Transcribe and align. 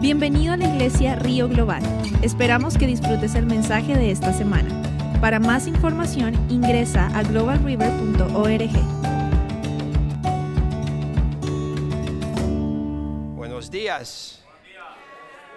Bienvenido 0.00 0.52
a 0.52 0.56
la 0.56 0.68
iglesia 0.68 1.16
Río 1.16 1.48
Global. 1.48 1.82
Esperamos 2.22 2.78
que 2.78 2.86
disfrutes 2.86 3.34
el 3.34 3.46
mensaje 3.46 3.96
de 3.96 4.12
esta 4.12 4.32
semana. 4.32 4.70
Para 5.20 5.40
más 5.40 5.66
información 5.66 6.34
ingresa 6.48 7.08
a 7.18 7.24
globalriver.org. 7.24 8.70
Buenos 13.34 13.68
días. 13.72 14.40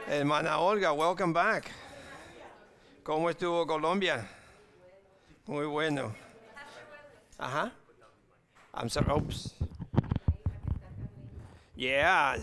Hermana 0.08 0.58
Olga, 0.58 0.92
welcome 0.92 1.34
back. 1.34 1.70
¿Cómo 3.04 3.30
estuvo 3.30 3.68
Colombia? 3.68 4.28
Muy 5.46 5.68
bueno. 5.68 6.16
Ajá. 7.38 7.72
I'm 8.74 8.90
sorry. 8.90 9.12
Oops. 9.12 9.54
Yeah. 11.76 12.38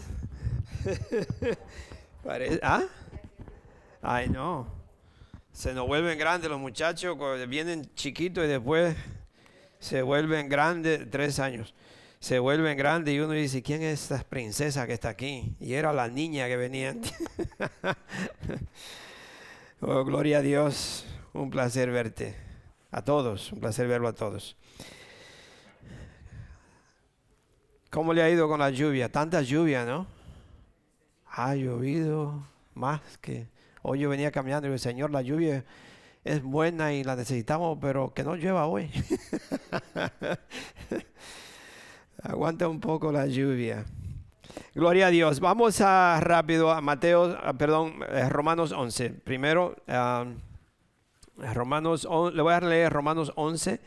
¿Ah? 2.62 2.84
Ay, 4.02 4.28
no. 4.28 4.66
Se 5.50 5.72
nos 5.72 5.86
vuelven 5.86 6.18
grandes 6.18 6.50
los 6.50 6.60
muchachos, 6.60 7.16
vienen 7.48 7.90
chiquitos 7.94 8.44
y 8.44 8.48
después 8.48 8.94
se 9.78 10.02
vuelven 10.02 10.48
grandes, 10.48 11.10
tres 11.10 11.38
años. 11.38 11.74
Se 12.20 12.38
vuelven 12.38 12.76
grandes 12.76 13.14
y 13.14 13.20
uno 13.20 13.32
dice, 13.32 13.62
¿quién 13.62 13.82
es 13.82 14.02
esta 14.02 14.22
princesa 14.24 14.86
que 14.86 14.92
está 14.92 15.08
aquí? 15.08 15.56
Y 15.58 15.72
era 15.72 15.92
la 15.92 16.08
niña 16.08 16.48
que 16.48 16.56
venía. 16.56 16.94
oh, 19.80 20.04
gloria 20.04 20.38
a 20.38 20.42
Dios. 20.42 21.06
Un 21.32 21.48
placer 21.48 21.90
verte. 21.90 22.36
A 22.90 23.02
todos, 23.02 23.52
un 23.52 23.60
placer 23.60 23.86
verlo 23.86 24.08
a 24.08 24.14
todos. 24.14 24.56
¿Cómo 27.90 28.12
le 28.12 28.22
ha 28.22 28.28
ido 28.28 28.48
con 28.48 28.60
la 28.60 28.70
lluvia? 28.70 29.10
Tanta 29.10 29.40
lluvia, 29.40 29.84
¿no? 29.86 30.17
Ha 31.38 31.54
llovido 31.54 32.42
más 32.74 33.00
que... 33.18 33.46
Hoy 33.82 34.00
yo 34.00 34.08
venía 34.08 34.32
caminando 34.32 34.66
y 34.66 34.72
dije, 34.72 34.80
Señor, 34.80 35.12
la 35.12 35.22
lluvia 35.22 35.64
es 36.24 36.42
buena 36.42 36.92
y 36.92 37.04
la 37.04 37.14
necesitamos, 37.14 37.78
pero 37.80 38.12
que 38.12 38.24
no 38.24 38.34
llueva 38.34 38.66
hoy. 38.66 38.90
Aguanta 42.24 42.66
un 42.66 42.80
poco 42.80 43.12
la 43.12 43.28
lluvia. 43.28 43.84
Gloria 44.74 45.06
a 45.06 45.10
Dios. 45.10 45.38
Vamos 45.38 45.80
a 45.80 46.18
rápido 46.20 46.72
a 46.72 46.80
Mateo, 46.80 47.38
ah, 47.40 47.52
perdón, 47.52 48.00
eh, 48.10 48.28
Romanos 48.28 48.72
11. 48.72 49.10
Primero, 49.10 49.76
ah, 49.86 50.24
Romanos, 51.36 52.08
le 52.34 52.42
voy 52.42 52.52
a 52.52 52.60
leer 52.62 52.92
Romanos 52.92 53.32
11 53.36 53.80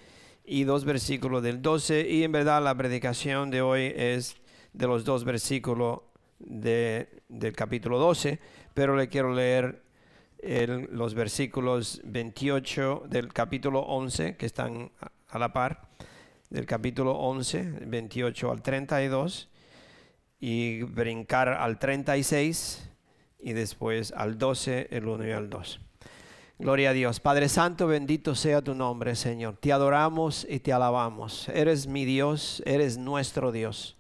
y 0.46 0.64
dos 0.64 0.86
versículos 0.86 1.44
del 1.44 1.62
12 1.62 2.12
y 2.12 2.24
en 2.24 2.32
verdad 2.32 2.64
la 2.64 2.76
predicación 2.76 3.52
de 3.52 3.62
hoy 3.62 3.92
es 3.94 4.38
de 4.72 4.88
los 4.88 5.04
dos 5.04 5.26
versículos 5.26 6.04
de- 6.46 7.10
del 7.30 7.54
capítulo 7.54 7.98
12, 8.00 8.40
pero 8.74 8.96
le 8.96 9.08
quiero 9.10 9.34
leer 9.34 9.82
el- 10.40 10.88
los 10.92 11.14
versículos 11.14 12.02
28 12.04 13.04
del 13.08 13.32
capítulo 13.32 13.82
11 13.82 14.36
que 14.38 14.46
están 14.46 14.92
a- 15.30 15.40
la 15.40 15.54
par, 15.54 15.88
del 16.50 16.66
capítulo 16.66 17.14
11, 17.14 17.64
28 17.86 18.52
al 18.52 18.62
32 18.62 19.50
y 20.40 20.82
brincar 20.84 21.50
al 21.50 21.80
36 21.80 22.90
y 23.40 23.54
después 23.54 24.12
al 24.12 24.38
12, 24.38 24.88
el 24.92 25.08
1 25.08 25.28
y 25.28 25.32
al 25.32 25.50
2. 25.50 25.80
Gloria 26.60 26.92
a 26.92 26.94
Dios. 26.94 27.20
Padre 27.20 27.50
Santo, 27.50 27.88
bendito 27.88 28.36
sea 28.36 28.62
tu 28.62 28.76
nombre, 28.76 29.16
Señor. 29.16 29.58
Te 29.58 29.72
adoramos 29.74 30.46
y 30.48 30.60
te 30.60 30.72
alabamos. 30.74 31.50
Eres 31.50 31.88
mi 31.88 32.06
Dios, 32.06 32.62
eres 32.66 32.98
nuestro 32.98 33.52
Dios. 33.52 33.98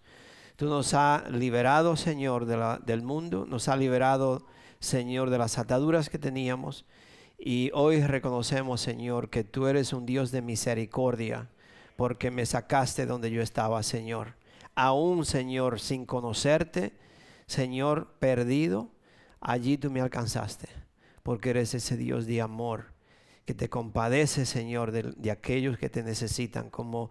Tú 0.61 0.69
nos 0.69 0.93
has 0.93 1.27
liberado, 1.31 1.95
Señor, 1.95 2.45
del 2.45 3.01
mundo, 3.01 3.47
nos 3.49 3.67
has 3.67 3.79
liberado, 3.79 4.45
Señor, 4.79 5.31
de 5.31 5.39
las 5.39 5.57
ataduras 5.57 6.07
que 6.07 6.19
teníamos. 6.19 6.85
Y 7.39 7.71
hoy 7.73 8.03
reconocemos, 8.03 8.79
Señor, 8.79 9.31
que 9.31 9.43
tú 9.43 9.65
eres 9.65 9.91
un 9.91 10.05
Dios 10.05 10.29
de 10.29 10.43
misericordia, 10.43 11.49
porque 11.95 12.29
me 12.29 12.45
sacaste 12.45 13.07
donde 13.07 13.31
yo 13.31 13.41
estaba, 13.41 13.81
Señor. 13.81 14.35
Aún, 14.75 15.25
Señor, 15.25 15.79
sin 15.79 16.05
conocerte, 16.05 16.93
Señor, 17.47 18.13
perdido, 18.19 18.91
allí 19.39 19.79
tú 19.79 19.89
me 19.89 19.99
alcanzaste 19.99 20.69
porque 21.23 21.49
eres 21.49 21.73
ese 21.73 21.97
Dios 21.97 22.27
de 22.27 22.39
amor 22.39 22.93
que 23.45 23.55
te 23.55 23.67
compadece, 23.67 24.45
Señor, 24.45 24.91
de, 24.91 25.11
de 25.17 25.31
aquellos 25.31 25.79
que 25.79 25.89
te 25.89 26.03
necesitan, 26.03 26.69
como 26.69 27.09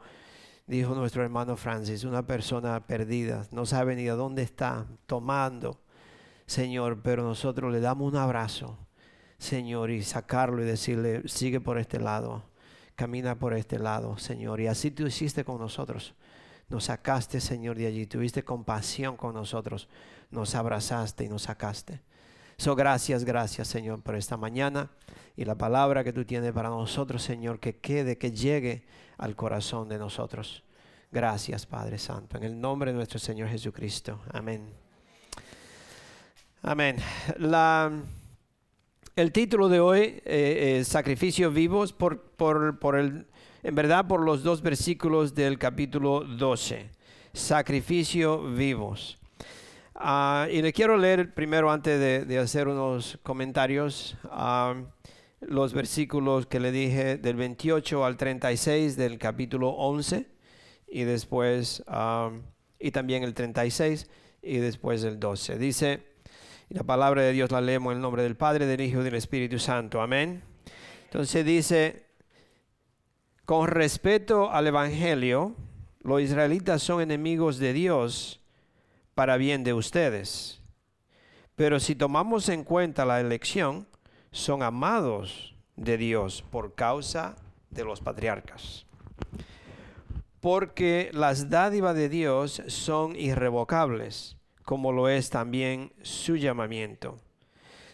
dijo 0.71 0.95
nuestro 0.95 1.25
hermano 1.25 1.57
Francis, 1.57 2.05
una 2.05 2.25
persona 2.25 2.87
perdida, 2.87 3.45
no 3.51 3.67
sabe 3.67 3.97
ni 3.97 4.09
a 4.09 4.15
dónde 4.15 4.43
está, 4.43 4.87
tomando, 5.07 5.81
Señor, 6.47 7.01
pero 7.03 7.25
nosotros 7.25 7.73
le 7.73 7.81
damos 7.81 8.11
un 8.13 8.17
abrazo, 8.17 8.79
Señor, 9.37 9.91
y 9.91 10.05
sacarlo 10.05 10.63
y 10.63 10.67
decirle, 10.67 11.23
sigue 11.27 11.61
por 11.61 11.77
este 11.77 11.99
lado, 11.99 12.45
camina 12.95 13.37
por 13.37 13.53
este 13.55 13.81
lado, 13.81 14.17
Señor, 14.17 14.61
y 14.61 14.69
así 14.69 14.93
tú 14.93 15.07
hiciste 15.09 15.45
con 15.45 15.59
nosotros. 15.59 16.15
Nos 16.69 16.85
sacaste, 16.85 17.41
Señor, 17.41 17.77
de 17.77 17.89
allí. 17.89 18.07
Tuviste 18.07 18.45
compasión 18.45 19.17
con 19.17 19.35
nosotros. 19.35 19.89
Nos 20.31 20.55
abrazaste 20.55 21.25
y 21.25 21.29
nos 21.29 21.43
sacaste. 21.43 22.01
So, 22.59 22.77
gracias, 22.77 23.25
gracias, 23.25 23.67
Señor, 23.67 24.03
por 24.03 24.15
esta 24.15 24.37
mañana 24.37 24.89
y 25.37 25.45
la 25.45 25.57
palabra 25.57 26.05
que 26.05 26.13
tú 26.13 26.25
tienes 26.25 26.53
para 26.53 26.69
nosotros, 26.69 27.25
Señor, 27.25 27.59
que 27.59 27.79
quede, 27.79 28.19
que 28.19 28.31
llegue 28.31 28.85
al 29.21 29.37
corazón 29.37 29.89
de 29.89 29.99
nosotros. 29.99 30.65
Gracias, 31.13 31.67
Padre 31.67 31.99
Santo, 31.99 32.39
en 32.39 32.45
el 32.45 32.61
nombre 32.61 32.91
de 32.91 32.97
nuestro 32.97 33.19
Señor 33.19 33.49
Jesucristo. 33.49 34.21
Amén. 34.33 34.73
Amén. 36.63 36.97
La, 37.37 37.93
el 39.17 39.33
título 39.33 39.69
de 39.69 39.81
hoy 39.81 40.23
eh, 40.25 40.79
es 40.81 40.89
Sacrificios 40.89 41.53
vivos 41.53 41.93
por, 41.93 42.23
por, 42.23 42.79
por 42.79 42.97
el, 42.97 43.27
en 43.63 43.75
verdad 43.75 44.07
por 44.09 44.21
los 44.21 44.43
dos 44.43 44.63
versículos 44.63 45.35
del 45.35 45.59
capítulo 45.59 46.21
12. 46.21 46.91
Sacrificio 47.35 48.43
vivos. 48.43 49.19
Ah, 49.95 50.49
y 50.51 50.63
le 50.63 50.73
quiero 50.73 50.97
leer 50.97 51.35
primero 51.35 51.71
antes 51.71 52.01
de, 52.01 52.25
de 52.25 52.39
hacer 52.39 52.69
unos 52.69 53.19
comentarios 53.23 54.17
ah, 54.31 54.75
los 55.41 55.73
versículos 55.73 56.47
que 56.47 56.61
le 56.61 56.71
dije 56.71 57.17
del 57.17 57.37
28 57.37 58.05
al 58.05 58.17
36 58.17 58.97
del 58.97 59.19
capítulo 59.19 59.71
11 59.71 60.27
y 60.89 61.05
después 61.05 61.83
y 62.79 62.91
también 62.91 63.23
el 63.23 63.35
36 63.35 64.09
y 64.43 64.57
después 64.59 65.05
el 65.05 65.21
12. 65.21 65.59
Dice, 65.59 66.03
la 66.69 66.83
palabra 66.83 67.23
de 67.23 67.33
Dios 67.33 67.51
la 67.51 67.61
leemos 67.61 67.93
en 67.93 67.99
el 67.99 68.03
nombre 68.03 68.23
del 68.23 68.37
Padre, 68.37 68.67
del 68.67 68.81
Hijo 68.81 69.01
y 69.01 69.05
del 69.05 69.15
Espíritu 69.15 69.59
Santo. 69.59 70.01
Amén. 70.01 70.43
Entonces 71.05 71.45
dice, 71.45 72.07
con 73.45 73.69
respeto 73.69 74.51
al 74.51 74.67
Evangelio, 74.67 75.57
los 76.03 76.23
israelitas 76.23 76.83
son 76.83 77.03
enemigos 77.03 77.59
de 77.59 77.73
Dios 77.73 78.41
para 79.15 79.37
bien 79.37 79.65
de 79.65 79.75
ustedes. 79.75 80.61
Pero 81.57 81.81
si 81.81 81.95
tomamos 81.95 82.49
en 82.49 82.65
cuenta 82.65 83.05
la 83.05 83.21
elección, 83.21 83.87
son 84.31 84.63
amados 84.63 85.55
de 85.77 85.97
Dios 85.97 86.45
por 86.51 86.75
causa 86.75 87.37
de 87.71 87.85
los 87.85 88.01
patriarcas. 88.01 88.87
Porque 90.41 91.11
las 91.13 91.51
dádivas 91.51 91.95
de 91.95 92.09
Dios 92.09 92.63
son 92.67 93.17
irrevocables, 93.17 94.37
como 94.65 94.93
lo 94.93 95.09
es 95.09 95.31
también 95.31 95.93
su 96.03 96.37
llamamiento. 96.37 97.17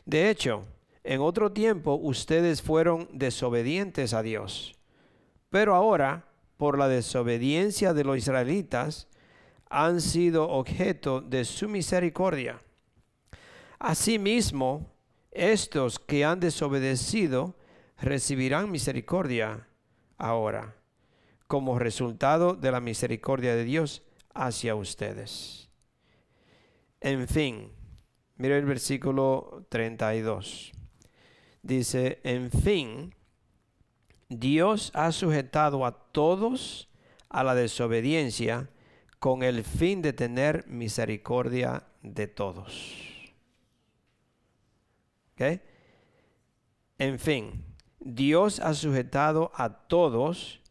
De 0.05 0.31
hecho, 0.31 0.65
en 1.03 1.21
otro 1.21 1.53
tiempo 1.53 1.95
ustedes 1.95 2.63
fueron 2.63 3.09
desobedientes 3.13 4.13
a 4.15 4.23
Dios, 4.23 4.75
pero 5.51 5.75
ahora, 5.75 6.27
por 6.57 6.79
la 6.79 6.89
desobediencia 6.89 7.95
de 7.95 8.05
los 8.05 8.19
israelitas, 8.19 9.09
han 9.69 10.01
sido 10.01 10.49
objeto 10.49 11.21
de 11.21 11.45
su 11.45 11.69
misericordia. 11.69 12.61
Asimismo, 13.79 14.87
estos 15.37 15.99
que 15.99 16.25
han 16.25 16.41
desobedecido 16.41 17.55
recibirán 17.99 18.71
misericordia 18.71 19.69
ahora, 20.19 20.77
como 21.47 21.79
resultado 21.79 22.55
de 22.55 22.73
la 22.73 22.81
misericordia 22.81 23.55
de 23.55 23.65
Dios 23.65 24.03
hacia 24.35 24.75
ustedes. 24.75 25.69
En 27.01 27.29
fin, 27.29 27.71
mire 28.37 28.59
el 28.59 28.65
versículo 28.65 29.67
32. 29.69 30.73
Dice, 31.63 32.21
en 32.25 32.51
fin, 32.51 33.15
Dios 34.29 34.91
ha 34.95 35.13
sujetado 35.13 35.87
a 35.87 35.93
todos 36.13 36.89
a 37.29 37.45
la 37.45 37.55
desobediencia 37.55 38.71
con 39.19 39.43
el 39.43 39.65
fin 39.65 40.03
de 40.03 40.13
tener 40.13 40.67
misericordia 40.67 41.85
de 42.03 42.27
todos. 42.27 43.16
¿Ok? 45.37 45.61
En 46.99 47.19
fin, 47.19 47.63
Dios 48.01 48.59
ha 48.59 48.73
sujetado 48.73 49.53
a 49.55 49.69
todos 49.87 50.63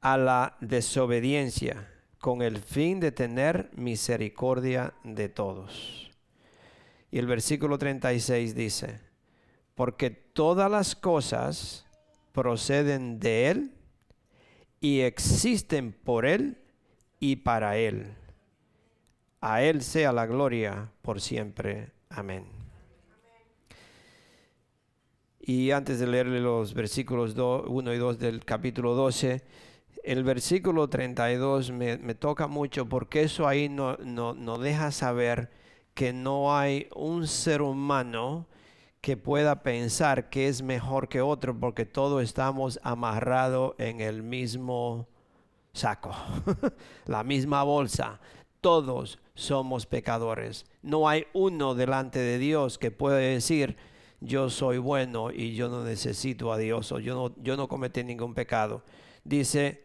a 0.00 0.16
la 0.16 0.56
desobediencia 0.60 1.86
con 2.18 2.40
el 2.40 2.58
fin 2.58 2.98
de 2.98 3.12
tener 3.12 3.70
misericordia 3.76 4.94
de 5.04 5.28
todos. 5.28 6.10
Y 7.10 7.18
el 7.18 7.26
versículo 7.26 7.78
36 7.78 8.54
dice, 8.54 9.00
porque 9.74 10.10
todas 10.10 10.70
las 10.70 10.96
cosas 10.96 11.86
proceden 12.32 13.20
de 13.20 13.50
Él 13.50 13.72
y 14.80 15.00
existen 15.00 15.92
por 15.92 16.24
Él 16.24 16.58
y 17.20 17.36
para 17.36 17.76
Él. 17.76 18.14
A 19.40 19.62
Él 19.62 19.82
sea 19.82 20.12
la 20.12 20.26
gloria 20.26 20.90
por 21.02 21.20
siempre. 21.20 21.92
Amén. 22.08 22.57
Y 25.48 25.70
antes 25.70 25.98
de 25.98 26.06
leerle 26.06 26.40
los 26.40 26.74
versículos 26.74 27.34
1 27.34 27.94
y 27.94 27.96
2 27.96 28.18
del 28.18 28.44
capítulo 28.44 28.94
12, 28.94 29.42
el 30.04 30.22
versículo 30.22 30.88
32 30.88 31.70
me, 31.70 31.96
me 31.96 32.14
toca 32.14 32.48
mucho 32.48 32.86
porque 32.86 33.22
eso 33.22 33.48
ahí 33.48 33.70
no, 33.70 33.96
no, 33.96 34.34
no 34.34 34.58
deja 34.58 34.90
saber 34.90 35.50
que 35.94 36.12
no 36.12 36.54
hay 36.54 36.86
un 36.94 37.26
ser 37.26 37.62
humano 37.62 38.46
que 39.00 39.16
pueda 39.16 39.62
pensar 39.62 40.28
que 40.28 40.48
es 40.48 40.60
mejor 40.60 41.08
que 41.08 41.22
otro 41.22 41.58
porque 41.58 41.86
todos 41.86 42.22
estamos 42.22 42.78
amarrados 42.82 43.74
en 43.78 44.02
el 44.02 44.22
mismo 44.22 45.08
saco, 45.72 46.14
la 47.06 47.24
misma 47.24 47.62
bolsa. 47.62 48.20
Todos 48.60 49.18
somos 49.34 49.86
pecadores. 49.86 50.66
No 50.82 51.08
hay 51.08 51.26
uno 51.32 51.74
delante 51.74 52.18
de 52.18 52.36
Dios 52.36 52.76
que 52.76 52.90
pueda 52.90 53.16
decir, 53.16 53.78
yo 54.20 54.50
soy 54.50 54.78
bueno 54.78 55.30
y 55.30 55.54
yo 55.54 55.68
no 55.68 55.84
necesito 55.84 56.52
a 56.52 56.58
Dios 56.58 56.92
o 56.92 56.98
yo 56.98 57.14
no, 57.14 57.34
yo 57.42 57.56
no 57.56 57.68
cometí 57.68 58.02
ningún 58.04 58.34
pecado. 58.34 58.82
Dice, 59.24 59.84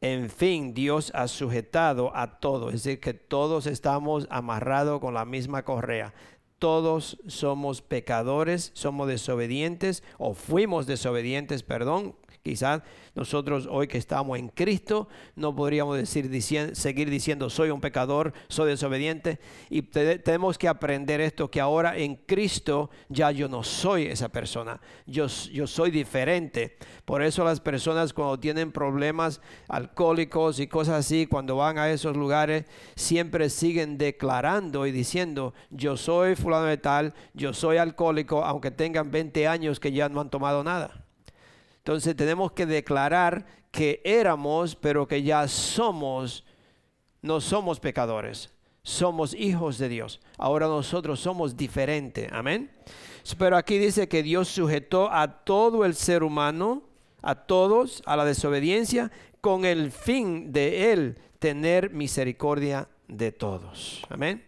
en 0.00 0.30
fin, 0.30 0.74
Dios 0.74 1.12
ha 1.14 1.28
sujetado 1.28 2.14
a 2.16 2.40
todos, 2.40 2.74
es 2.74 2.82
decir, 2.82 3.00
que 3.00 3.14
todos 3.14 3.66
estamos 3.66 4.26
amarrados 4.30 5.00
con 5.00 5.14
la 5.14 5.24
misma 5.24 5.64
correa 5.64 6.12
todos 6.62 7.18
somos 7.26 7.82
pecadores, 7.82 8.70
somos 8.74 9.08
desobedientes 9.08 10.04
o 10.16 10.32
fuimos 10.32 10.86
desobedientes, 10.86 11.64
perdón, 11.64 12.14
Quizás 12.42 12.82
nosotros 13.14 13.68
hoy 13.70 13.86
que 13.86 13.98
estamos 13.98 14.36
en 14.36 14.48
Cristo 14.48 15.06
no 15.36 15.54
podríamos 15.54 15.96
decir, 15.96 16.28
seguir 16.74 17.08
diciendo 17.08 17.48
soy 17.48 17.70
un 17.70 17.80
pecador, 17.80 18.32
soy 18.48 18.70
desobediente. 18.70 19.38
Y 19.70 19.82
tenemos 19.82 20.58
que 20.58 20.66
aprender 20.66 21.20
esto, 21.20 21.48
que 21.48 21.60
ahora 21.60 21.96
en 21.96 22.16
Cristo 22.16 22.90
ya 23.08 23.30
yo 23.30 23.48
no 23.48 23.62
soy 23.62 24.06
esa 24.06 24.28
persona, 24.28 24.80
yo, 25.06 25.26
yo 25.52 25.68
soy 25.68 25.92
diferente. 25.92 26.76
Por 27.04 27.22
eso 27.22 27.44
las 27.44 27.60
personas 27.60 28.12
cuando 28.12 28.40
tienen 28.40 28.72
problemas 28.72 29.40
alcohólicos 29.68 30.58
y 30.58 30.66
cosas 30.66 31.06
así, 31.06 31.26
cuando 31.26 31.56
van 31.56 31.78
a 31.78 31.90
esos 31.90 32.16
lugares, 32.16 32.64
siempre 32.96 33.50
siguen 33.50 33.98
declarando 33.98 34.84
y 34.84 34.90
diciendo, 34.90 35.54
yo 35.70 35.96
soy 35.96 36.34
fulano 36.34 36.66
de 36.66 36.78
tal, 36.78 37.14
yo 37.34 37.52
soy 37.52 37.76
alcohólico, 37.76 38.44
aunque 38.44 38.72
tengan 38.72 39.12
20 39.12 39.46
años 39.46 39.78
que 39.78 39.92
ya 39.92 40.08
no 40.08 40.20
han 40.20 40.30
tomado 40.30 40.64
nada. 40.64 41.06
Entonces 41.82 42.14
tenemos 42.14 42.52
que 42.52 42.64
declarar 42.64 43.44
que 43.72 44.00
éramos, 44.04 44.76
pero 44.76 45.08
que 45.08 45.24
ya 45.24 45.48
somos, 45.48 46.44
no 47.22 47.40
somos 47.40 47.80
pecadores, 47.80 48.50
somos 48.84 49.34
hijos 49.34 49.78
de 49.78 49.88
Dios. 49.88 50.20
Ahora 50.38 50.68
nosotros 50.68 51.18
somos 51.18 51.56
diferentes, 51.56 52.30
amén. 52.30 52.70
Pero 53.36 53.56
aquí 53.56 53.78
dice 53.78 54.08
que 54.08 54.22
Dios 54.22 54.46
sujetó 54.46 55.10
a 55.10 55.44
todo 55.44 55.84
el 55.84 55.96
ser 55.96 56.22
humano, 56.22 56.84
a 57.20 57.34
todos, 57.34 58.00
a 58.06 58.14
la 58.14 58.24
desobediencia, 58.24 59.10
con 59.40 59.64
el 59.64 59.90
fin 59.90 60.52
de 60.52 60.92
Él 60.92 61.18
tener 61.40 61.90
misericordia 61.90 62.88
de 63.08 63.32
todos. 63.32 64.04
Amén. 64.08 64.44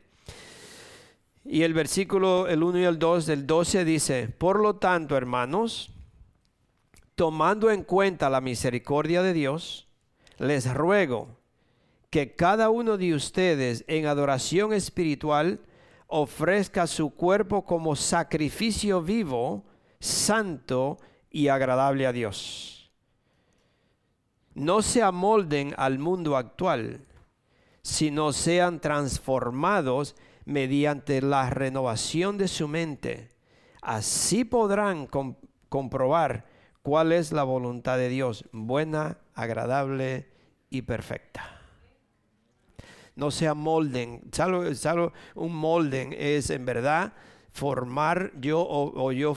Y 1.44 1.62
el 1.62 1.74
versículo, 1.74 2.46
el 2.46 2.62
1 2.62 2.78
y 2.78 2.84
el 2.84 2.98
2 2.98 3.26
del 3.26 3.44
12 3.44 3.84
dice, 3.84 4.28
por 4.28 4.60
lo 4.60 4.76
tanto, 4.76 5.16
hermanos, 5.16 5.93
tomando 7.14 7.70
en 7.70 7.84
cuenta 7.84 8.30
la 8.30 8.40
misericordia 8.40 9.22
de 9.22 9.32
Dios, 9.32 9.88
les 10.38 10.72
ruego 10.72 11.38
que 12.10 12.34
cada 12.34 12.70
uno 12.70 12.96
de 12.96 13.14
ustedes 13.14 13.84
en 13.88 14.06
adoración 14.06 14.72
espiritual 14.72 15.60
ofrezca 16.06 16.86
su 16.86 17.10
cuerpo 17.10 17.64
como 17.64 17.96
sacrificio 17.96 19.02
vivo, 19.02 19.64
santo 20.00 20.98
y 21.30 21.48
agradable 21.48 22.06
a 22.06 22.12
Dios. 22.12 22.92
No 24.54 24.82
se 24.82 25.02
amolden 25.02 25.74
al 25.76 25.98
mundo 25.98 26.36
actual, 26.36 27.04
sino 27.82 28.32
sean 28.32 28.80
transformados 28.80 30.14
mediante 30.44 31.20
la 31.20 31.50
renovación 31.50 32.38
de 32.38 32.46
su 32.46 32.68
mente. 32.68 33.30
Así 33.82 34.44
podrán 34.44 35.08
comprobar 35.68 36.53
cuál 36.84 37.12
es 37.12 37.32
la 37.32 37.44
voluntad 37.44 37.96
de 37.96 38.10
Dios, 38.10 38.44
buena, 38.52 39.16
agradable 39.34 40.28
y 40.68 40.82
perfecta. 40.82 41.62
No 43.16 43.30
sea 43.30 43.54
molden, 43.54 44.20
salvo, 44.32 45.12
un 45.34 45.56
molden 45.56 46.14
es 46.16 46.50
en 46.50 46.66
verdad 46.66 47.14
formar 47.52 48.32
yo 48.38 48.60
o, 48.60 49.12
yo 49.12 49.34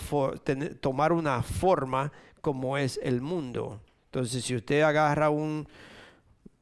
tomar 0.82 1.14
una 1.14 1.42
forma 1.42 2.12
como 2.42 2.78
es 2.78 3.00
el 3.02 3.22
mundo. 3.22 3.80
Entonces, 4.08 4.44
si 4.44 4.54
usted 4.54 4.82
agarra 4.82 5.30
un, 5.30 5.70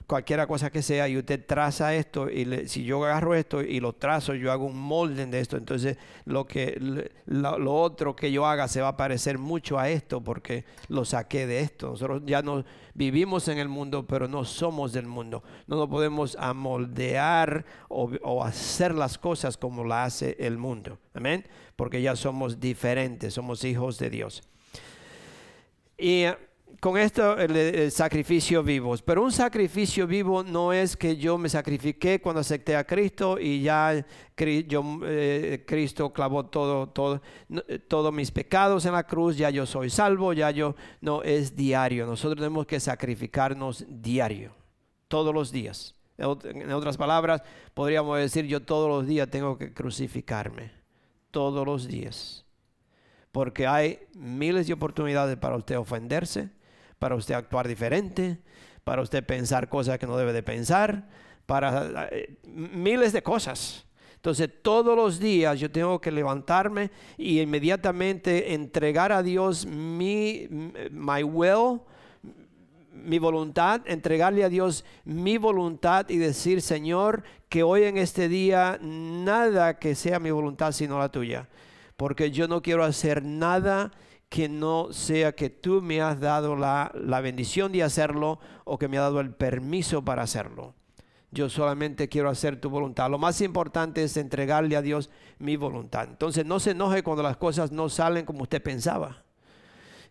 cualquiera 0.07 0.48
cosa 0.48 0.69
que 0.69 0.81
sea 0.81 1.07
y 1.10 1.18
usted 1.18 1.46
traza 1.46 1.96
esto 1.96 2.30
y 2.30 2.68
si 2.68 2.84
yo 2.84 3.04
agarro 3.04 3.34
esto 3.34 3.62
y 3.62 3.80
lo 3.80 3.94
trazo 3.94 4.36
yo 4.36 4.52
hago 4.52 4.66
un 4.66 4.78
molde 4.78 5.25
de 5.25 5.40
esto 5.40 5.57
entonces 5.57 5.98
lo 6.25 6.46
que 6.46 6.78
lo, 7.25 7.74
otro 7.74 8.16
que 8.16 8.31
yo 8.31 8.46
haga 8.46 8.68
se 8.68 8.81
va 8.81 8.90
a 8.90 8.98
parecer 8.98 9.38
mucho 9.38 9.80
a 9.80 9.90
esto 9.90 10.22
porque 10.22 10.66
lo 10.90 11.06
saqué 11.06 11.48
de 11.48 11.62
esto. 11.62 11.92
Nosotros 11.92 12.24
ya 12.25 12.42
no 12.42 12.63
vivimos 12.94 13.48
en 13.48 13.57
el 13.57 13.69
mundo 13.69 14.06
pero 14.06 14.28
no 14.28 14.44
somos 14.46 14.94
del 14.94 15.06
mundo. 15.06 15.44
No 15.68 15.75
nos 15.78 15.88
podemos 15.88 16.36
amoldear 16.40 17.66
o, 17.90 18.12
o 18.24 18.44
hacer 18.44 18.94
las 18.94 19.18
cosas 19.18 19.58
como 19.58 19.84
la 19.84 20.04
hace 20.04 20.36
el 20.40 20.58
mundo. 20.58 20.98
Amén. 21.13 21.46
Porque 21.75 22.01
ya 22.01 22.16
somos 22.16 22.60
diferentes 22.60 23.34
somos 23.34 23.63
hijos 23.63 23.98
de 23.98 24.10
Dios. 24.10 24.44
Y 25.98 26.25
con 26.80 26.98
esto 26.98 27.38
el, 27.38 27.92
sacrificio 27.92 28.63
vivo. 28.63 28.95
Pero 29.06 29.24
un 29.24 29.31
sacrificio 29.31 30.07
vivo 30.07 30.44
no 30.44 30.74
es 30.74 30.95
que 30.95 31.18
yo 31.18 31.38
me 31.38 31.50
sacrifiqué 31.50 32.22
cuando 32.22 32.42
acepté 32.42 32.75
a 32.75 32.83
Cristo 32.83 33.38
y 33.39 33.62
ya 33.62 34.06
eh, 34.38 35.63
Cristo 35.66 36.12
clavó 36.12 36.46
todo, 36.46 36.88
todo, 36.89 37.22
eh, 37.67 37.79
todos 37.79 38.13
mis 38.13 38.32
pecados 38.32 38.86
en 38.86 38.94
la 38.94 39.03
cruz, 39.03 39.38
ya 39.38 39.50
yo 39.50 39.65
soy 39.65 39.89
salvo, 39.89 40.34
ya 40.34 40.51
yo 40.51 40.75
no 41.01 41.24
es 41.24 41.55
diario. 41.55 42.05
Nosotros 42.05 42.38
tenemos 42.38 42.65
que 42.65 42.79
sacrificarnos 42.79 43.86
diario, 43.88 44.51
todos 45.08 45.34
los 45.34 45.51
días. 45.51 45.96
En 46.17 46.72
otras 46.72 46.96
palabras, 46.96 47.44
podríamos 47.74 48.17
decir 48.17 48.46
yo 48.46 48.62
todos 48.62 48.88
los 48.88 49.05
días 49.05 49.29
tengo 49.29 49.58
que 49.58 49.74
crucificarme, 49.74 50.72
todos 51.29 51.65
los 51.65 51.88
días. 51.88 52.46
Porque 53.34 53.67
hay 53.67 54.00
miles 54.13 54.67
de 54.67 54.74
oportunidades 54.74 55.36
para 55.36 55.58
usted 55.58 55.77
ofenderse, 55.77 56.51
para 57.00 57.16
usted 57.16 57.36
actuar 57.36 57.68
diferente, 57.68 58.40
para 58.84 59.02
usted 59.02 59.25
pensar 59.25 59.70
cosas 59.70 59.98
que 60.00 60.08
no 60.08 60.18
debe 60.18 60.34
de 60.34 60.44
pensar, 60.44 61.08
para 61.46 62.10
eh, 62.12 62.38
miles 62.46 63.14
de 63.14 63.22
cosas. 63.22 63.86
Entonces 64.16 64.50
todos 64.64 64.96
los 64.96 65.20
días 65.20 65.60
yo 65.60 65.70
tengo 65.70 66.02
que 66.02 66.12
levantarme 66.12 66.90
y 67.16 67.42
inmediatamente 67.42 68.56
entregar 68.56 69.12
a 69.12 69.22
Dios 69.22 69.68
mi 69.68 70.48
my 70.90 71.22
will, 71.22 71.82
mi 72.92 73.20
voluntad, 73.20 73.82
entregarle 73.86 74.44
a 74.44 74.50
Dios 74.50 74.84
mi 75.04 75.38
voluntad 75.38 76.10
y 76.10 76.18
decir, 76.18 76.64
Señor, 76.64 77.24
que 77.50 77.62
hoy 77.62 77.84
en 77.84 77.98
este 77.98 78.28
día 78.28 78.80
nada 78.82 79.78
que 79.78 79.94
sea 79.94 80.20
mi 80.20 80.32
voluntad 80.32 80.72
sino 80.72 80.98
la 80.98 81.10
tuya, 81.10 81.48
porque 81.96 82.32
yo 82.32 82.48
no 82.48 82.64
quiero 82.64 82.84
hacer 82.84 83.24
nada 83.24 83.92
que 84.29 84.50
no 84.50 84.91
sea 84.91 85.34
que 85.34 85.50
tú 85.50 85.82
me 85.82 86.01
has 86.01 86.20
dado 86.20 86.55
la, 86.55 86.91
bendición 87.22 87.72
de 87.72 87.84
hacerlo 87.84 88.39
o 88.63 88.77
que 88.77 88.88
me 88.88 88.98
ha 88.98 89.01
dado 89.01 89.20
el 89.20 89.32
permiso 89.32 90.03
para 90.03 90.24
hacerlo. 90.24 90.74
Yo 91.32 91.50
solamente 91.50 92.08
quiero 92.08 92.29
hacer 92.29 92.60
tu 92.60 92.70
voluntad. 92.70 93.10
Lo 93.10 93.17
más 93.17 93.41
importante 93.41 94.03
es 94.03 94.15
entregarle 94.17 94.75
a 94.75 94.82
Dios 94.82 95.10
mi 95.38 95.58
voluntad. 95.58 96.08
Entonces 96.10 96.46
no 96.46 96.60
se 96.60 96.72
enoje 96.72 97.03
cuando 97.03 97.24
las 97.24 97.38
cosas 97.38 97.72
no 97.72 97.89
salen 97.89 98.25
como 98.25 98.44
usted 98.44 98.62
pensaba. 98.62 99.24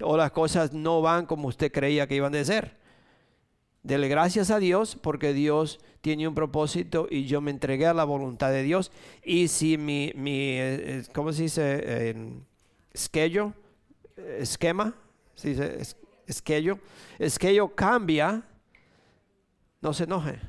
O 0.01 0.17
las 0.17 0.33
cosas 0.33 0.73
no 0.73 1.01
van 1.01 1.27
como 1.27 1.49
usted 1.49 1.73
creía 1.73 2.07
que 2.07 2.17
iban 2.17 2.33
de 2.33 2.45
ser. 2.45 2.77
Dele 3.83 4.09
gracias 4.09 4.51
a 4.51 4.59
Dios 4.59 4.97
porque 4.97 5.33
Dios 5.33 5.81
tiene 6.01 6.27
un 6.29 6.35
propósito 6.35 7.07
y 7.11 7.25
yo 7.25 7.41
me 7.41 7.51
entregué 7.51 7.87
a 7.87 7.95
la 7.95 8.05
voluntad 8.05 8.51
de 8.51 8.63
Dios. 8.63 8.91
Y 9.23 9.49
si 9.49 9.79
mi, 9.79 10.13
mi 10.15 10.59
eh, 10.59 11.03
¿cómo 11.15 11.33
se 11.33 11.43
dice? 11.43 11.81
Eh, 11.83 12.33
esquema, 14.17 14.95
¿sí? 15.35 15.51
es, 15.51 15.97
esquello, 16.27 16.79
esquello 17.19 17.75
cambia, 17.75 18.43
no 19.81 19.93
se 19.93 20.05
enoje. 20.05 20.41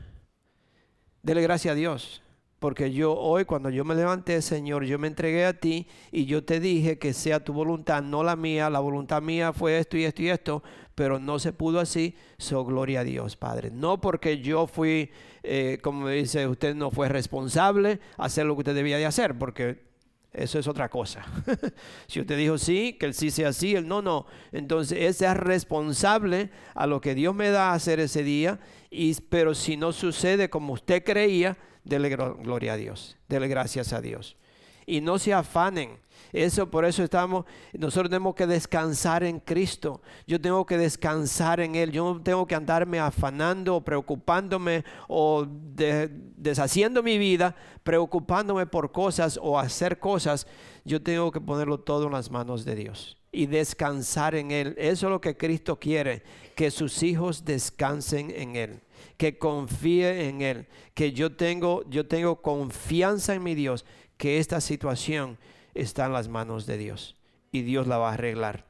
Dele 1.21 1.41
gracias 1.41 1.73
a 1.73 1.75
Dios. 1.75 2.21
porque 2.59 2.91
yo 2.91 3.13
hoy 3.13 3.45
cuando 3.45 3.69
yo 3.69 3.85
me 3.85 3.93
levanté, 3.93 4.41
Señor, 4.41 4.85
yo 4.85 4.97
me 4.97 5.07
entregué 5.07 5.45
a 5.45 5.59
ti 5.59 5.87
y 6.11 6.25
yo 6.25 6.43
te 6.43 6.59
dije 6.59 6.97
que 6.97 7.13
sea 7.13 7.43
tu 7.43 7.53
voluntad, 7.53 8.01
no 8.01 8.23
la 8.23 8.35
mía, 8.35 8.71
la 8.71 8.79
voluntad 8.79 9.21
mía 9.21 9.53
fue 9.53 9.77
esto 9.77 9.97
y 9.97 10.05
esto 10.05 10.23
y 10.23 10.29
esto, 10.29 10.63
pero 10.95 11.19
no 11.19 11.37
se 11.37 11.53
pudo 11.53 11.79
así, 11.79 12.15
so 12.39 12.65
gloria 12.65 13.01
a 13.01 13.03
Dios, 13.03 13.35
Padre. 13.35 13.69
No 13.71 14.01
porque 14.01 14.39
yo 14.39 14.65
fui, 14.65 15.11
eh, 15.43 15.77
como 15.83 16.07
dice 16.07 16.47
usted, 16.47 16.73
no 16.73 16.89
fue 16.89 17.07
responsable 17.07 17.99
hacer 18.17 18.45
lo 18.47 18.55
que 18.55 18.61
usted 18.61 18.75
debía 18.75 18.97
de 18.97 19.05
hacer, 19.05 19.37
porque 19.37 19.83
eso 20.35 20.59
es 20.59 20.67
otra 20.67 20.89
cosa. 20.89 21.25
si 22.07 22.19
usted 22.19 22.37
dijo 22.37 22.57
sí, 22.57 22.97
que 22.99 23.05
el 23.05 23.13
sí 23.13 23.31
sea 23.31 23.53
sí, 23.53 23.75
el 23.75 23.87
no, 23.87 24.01
no. 24.01 24.25
Entonces, 24.51 24.97
ese 25.01 25.25
es 25.25 25.37
responsable 25.37 26.51
a 26.73 26.87
lo 26.87 27.01
que 27.01 27.15
Dios 27.15 27.33
me 27.33 27.49
da 27.49 27.71
a 27.71 27.73
hacer 27.73 27.99
ese 27.99 28.23
día. 28.23 28.59
Y, 28.89 29.15
pero 29.29 29.55
si 29.55 29.77
no 29.77 29.91
sucede 29.91 30.49
como 30.49 30.73
usted 30.73 31.03
creía, 31.03 31.57
dele 31.83 32.09
gloria 32.09 32.73
a 32.73 32.77
Dios, 32.77 33.17
dele 33.29 33.47
gracias 33.47 33.93
a 33.93 34.01
Dios. 34.01 34.35
Y 34.85 35.01
no 35.01 35.19
se 35.19 35.33
afanen. 35.33 35.97
Eso 36.35 36.69
por 36.69 36.83
eso 36.83 37.01
estamos, 37.01 37.45
nosotros 37.71 38.09
tenemos 38.09 38.35
que 38.35 38.45
descansar 38.45 39.23
en 39.23 39.39
Cristo. 39.39 40.01
Yo 40.27 40.41
tengo 40.41 40.65
que 40.65 40.77
descansar 40.77 41.61
en 41.61 41.75
Él. 41.75 41.93
Yo 41.93 42.13
no 42.13 42.21
tengo 42.21 42.45
que 42.45 42.55
andarme 42.55 42.99
afanando, 42.99 43.79
preocupándome 43.79 44.83
o 45.07 45.47
deshaciendo 45.47 47.01
mi 47.01 47.17
vida, 47.17 47.55
preocupándome 47.83 48.65
por 48.65 48.91
cosas 48.91 49.39
o 49.41 49.57
hacer 49.57 49.97
cosas. 49.97 50.45
Yo 50.83 51.01
tengo 51.01 51.31
que 51.31 51.39
ponerlo 51.39 51.79
todo 51.79 52.07
en 52.07 52.11
las 52.11 52.29
manos 52.29 52.65
de 52.65 52.75
Dios 52.75 53.17
y 53.31 53.45
descansar 53.45 54.35
en 54.35 54.51
Él. 54.51 54.75
Eso 54.77 55.07
es 55.07 55.11
lo 55.11 55.21
que 55.21 55.37
Cristo 55.37 55.79
quiere, 55.79 56.23
que 56.53 56.69
sus 56.69 57.01
hijos 57.01 57.45
descansen 57.45 58.29
en 58.35 58.57
Él 58.57 58.81
que 59.17 59.37
confíe 59.37 60.27
en 60.27 60.41
Él, 60.41 60.67
que 60.93 61.13
yo 61.13 61.33
tengo, 61.33 61.85
yo 61.89 62.05
tengo 62.05 62.41
confianza 62.41 63.33
en 63.33 63.43
mi 63.43 63.55
Dios, 63.55 63.85
que 64.17 64.39
esta 64.39 64.59
situación 64.59 65.37
está 65.75 66.05
en 66.05 66.13
las 66.13 66.27
manos 66.27 66.65
de 66.65 66.77
Dios 66.77 67.15
y 67.51 67.61
Dios 67.61 67.85
la 67.85 67.97
va 67.97 68.09
a 68.09 68.13
arreglar. 68.13 68.65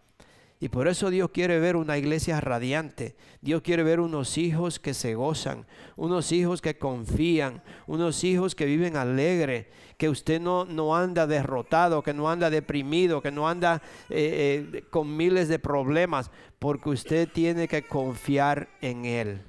Y 0.60 0.70
por 0.70 0.88
eso 0.88 1.10
Dios 1.10 1.30
quiere 1.32 1.60
ver 1.60 1.76
una 1.76 1.98
iglesia 1.98 2.40
radiante. 2.40 3.16
Dios 3.42 3.62
quiere 3.62 3.84
ver 3.84 4.00
unos 4.00 4.38
hijos 4.38 4.80
que 4.80 4.94
se 4.94 5.14
gozan, 5.14 5.66
unos 5.96 6.32
hijos 6.32 6.62
que 6.62 6.78
confían, 6.78 7.62
unos 7.88 8.24
hijos 8.24 8.56
que 8.56 8.66
viven 8.66 8.96
alegre, 8.96 9.70
que 9.98 10.10
usted 10.10 10.40
no, 10.40 10.66
no 10.66 10.96
anda 10.96 11.28
derrotado, 11.28 12.02
que 12.04 12.14
no 12.14 12.30
anda 12.30 12.50
deprimido, 12.50 13.22
que 13.22 13.32
no 13.32 13.50
anda 13.50 13.82
eh, 14.10 14.72
eh, 14.74 14.84
con 14.90 15.16
miles 15.16 15.50
de 15.50 15.60
problemas, 15.60 16.32
porque 16.58 16.90
usted 16.90 17.30
tiene 17.30 17.68
que 17.68 17.84
confiar 17.84 18.70
en 18.82 19.06
Él 19.06 19.42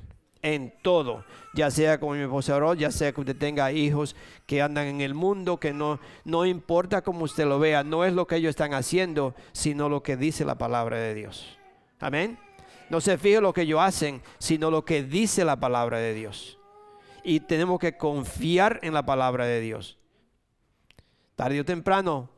en 0.47 0.73
todo, 0.81 1.25
ya 1.55 1.73
sea 1.73 1.99
como 1.99 2.13
mi 2.13 2.21
esposa 2.21 2.57
ya 2.77 2.93
sea 2.93 3.11
que 3.13 3.21
usted 3.21 3.37
tenga 3.37 3.73
hijos 3.73 4.15
que 4.47 4.63
andan 4.63 4.87
en 4.87 5.01
el 5.01 5.13
mundo, 5.13 5.59
que 5.59 5.73
no, 5.73 5.99
no 6.25 6.47
importa 6.47 7.03
cómo 7.03 7.25
usted 7.25 7.47
lo 7.47 7.59
vea, 7.59 7.83
no 7.83 8.05
es 8.05 8.13
lo 8.13 8.29
que 8.29 8.37
ellos 8.37 8.51
están 8.51 8.73
haciendo, 8.73 9.35
sino 9.51 9.89
lo 9.89 10.05
que 10.05 10.17
dice 10.17 10.45
la 10.45 10.55
palabra 10.55 10.99
de 10.99 11.15
Dios. 11.15 11.59
Amén. 11.99 12.39
No 12.91 13.01
se 13.01 13.19
fije 13.19 13.41
lo 13.41 13.53
que 13.53 13.63
ellos 13.63 13.81
hacen, 13.81 14.23
sino 14.39 14.71
lo 14.71 14.85
que 14.85 15.03
dice 15.03 15.45
la 15.45 15.59
palabra 15.59 15.99
de 15.99 16.15
Dios. 16.15 16.61
Y 17.25 17.41
tenemos 17.41 17.81
que 17.81 17.97
confiar 17.97 18.79
en 18.83 18.95
la 18.95 19.05
palabra 19.05 19.47
de 19.47 19.61
Dios. 19.61 19.99
Tarde 21.35 21.61
o 21.61 21.65
temprano 21.65 22.31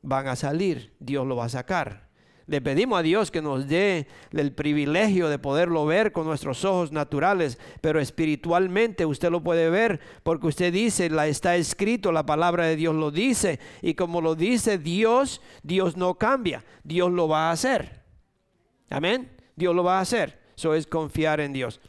van 0.00 0.28
a 0.28 0.36
salir, 0.36 0.94
Dios 1.00 1.26
lo 1.26 1.34
va 1.34 1.46
a 1.46 1.48
sacar. 1.48 2.07
Le 2.48 2.62
pedimos 2.62 2.98
a 2.98 3.02
Dios 3.02 3.30
que 3.30 3.42
nos 3.42 3.68
dé 3.68 4.06
el 4.32 4.52
privilegio 4.52 5.28
de 5.28 5.38
poderlo 5.38 5.84
ver 5.84 6.12
con 6.12 6.26
nuestros 6.26 6.64
ojos 6.64 6.92
naturales, 6.92 7.58
pero 7.82 8.00
espiritualmente 8.00 9.04
usted 9.04 9.30
lo 9.30 9.42
puede 9.42 9.68
ver 9.68 10.00
porque 10.22 10.46
usted 10.46 10.72
dice, 10.72 11.10
la 11.10 11.26
está 11.26 11.56
escrito, 11.56 12.10
la 12.10 12.24
palabra 12.24 12.64
de 12.64 12.76
Dios 12.76 12.94
lo 12.94 13.10
dice, 13.10 13.60
y 13.82 13.92
como 13.92 14.22
lo 14.22 14.34
dice 14.34 14.78
Dios, 14.78 15.42
Dios 15.62 15.98
no 15.98 16.14
cambia, 16.14 16.64
Dios 16.84 17.12
lo 17.12 17.28
va 17.28 17.50
a 17.50 17.52
hacer. 17.52 18.02
Amén. 18.88 19.30
Dios 19.54 19.74
lo 19.74 19.84
va 19.84 19.98
a 19.98 20.00
hacer. 20.02 20.40
Eso 20.56 20.72
es 20.72 20.86
confiar 20.86 21.40
en 21.40 21.52
Dios. 21.52 21.80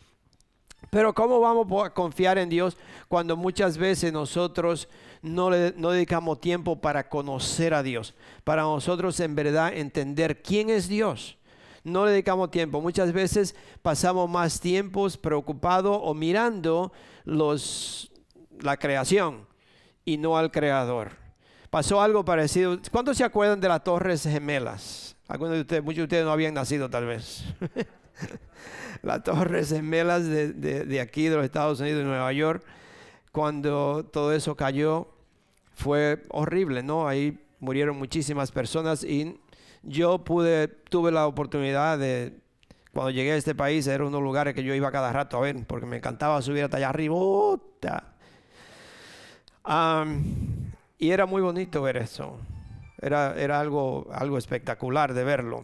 Pero 0.90 1.14
¿cómo 1.14 1.40
vamos 1.40 1.68
a 1.86 1.94
confiar 1.94 2.38
en 2.38 2.50
Dios 2.50 2.76
cuando 3.08 3.38
muchas 3.38 3.78
veces 3.78 4.12
nosotros 4.12 4.90
no, 5.22 5.50
le, 5.50 5.74
no 5.76 5.92
dedicamos 5.92 6.40
tiempo 6.40 6.80
para 6.80 7.10
conocer 7.10 7.74
a 7.74 7.84
Dios, 7.84 8.14
para 8.44 8.64
nosotros 8.64 9.20
en 9.20 9.36
verdad 9.36 9.74
entender 9.74 10.42
quién 10.42 10.70
es 10.70 10.88
Dios. 10.88 11.38
No 11.84 12.06
le 12.06 12.12
dedicamos 12.12 12.52
tiempo. 12.52 12.82
Muchas 12.82 13.14
veces 13.14 13.56
pasamos 13.82 14.30
más 14.30 14.60
tiempos 14.60 15.18
preocupados 15.18 15.98
o 16.02 16.14
mirando 16.14 16.92
los, 17.24 18.12
la 18.60 18.78
creación 18.78 19.48
y 20.04 20.18
no 20.18 20.38
al 20.38 20.52
creador. 20.52 21.12
Pasó 21.70 22.02
algo 22.02 22.26
parecido. 22.26 22.78
¿Cuántos 22.92 23.18
se 23.18 23.24
acuerdan 23.24 23.62
de 23.62 23.70
las 23.70 23.84
Torres 23.84 24.24
Gemelas? 24.24 25.16
Algunos 25.28 25.54
de 25.54 25.62
ustedes, 25.62 25.84
muchos 25.84 25.98
de 25.98 26.04
ustedes 26.04 26.26
no 26.26 26.32
habían 26.32 26.54
nacido 26.54 26.90
tal 26.90 27.06
vez. 27.06 27.44
las 29.02 29.24
Torres 29.24 29.70
Gemelas 29.70 30.26
de, 30.26 30.52
de, 30.52 30.84
de 30.86 31.00
aquí, 31.00 31.28
de 31.28 31.38
los 31.38 31.46
Estados 31.46 31.80
Unidos, 31.80 32.00
de 32.00 32.06
Nueva 32.06 32.34
York 32.34 32.64
cuando 33.32 34.06
todo 34.06 34.34
eso 34.34 34.56
cayó 34.56 35.08
fue 35.74 36.24
horrible, 36.30 36.84
¿no? 36.84 37.08
Ahí 37.08 37.40
murieron 37.60 37.98
muchísimas 37.98 38.52
personas 38.52 39.04
y 39.04 39.40
yo 39.84 40.24
pude, 40.24 40.68
tuve 40.68 41.12
la 41.12 41.28
oportunidad 41.28 41.98
de, 41.98 42.40
cuando 42.94 43.12
llegué 43.12 43.34
a 43.34 43.36
este 43.36 43.56
país, 43.56 43.88
era 43.88 44.06
unos 44.06 44.22
lugares 44.22 44.54
que 44.54 44.64
yo 44.64 44.74
iba 44.74 44.92
cada 44.92 45.14
rato 45.14 45.38
a 45.38 45.42
ver, 45.42 45.66
porque 45.66 45.86
me 45.86 45.98
encantaba 45.98 46.42
subir 46.42 46.64
hasta 46.64 46.78
allá 46.78 46.90
arriba. 46.90 47.16
y 50.98 51.10
era 51.12 51.26
muy 51.26 51.42
bonito 51.42 51.82
ver 51.82 51.98
eso. 51.98 52.40
Era, 53.02 53.36
era 53.40 53.60
algo, 53.60 54.08
algo 54.12 54.38
espectacular 54.38 55.14
de 55.14 55.24
verlo. 55.24 55.64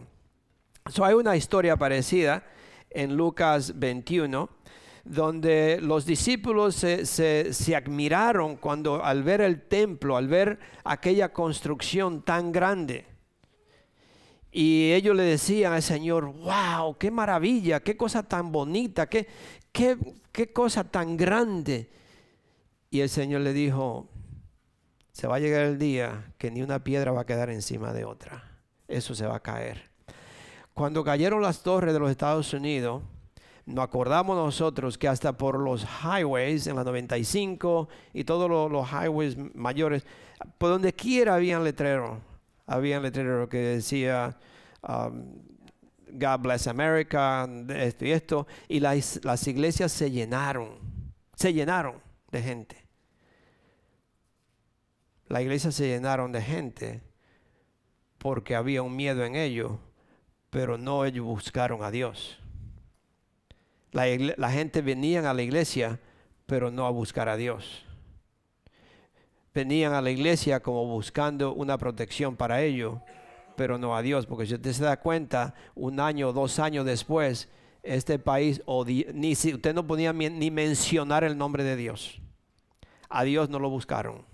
So, 0.88 1.04
hay 1.04 1.14
una 1.14 1.36
historia 1.36 1.76
parecida 1.76 2.44
en 2.90 3.16
Lucas 3.16 3.78
21 3.78 4.48
donde 5.06 5.78
los 5.80 6.04
discípulos 6.04 6.74
se, 6.74 7.76
admiraron 7.76 8.56
cuando 8.56 9.04
al 9.04 9.22
ver 9.22 9.40
el 9.40 9.62
templo, 9.62 10.16
al 10.16 10.28
ver 10.28 10.58
aquella 10.84 11.32
construcción 11.32 12.22
tan 12.22 12.52
grande. 12.52 13.06
Y 14.50 14.92
ellos 14.92 15.14
le 15.14 15.22
decían 15.22 15.72
al 15.74 15.82
Señor, 15.82 16.32
wow, 16.32 16.96
qué 16.98 17.10
maravilla, 17.10 17.80
qué 17.80 17.96
cosa 17.96 18.22
tan 18.22 18.50
bonita, 18.50 19.06
qué, 19.06 19.26
qué, 19.70 19.96
qué 20.32 20.52
cosa 20.52 20.84
tan 20.84 21.16
grande. 21.16 21.90
Y 22.90 23.00
el 23.00 23.08
Señor 23.08 23.42
le 23.42 23.52
dijo, 23.52 24.08
se 25.12 25.26
va 25.26 25.36
a 25.36 25.40
llegar 25.40 25.62
el 25.62 25.78
día 25.78 26.32
que 26.38 26.50
ni 26.50 26.62
una 26.62 26.82
piedra 26.82 27.12
va 27.12 27.22
a 27.22 27.26
quedar 27.26 27.50
encima 27.50 27.92
de 27.92 28.04
otra. 28.04 28.58
Eso 28.88 29.14
se 29.14 29.26
va 29.26 29.36
a 29.36 29.42
caer. 29.42 29.90
Cuando 30.74 31.04
cayeron 31.04 31.42
las 31.42 31.62
torres 31.62 31.92
de 31.94 32.00
los 32.00 32.10
Estados 32.10 32.52
Unidos, 32.52 33.02
nos 33.66 33.84
acordamos 33.84 34.36
nosotros 34.36 34.96
que 34.96 35.08
hasta 35.08 35.36
por 35.36 35.58
los 35.58 35.84
highways 35.84 36.68
en 36.68 36.76
la 36.76 36.84
95 36.84 37.88
y 38.14 38.22
todos 38.22 38.48
los, 38.48 38.88
highways 38.88 39.36
mayores, 39.54 40.06
por 40.56 40.70
donde 40.70 40.92
quiera 40.92 41.34
había 41.34 41.58
letrero, 41.58 42.20
había 42.64 43.00
letrero 43.00 43.48
que 43.48 43.58
decía 43.58 44.36
um, 44.88 45.42
God 46.12 46.40
bless 46.40 46.68
America, 46.68 47.48
esto 47.68 48.04
y 48.04 48.12
esto, 48.12 48.46
y 48.68 48.78
las, 48.78 49.20
las 49.24 49.46
iglesias 49.48 49.90
se 49.90 50.12
llenaron, 50.12 50.78
se 51.34 51.52
llenaron 51.52 51.96
de 52.30 52.42
gente. 52.42 52.86
Las 55.28 55.42
iglesias 55.42 55.74
se 55.74 55.88
llenaron 55.88 56.30
de 56.30 56.40
gente 56.40 57.02
porque 58.18 58.54
había 58.54 58.82
un 58.82 58.94
miedo 58.94 59.24
en 59.24 59.34
ellos, 59.34 59.72
pero 60.50 60.78
no 60.78 61.04
ellos 61.04 61.26
buscaron 61.26 61.82
a 61.82 61.90
Dios. 61.90 62.38
La, 63.96 64.50
gente 64.50 64.82
venía 64.82 65.28
a 65.28 65.32
la 65.32 65.40
iglesia, 65.40 65.98
pero 66.44 66.70
no 66.70 66.84
a 66.84 66.90
buscar 66.90 67.30
a 67.30 67.36
Dios. 67.38 67.82
Venían 69.54 69.94
a 69.94 70.02
la 70.02 70.10
iglesia 70.10 70.60
como 70.60 70.84
buscando 70.84 71.54
una 71.54 71.78
protección 71.78 72.36
para 72.36 72.60
ellos, 72.60 72.98
pero 73.56 73.78
no 73.78 73.96
a 73.96 74.02
Dios, 74.02 74.26
porque 74.26 74.44
si 74.44 74.52
usted 74.52 74.72
se 74.74 74.84
da 74.84 75.00
cuenta, 75.00 75.54
un 75.74 75.98
año 75.98 76.28
o 76.28 76.32
dos 76.34 76.58
años 76.58 76.84
después, 76.84 77.48
este 77.82 78.18
país, 78.18 78.60
ni 79.14 79.34
si 79.34 79.54
usted 79.54 79.74
no 79.74 79.86
podía 79.86 80.12
ni 80.12 80.50
mencionar 80.50 81.24
el 81.24 81.38
nombre 81.38 81.64
de 81.64 81.76
Dios. 81.76 82.20
A 83.08 83.24
Dios 83.24 83.48
no 83.48 83.58
lo 83.58 83.70
buscaron. 83.70 84.26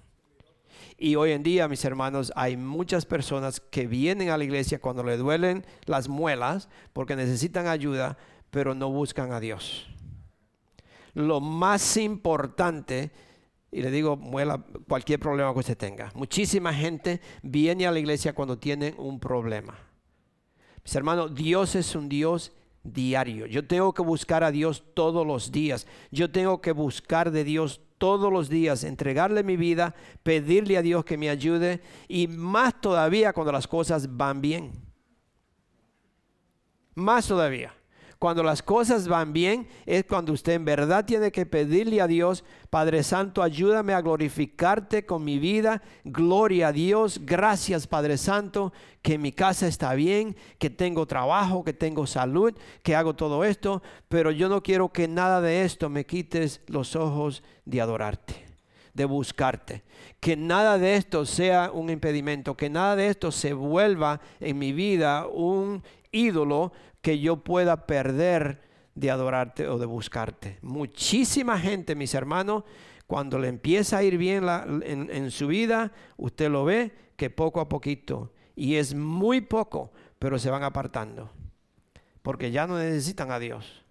Y 0.98 1.14
hoy 1.14 1.30
en 1.30 1.44
día, 1.44 1.68
mis 1.68 1.84
hermanos, 1.84 2.32
hay 2.34 2.56
muchas 2.56 3.06
personas 3.06 3.60
que 3.60 3.86
vienen 3.86 4.30
a 4.30 4.38
la 4.38 4.42
iglesia 4.42 4.80
cuando 4.80 5.04
le 5.04 5.16
duelen 5.16 5.64
las 5.84 6.08
muelas 6.08 6.68
porque 6.92 7.14
necesitan 7.14 7.68
ayuda, 7.68 8.18
pero 8.52 8.74
no 8.74 8.90
buscan 8.90 9.32
a 9.32 9.40
Dios. 9.40 9.88
Lo 11.14 11.40
más 11.40 11.96
importante, 11.96 13.10
y 13.70 13.80
le 13.80 13.90
digo, 13.90 14.14
muela 14.14 14.62
cualquier 14.86 15.18
problema 15.18 15.54
que 15.54 15.60
usted 15.60 15.76
tenga. 15.76 16.12
Muchísima 16.14 16.72
gente 16.74 17.22
viene 17.42 17.86
a 17.86 17.90
la 17.90 17.98
iglesia 17.98 18.34
cuando 18.34 18.58
tienen 18.58 18.94
un 18.98 19.18
problema. 19.18 19.74
Mis 20.84 20.94
hermanos, 20.94 21.34
Dios 21.34 21.74
es 21.76 21.94
un 21.94 22.10
Dios 22.10 22.52
diario. 22.82 23.46
Yo 23.46 23.66
tengo 23.66 23.94
que 23.94 24.02
buscar 24.02 24.44
a 24.44 24.50
Dios 24.50 24.84
todos 24.92 25.26
los 25.26 25.50
días. 25.50 25.86
Yo 26.10 26.30
tengo 26.30 26.60
que 26.60 26.72
buscar 26.72 27.30
de 27.30 27.44
Dios 27.44 27.80
todos 27.96 28.30
los 28.30 28.50
días, 28.50 28.84
entregarle 28.84 29.44
mi 29.44 29.56
vida, 29.56 29.94
pedirle 30.22 30.76
a 30.76 30.82
Dios 30.82 31.06
que 31.06 31.16
me 31.16 31.30
ayude 31.30 31.80
y 32.06 32.26
más 32.26 32.78
todavía 32.82 33.32
cuando 33.32 33.52
las 33.52 33.66
cosas 33.66 34.14
van 34.14 34.42
bien. 34.42 34.72
Más 36.94 37.26
todavía. 37.26 37.72
Cuando 38.22 38.44
las 38.44 38.62
cosas 38.62 39.08
van 39.08 39.32
bien 39.32 39.66
es 39.84 40.04
cuando 40.04 40.32
usted 40.32 40.52
en 40.52 40.64
verdad 40.64 41.04
tiene 41.04 41.32
que 41.32 41.44
pedirle 41.44 42.00
a 42.00 42.06
Dios, 42.06 42.44
Padre 42.70 43.02
Santo, 43.02 43.42
ayúdame 43.42 43.94
a 43.94 44.00
glorificarte 44.00 45.04
con 45.04 45.24
mi 45.24 45.40
vida. 45.40 45.82
Gloria 46.04 46.68
a 46.68 46.72
Dios. 46.72 47.18
Gracias, 47.24 47.88
Padre 47.88 48.16
Santo, 48.16 48.72
que 49.02 49.18
mi 49.18 49.32
casa 49.32 49.66
está 49.66 49.94
bien, 49.94 50.36
que 50.60 50.70
tengo 50.70 51.04
trabajo, 51.04 51.64
que 51.64 51.72
tengo 51.72 52.06
salud, 52.06 52.54
que 52.84 52.94
hago 52.94 53.16
todo 53.16 53.42
esto. 53.42 53.82
Pero 54.08 54.30
yo 54.30 54.48
no 54.48 54.62
quiero 54.62 54.92
que 54.92 55.08
nada 55.08 55.40
de 55.40 55.64
esto 55.64 55.88
me 55.88 56.06
quites 56.06 56.60
los 56.68 56.94
ojos 56.94 57.42
de 57.64 57.80
adorarte 57.80 58.52
de 58.94 59.06
buscarte. 59.06 59.82
Que 60.20 60.36
nada 60.36 60.76
de 60.76 60.96
esto 60.96 61.24
sea 61.24 61.70
un 61.72 61.88
impedimento, 61.88 62.56
que 62.56 62.68
nada 62.68 62.94
de 62.94 63.08
esto 63.08 63.32
se 63.32 63.54
vuelva 63.54 64.20
en 64.38 64.58
mi 64.58 64.72
vida 64.72 65.26
un 65.26 65.82
ídolo 66.12 66.72
que 67.00 67.18
yo 67.18 67.42
pueda 67.42 67.86
perder 67.86 68.62
de 68.94 69.10
adorarte 69.10 69.66
o 69.68 69.78
de 69.78 69.86
buscarte. 69.86 70.58
Muchísima 70.62 71.58
gente, 71.58 71.94
mis 71.94 72.14
hermanos, 72.14 72.64
cuando 73.06 73.38
le 73.38 73.48
empieza 73.48 73.98
a 73.98 74.02
ir 74.02 74.16
bien 74.18 74.46
en, 74.84 75.10
en 75.10 75.30
su 75.30 75.48
vida, 75.48 75.92
usted 76.16 76.50
lo 76.50 76.64
ve 76.64 76.92
que 77.16 77.30
poco 77.30 77.60
a 77.60 77.68
poquito, 77.68 78.32
y 78.54 78.76
es 78.76 78.94
muy 78.94 79.40
poco, 79.40 79.92
pero 80.18 80.38
se 80.38 80.50
van 80.50 80.62
apartando, 80.62 81.30
porque 82.22 82.50
ya 82.50 82.66
no 82.66 82.78
necesitan 82.78 83.30
a 83.30 83.38
Dios. 83.38 83.82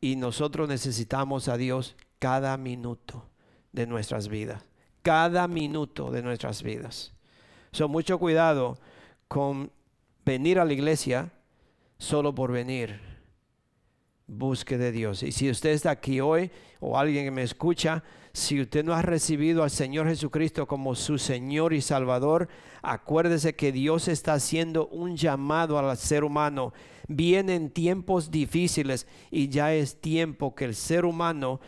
Y 0.00 0.16
nosotros 0.16 0.68
necesitamos 0.68 1.48
a 1.48 1.56
Dios 1.56 1.96
cada 2.18 2.56
minuto 2.56 3.28
de 3.72 3.86
nuestras 3.86 4.28
vidas, 4.28 4.64
cada 5.02 5.48
minuto 5.48 6.10
de 6.10 6.22
nuestras 6.22 6.62
vidas. 6.62 7.12
So, 7.72 7.88
mucho 7.88 8.18
cuidado 8.18 8.78
con 9.28 9.70
venir 10.24 10.58
a 10.58 10.64
la 10.64 10.72
iglesia 10.72 11.32
solo 11.98 12.34
por 12.34 12.52
venir. 12.52 13.00
Busque 14.26 14.78
de 14.78 14.92
Dios. 14.92 15.22
Y 15.22 15.32
si 15.32 15.50
usted 15.50 15.70
está 15.70 15.90
aquí 15.90 16.20
hoy 16.20 16.50
o 16.80 16.98
alguien 16.98 17.24
que 17.24 17.30
me 17.30 17.42
escucha, 17.42 18.02
si 18.32 18.60
usted 18.60 18.82
no 18.82 18.94
ha 18.94 19.02
recibido 19.02 19.62
al 19.62 19.70
Señor 19.70 20.08
Jesucristo 20.08 20.66
como 20.66 20.94
su 20.94 21.18
Señor 21.18 21.74
y 21.74 21.82
Salvador, 21.82 22.48
acuérdese 22.80 23.54
que 23.54 23.72
Dios 23.72 24.08
está 24.08 24.34
haciendo 24.34 24.88
un 24.88 25.16
llamado 25.16 25.78
al 25.78 25.96
ser 25.98 26.24
humano. 26.24 26.72
Vienen 27.08 27.70
tiempos 27.70 28.30
difíciles 28.30 29.06
y 29.30 29.48
ya 29.48 29.74
es 29.74 30.00
tiempo 30.00 30.54
que 30.54 30.64
el 30.64 30.74
ser 30.74 31.04
humano 31.04 31.60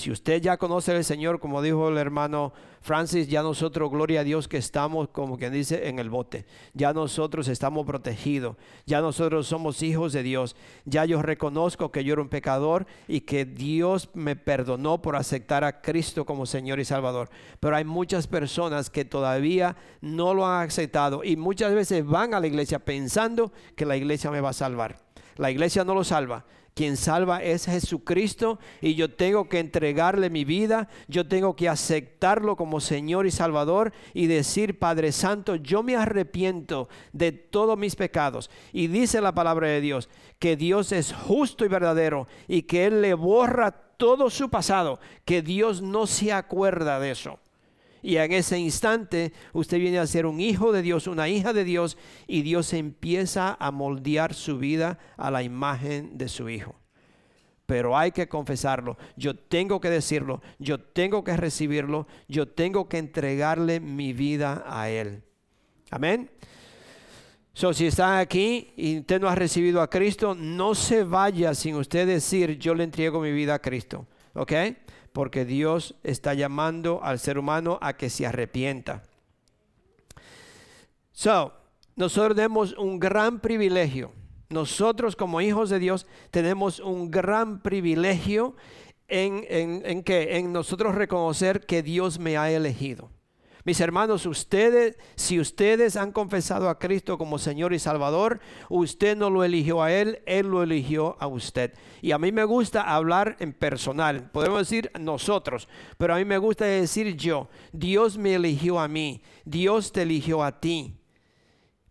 si 0.00 0.10
usted 0.10 0.40
ya 0.40 0.56
conoce 0.56 0.92
al 0.92 1.04
Señor, 1.04 1.40
como 1.40 1.60
dijo 1.60 1.90
el 1.90 1.98
hermano 1.98 2.52
Francis, 2.80 3.28
ya 3.28 3.42
nosotros, 3.42 3.90
gloria 3.90 4.20
a 4.20 4.24
Dios, 4.24 4.48
que 4.48 4.56
estamos, 4.56 5.08
como 5.08 5.36
quien 5.36 5.52
dice, 5.52 5.88
en 5.88 5.98
el 5.98 6.08
bote. 6.08 6.46
Ya 6.72 6.94
nosotros 6.94 7.46
estamos 7.48 7.86
protegidos. 7.86 8.56
Ya 8.86 9.02
nosotros 9.02 9.46
somos 9.46 9.82
hijos 9.82 10.14
de 10.14 10.22
Dios. 10.22 10.56
Ya 10.86 11.04
yo 11.04 11.20
reconozco 11.20 11.92
que 11.92 12.02
yo 12.02 12.14
era 12.14 12.22
un 12.22 12.30
pecador 12.30 12.86
y 13.06 13.20
que 13.20 13.44
Dios 13.44 14.08
me 14.14 14.34
perdonó 14.34 15.02
por 15.02 15.16
aceptar 15.16 15.62
a 15.62 15.82
Cristo 15.82 16.24
como 16.24 16.46
Señor 16.46 16.80
y 16.80 16.86
Salvador. 16.86 17.28
Pero 17.60 17.76
hay 17.76 17.84
muchas 17.84 18.26
personas 18.26 18.88
que 18.88 19.04
todavía 19.04 19.76
no 20.00 20.32
lo 20.32 20.46
han 20.46 20.66
aceptado 20.66 21.22
y 21.22 21.36
muchas 21.36 21.74
veces 21.74 22.06
van 22.06 22.32
a 22.32 22.40
la 22.40 22.46
iglesia 22.46 22.78
pensando 22.78 23.52
que 23.76 23.84
la 23.84 23.98
iglesia 23.98 24.30
me 24.30 24.40
va 24.40 24.50
a 24.50 24.54
salvar. 24.54 24.96
La 25.36 25.50
iglesia 25.50 25.84
no 25.84 25.94
lo 25.94 26.04
salva. 26.04 26.46
Quien 26.74 26.96
salva 26.96 27.42
es 27.42 27.66
Jesucristo 27.66 28.58
y 28.80 28.94
yo 28.94 29.14
tengo 29.14 29.48
que 29.48 29.58
entregarle 29.58 30.30
mi 30.30 30.44
vida, 30.44 30.88
yo 31.08 31.26
tengo 31.26 31.56
que 31.56 31.68
aceptarlo 31.68 32.56
como 32.56 32.80
Señor 32.80 33.26
y 33.26 33.30
Salvador 33.30 33.92
y 34.14 34.26
decir, 34.26 34.78
Padre 34.78 35.12
Santo, 35.12 35.56
yo 35.56 35.82
me 35.82 35.96
arrepiento 35.96 36.88
de 37.12 37.32
todos 37.32 37.76
mis 37.76 37.96
pecados. 37.96 38.50
Y 38.72 38.86
dice 38.86 39.20
la 39.20 39.34
palabra 39.34 39.68
de 39.68 39.80
Dios 39.80 40.08
que 40.38 40.56
Dios 40.56 40.92
es 40.92 41.12
justo 41.12 41.64
y 41.64 41.68
verdadero 41.68 42.26
y 42.48 42.62
que 42.62 42.86
Él 42.86 43.02
le 43.02 43.14
borra 43.14 43.72
todo 43.72 44.30
su 44.30 44.48
pasado, 44.48 44.98
que 45.24 45.42
Dios 45.42 45.82
no 45.82 46.06
se 46.06 46.32
acuerda 46.32 46.98
de 46.98 47.10
eso. 47.10 47.38
Y 48.02 48.16
en 48.16 48.32
ese 48.32 48.58
instante 48.58 49.32
usted 49.52 49.78
viene 49.78 49.98
a 49.98 50.06
ser 50.06 50.26
un 50.26 50.40
hijo 50.40 50.72
de 50.72 50.82
Dios, 50.82 51.06
una 51.06 51.28
hija 51.28 51.52
de 51.52 51.64
Dios, 51.64 51.98
y 52.26 52.42
Dios 52.42 52.72
empieza 52.72 53.56
a 53.58 53.70
moldear 53.70 54.34
su 54.34 54.58
vida 54.58 54.98
a 55.16 55.30
la 55.30 55.42
imagen 55.42 56.16
de 56.16 56.28
su 56.28 56.48
hijo. 56.48 56.74
Pero 57.66 57.96
hay 57.96 58.10
que 58.10 58.28
confesarlo, 58.28 58.98
yo 59.16 59.36
tengo 59.36 59.80
que 59.80 59.90
decirlo, 59.90 60.42
yo 60.58 60.80
tengo 60.80 61.22
que 61.22 61.36
recibirlo, 61.36 62.08
yo 62.26 62.48
tengo 62.48 62.88
que 62.88 62.98
entregarle 62.98 63.78
mi 63.78 64.12
vida 64.12 64.64
a 64.66 64.90
Él. 64.90 65.22
Amén. 65.90 66.30
So, 67.52 67.74
si 67.74 67.86
está 67.86 68.18
aquí 68.18 68.72
y 68.76 69.00
usted 69.00 69.20
no 69.20 69.28
ha 69.28 69.34
recibido 69.34 69.82
a 69.82 69.90
Cristo, 69.90 70.34
no 70.34 70.74
se 70.74 71.04
vaya 71.04 71.54
sin 71.54 71.74
usted 71.74 72.06
decir, 72.06 72.58
yo 72.58 72.74
le 72.74 72.84
entrego 72.84 73.20
mi 73.20 73.32
vida 73.32 73.54
a 73.54 73.58
Cristo. 73.58 74.06
¿Ok? 74.34 74.52
Porque 75.12 75.44
Dios 75.44 75.96
está 76.02 76.34
llamando 76.34 77.00
al 77.02 77.18
ser 77.18 77.38
humano 77.38 77.78
a 77.82 77.96
que 77.96 78.10
se 78.10 78.26
arrepienta. 78.26 79.02
So, 81.12 81.52
nosotros 81.96 82.36
tenemos 82.36 82.72
un 82.78 82.98
gran 82.98 83.40
privilegio. 83.40 84.12
Nosotros 84.48 85.16
como 85.16 85.40
hijos 85.40 85.70
de 85.70 85.78
Dios 85.78 86.06
tenemos 86.30 86.80
un 86.80 87.10
gran 87.10 87.60
privilegio 87.60 88.56
en, 89.06 89.44
en 89.48 90.02
que 90.02 90.36
en 90.36 90.52
nosotros 90.52 90.94
reconocer 90.94 91.66
que 91.66 91.82
Dios 91.82 92.18
me 92.18 92.36
ha 92.36 92.50
elegido. 92.50 93.10
Mis 93.70 93.78
hermanos, 93.78 94.26
ustedes, 94.26 94.98
si 95.14 95.38
ustedes 95.38 95.94
han 95.94 96.10
confesado 96.10 96.68
a 96.68 96.80
Cristo 96.80 97.16
como 97.16 97.38
Señor 97.38 97.72
y 97.72 97.78
Salvador, 97.78 98.40
usted 98.68 99.16
no 99.16 99.30
lo 99.30 99.44
eligió 99.44 99.80
a 99.80 99.92
Él, 99.92 100.22
Él 100.26 100.48
lo 100.48 100.64
eligió 100.64 101.16
a 101.20 101.28
usted. 101.28 101.74
Y 102.02 102.10
a 102.10 102.18
mí 102.18 102.32
me 102.32 102.42
gusta 102.42 102.82
hablar 102.82 103.36
en 103.38 103.52
personal, 103.52 104.28
podemos 104.32 104.58
decir 104.58 104.90
nosotros, 104.98 105.68
pero 105.98 106.12
a 106.12 106.18
mí 106.18 106.24
me 106.24 106.38
gusta 106.38 106.64
decir 106.64 107.16
yo, 107.16 107.48
Dios 107.70 108.18
me 108.18 108.34
eligió 108.34 108.80
a 108.80 108.88
mí, 108.88 109.22
Dios 109.44 109.92
te 109.92 110.02
eligió 110.02 110.42
a 110.42 110.58
ti. 110.58 110.96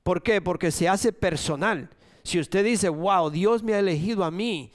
¿Por 0.04 0.22
qué? 0.22 0.42
Porque 0.42 0.72
se 0.72 0.90
hace 0.90 1.14
personal. 1.14 1.92
Si 2.24 2.42
usted 2.42 2.66
dice, 2.66 2.90
wow, 2.90 3.30
Dios 3.30 3.64
me 3.64 3.74
ha 3.74 3.80
elegido 3.80 4.26
a 4.26 4.32
mí, 4.32 4.74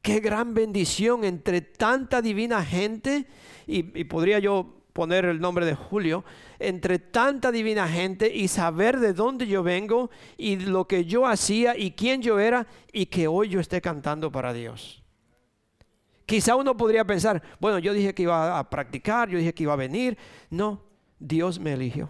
qué 0.00 0.20
gran 0.20 0.54
bendición 0.54 1.24
entre 1.24 1.60
tanta 1.60 2.22
divina 2.22 2.64
gente. 2.64 3.26
Y, 3.66 3.98
y 3.98 4.04
podría 4.04 4.38
yo 4.38 4.75
poner 4.96 5.26
el 5.26 5.42
nombre 5.42 5.66
de 5.66 5.74
Julio, 5.74 6.24
entre 6.58 6.98
tanta 6.98 7.52
divina 7.52 7.86
gente 7.86 8.34
y 8.34 8.48
saber 8.48 8.98
de 8.98 9.12
dónde 9.12 9.46
yo 9.46 9.62
vengo 9.62 10.08
y 10.38 10.56
lo 10.56 10.88
que 10.88 11.04
yo 11.04 11.26
hacía 11.26 11.76
y 11.76 11.90
quién 11.90 12.22
yo 12.22 12.38
era 12.38 12.66
y 12.94 13.04
que 13.04 13.28
hoy 13.28 13.50
yo 13.50 13.60
esté 13.60 13.82
cantando 13.82 14.32
para 14.32 14.54
Dios. 14.54 15.04
Quizá 16.24 16.56
uno 16.56 16.78
podría 16.78 17.04
pensar, 17.04 17.42
bueno, 17.60 17.78
yo 17.78 17.92
dije 17.92 18.14
que 18.14 18.22
iba 18.22 18.58
a 18.58 18.70
practicar, 18.70 19.28
yo 19.28 19.36
dije 19.36 19.52
que 19.52 19.64
iba 19.64 19.74
a 19.74 19.76
venir. 19.76 20.16
No, 20.48 20.82
Dios 21.18 21.60
me 21.60 21.74
eligió. 21.74 22.08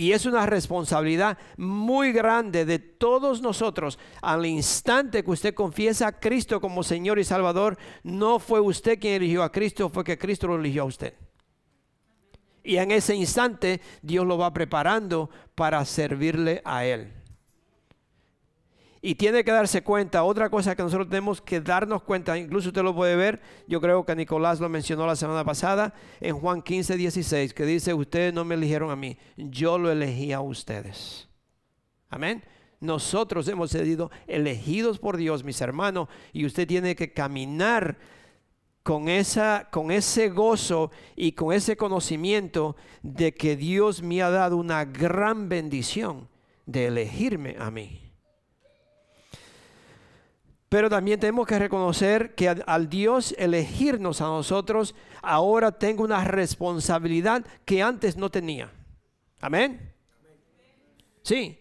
Y 0.00 0.12
es 0.12 0.24
una 0.24 0.46
responsabilidad 0.46 1.36
muy 1.58 2.10
grande 2.10 2.64
de 2.64 2.78
todos 2.78 3.42
nosotros. 3.42 3.98
Al 4.22 4.46
instante 4.46 5.22
que 5.22 5.30
usted 5.30 5.52
confiesa 5.52 6.06
a 6.06 6.18
Cristo 6.18 6.58
como 6.58 6.82
Señor 6.82 7.18
y 7.18 7.24
Salvador, 7.24 7.76
no 8.02 8.38
fue 8.38 8.60
usted 8.60 8.98
quien 8.98 9.16
eligió 9.16 9.42
a 9.42 9.52
Cristo, 9.52 9.90
fue 9.90 10.02
que 10.02 10.16
Cristo 10.16 10.46
lo 10.46 10.56
eligió 10.56 10.84
a 10.84 10.86
usted. 10.86 11.12
Y 12.64 12.78
en 12.78 12.92
ese 12.92 13.14
instante 13.14 13.82
Dios 14.00 14.24
lo 14.26 14.38
va 14.38 14.54
preparando 14.54 15.28
para 15.54 15.84
servirle 15.84 16.62
a 16.64 16.86
Él. 16.86 17.19
Y 19.02 19.14
tiene 19.14 19.44
que 19.44 19.50
darse 19.50 19.82
cuenta, 19.82 20.24
otra 20.24 20.50
cosa 20.50 20.76
que 20.76 20.82
nosotros 20.82 21.08
tenemos 21.08 21.40
que 21.40 21.60
darnos 21.62 22.02
cuenta, 22.02 22.36
incluso 22.36 22.68
usted 22.68 22.82
lo 22.82 22.94
puede 22.94 23.16
ver, 23.16 23.40
yo 23.66 23.80
creo 23.80 24.04
que 24.04 24.14
Nicolás 24.14 24.60
lo 24.60 24.68
mencionó 24.68 25.06
la 25.06 25.16
semana 25.16 25.42
pasada, 25.42 25.94
en 26.20 26.38
Juan 26.38 26.60
15, 26.60 26.98
16, 26.98 27.54
que 27.54 27.64
dice, 27.64 27.94
ustedes 27.94 28.34
no 28.34 28.44
me 28.44 28.56
eligieron 28.56 28.90
a 28.90 28.96
mí, 28.96 29.16
yo 29.36 29.78
lo 29.78 29.90
elegí 29.90 30.32
a 30.32 30.42
ustedes. 30.42 31.28
Amén. 32.10 32.44
Nosotros 32.78 33.48
hemos 33.48 33.70
sido 33.70 34.10
elegidos 34.26 34.98
por 34.98 35.16
Dios, 35.16 35.44
mis 35.44 35.60
hermanos, 35.62 36.08
y 36.34 36.44
usted 36.44 36.68
tiene 36.68 36.94
que 36.94 37.12
caminar 37.14 37.96
con, 38.82 39.08
esa, 39.08 39.68
con 39.70 39.90
ese 39.90 40.28
gozo 40.28 40.90
y 41.16 41.32
con 41.32 41.54
ese 41.54 41.76
conocimiento 41.76 42.76
de 43.02 43.32
que 43.32 43.56
Dios 43.56 44.02
me 44.02 44.20
ha 44.20 44.30
dado 44.30 44.58
una 44.58 44.84
gran 44.84 45.48
bendición 45.48 46.28
de 46.66 46.86
elegirme 46.86 47.56
a 47.58 47.70
mí. 47.70 48.09
Pero 50.70 50.88
también 50.88 51.18
tenemos 51.18 51.48
que 51.48 51.58
reconocer 51.58 52.36
que 52.36 52.48
al, 52.48 52.88
Dios 52.88 53.34
elegirnos 53.36 54.20
a 54.20 54.26
nosotros, 54.26 54.94
ahora 55.20 55.72
tengo 55.72 56.04
una 56.04 56.22
responsabilidad 56.22 57.44
que 57.64 57.82
antes 57.82 58.16
no 58.16 58.30
tenía. 58.30 58.70
Amén. 59.40 59.92
Sí. 61.22 61.58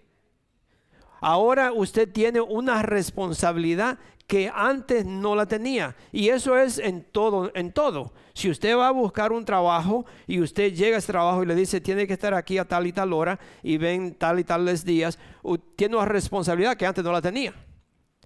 Ahora 1.22 1.74
usted 1.74 2.08
tiene 2.08 2.39
una 2.39 2.84
responsabilidad 2.84 3.98
que 4.28 4.52
antes 4.54 5.08
no 5.08 5.36
la 5.36 5.48
tenía. 5.48 5.95
Y 6.12 6.30
eso 6.30 6.56
es 6.56 6.78
en 6.78 7.04
todo, 7.04 7.52
en 7.56 7.74
todo. 7.74 8.13
Si 8.36 8.48
usted 8.48 8.78
va 8.78 8.89
a 8.89 8.91
buscar 8.91 9.32
un 9.32 9.43
trabajo 9.43 10.06
y 10.28 10.39
usted 10.39 10.72
llega 10.72 10.98
a 10.98 11.00
ese 11.00 11.12
trabajo 11.12 11.41
y 11.41 11.48
le 11.48 11.56
dice, 11.56 11.82
tiene 11.82 12.06
que 12.06 12.13
estar 12.13 12.36
aquí 12.36 12.60
a 12.60 12.65
tal 12.65 12.86
y 12.86 12.93
tal 12.93 13.12
hora 13.12 13.39
y 13.63 13.78
ven 13.78 14.13
tal 14.13 14.39
y 14.39 14.43
tales 14.43 14.86
días, 14.86 15.17
tiene 15.76 15.95
una 15.95 16.06
responsabilidad 16.06 16.78
que 16.78 16.86
antes 16.86 17.04
no 17.04 17.12
la 17.12 17.24
tenía. 17.24 17.56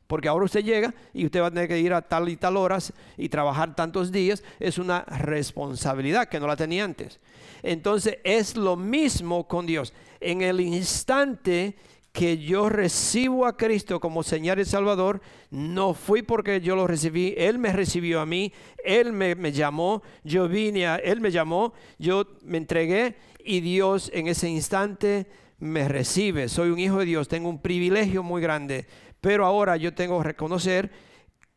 Porque 0.07 0.27
ahora 0.27 0.45
usted 0.45 0.63
llega 0.63 0.93
y 1.13 1.25
usted 1.25 1.41
va 1.41 1.47
a 1.47 1.51
tener 1.51 1.67
que 1.67 1.79
ir 1.79 1.93
a 1.93 2.01
tal 2.01 2.29
y 2.29 2.35
tal 2.35 2.57
horas 2.57 2.93
y 3.17 3.29
trabajar 3.29 3.75
tantos 3.75 4.11
días. 4.11 4.43
Es 4.59 4.77
una 4.77 5.01
responsabilidad 5.01 6.27
que 6.27 6.39
no 6.39 6.47
la 6.47 6.55
tenía 6.55 6.83
antes. 6.83 7.19
Entonces 7.63 8.17
es 8.23 8.55
lo 8.55 8.75
mismo 8.75 9.47
con 9.47 9.65
Dios. 9.65 9.93
En 10.19 10.41
el 10.41 10.59
instante 10.61 11.75
que 12.13 12.37
yo 12.37 12.69
recibo 12.69 13.47
a 13.47 13.57
Cristo 13.57 13.99
como 13.99 14.21
Señor 14.21 14.59
y 14.59 14.65
Salvador, 14.65 15.19
no 15.49 15.95
fui 15.95 16.21
porque 16.21 16.61
yo 16.61 16.75
lo 16.75 16.85
recibí, 16.85 17.33
Él 17.35 17.57
me 17.57 17.73
recibió 17.73 18.21
a 18.21 18.25
mí, 18.27 18.53
Él 18.85 19.11
me, 19.11 19.51
llamó, 19.51 20.03
yo 20.23 20.47
vine 20.47 20.85
a, 20.85 20.97
Él 20.97 21.21
me 21.21 21.31
llamó, 21.31 21.73
yo 21.97 22.27
me 22.43 22.59
entregué 22.59 23.15
y 23.43 23.61
Dios 23.61 24.11
en 24.13 24.27
ese 24.27 24.47
instante 24.47 25.25
me 25.57 25.87
recibe. 25.87 26.49
Soy 26.49 26.69
un 26.69 26.77
hijo 26.77 26.99
de 26.99 27.05
Dios, 27.05 27.27
tengo 27.27 27.49
un 27.49 27.59
privilegio 27.59 28.21
muy 28.21 28.43
grande, 28.43 28.85
pero 29.23 29.45
ahora 29.45 29.77
yo 29.77 29.93
tengo 29.93 30.17
que 30.17 30.25
reconocer 30.25 30.91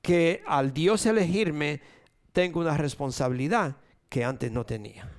que 0.01 0.41
al 0.47 0.73
Dios 0.73 1.05
elegirme, 1.05 1.81
tengo 2.31 2.61
una 2.61 2.77
responsabilidad 2.77 3.75
que 4.09 4.23
antes 4.23 4.53
no 4.53 4.65
tenía. 4.65 5.11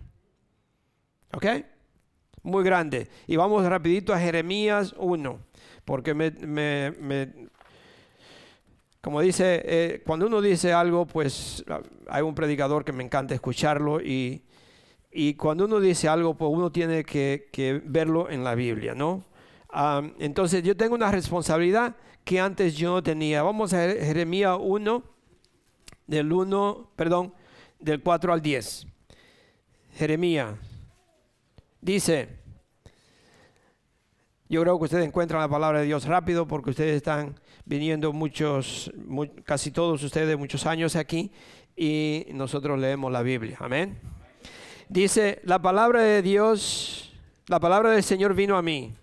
¿Ok? 1.33 1.45
muy 2.43 2.63
grande. 2.63 3.09
Y 3.27 3.35
vamos 3.35 3.65
rapidito 3.65 4.13
a 4.13 4.19
Jeremías 4.19 4.95
1, 4.97 5.39
porque 5.83 6.13
me, 6.13 7.51
como 9.01 9.19
dice, 9.19 9.61
eh, 9.65 10.03
cuando 10.05 10.27
uno 10.27 10.39
dice 10.39 10.71
algo, 10.71 11.05
pues 11.05 11.65
hay 12.07 12.21
un 12.21 12.33
predicador 12.33 12.85
que 12.85 12.93
me 12.93 13.03
encanta 13.03 13.33
escucharlo 13.33 13.99
y, 13.99 14.45
y 15.11 15.33
cuando 15.33 15.65
uno 15.65 15.81
dice 15.81 16.07
algo, 16.07 16.37
pues 16.37 16.49
uno 16.49 16.71
tiene 16.71 17.03
que, 17.03 17.81
verlo 17.83 18.29
en 18.29 18.45
la 18.45 18.55
Biblia, 18.55 18.95
¿no? 18.95 19.25
entonces 20.17 20.63
yo 20.63 20.77
tengo 20.77 20.95
una 20.95 21.11
responsabilidad 21.11 21.97
que 22.27 22.41
antes 22.41 22.75
yo 22.75 22.91
no 22.91 23.01
tenía. 23.01 23.41
Vamos 23.41 23.73
a 23.73 23.77
Jeremías 23.77 24.57
1, 24.59 25.03
del 26.07 26.33
1, 26.33 26.91
perdón, 26.97 27.33
del 27.79 28.03
4 28.03 28.33
al 28.33 28.41
10. 28.41 28.85
Jeremías 29.93 30.55
Dice, 31.79 32.27
yo 34.49 34.61
creo 34.61 34.77
que 34.77 34.83
ustedes 34.83 35.07
encuentran 35.07 35.39
la 35.39 35.47
palabra 35.47 35.79
de 35.79 35.85
Dios 35.85 36.05
rápido 36.05 36.45
porque 36.45 36.71
ustedes 36.71 36.97
están 36.97 37.39
viniendo 37.63 38.11
muchos, 38.11 38.91
casi 39.45 39.71
todos 39.71 40.03
ustedes 40.03 40.37
muchos 40.37 40.65
años 40.65 40.97
aquí 40.97 41.31
y 41.77 42.25
nosotros 42.33 42.77
leemos 42.77 43.09
la 43.09 43.21
Biblia. 43.21 43.55
Amén. 43.61 43.99
Dice, 44.89 45.39
la 45.45 45.61
palabra 45.61 46.01
de 46.01 46.21
Dios, 46.21 47.13
la 47.45 47.61
palabra 47.61 47.91
del 47.91 48.03
Señor 48.03 48.33
vino 48.33 48.57
a 48.57 48.61
mí. 48.61 48.93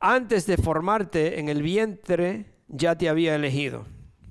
Antes 0.00 0.46
de 0.46 0.56
formarte 0.56 1.38
en 1.38 1.48
el 1.50 1.62
vientre 1.62 2.46
ya 2.68 2.96
te 2.96 3.08
había 3.08 3.34
elegido. 3.34 3.84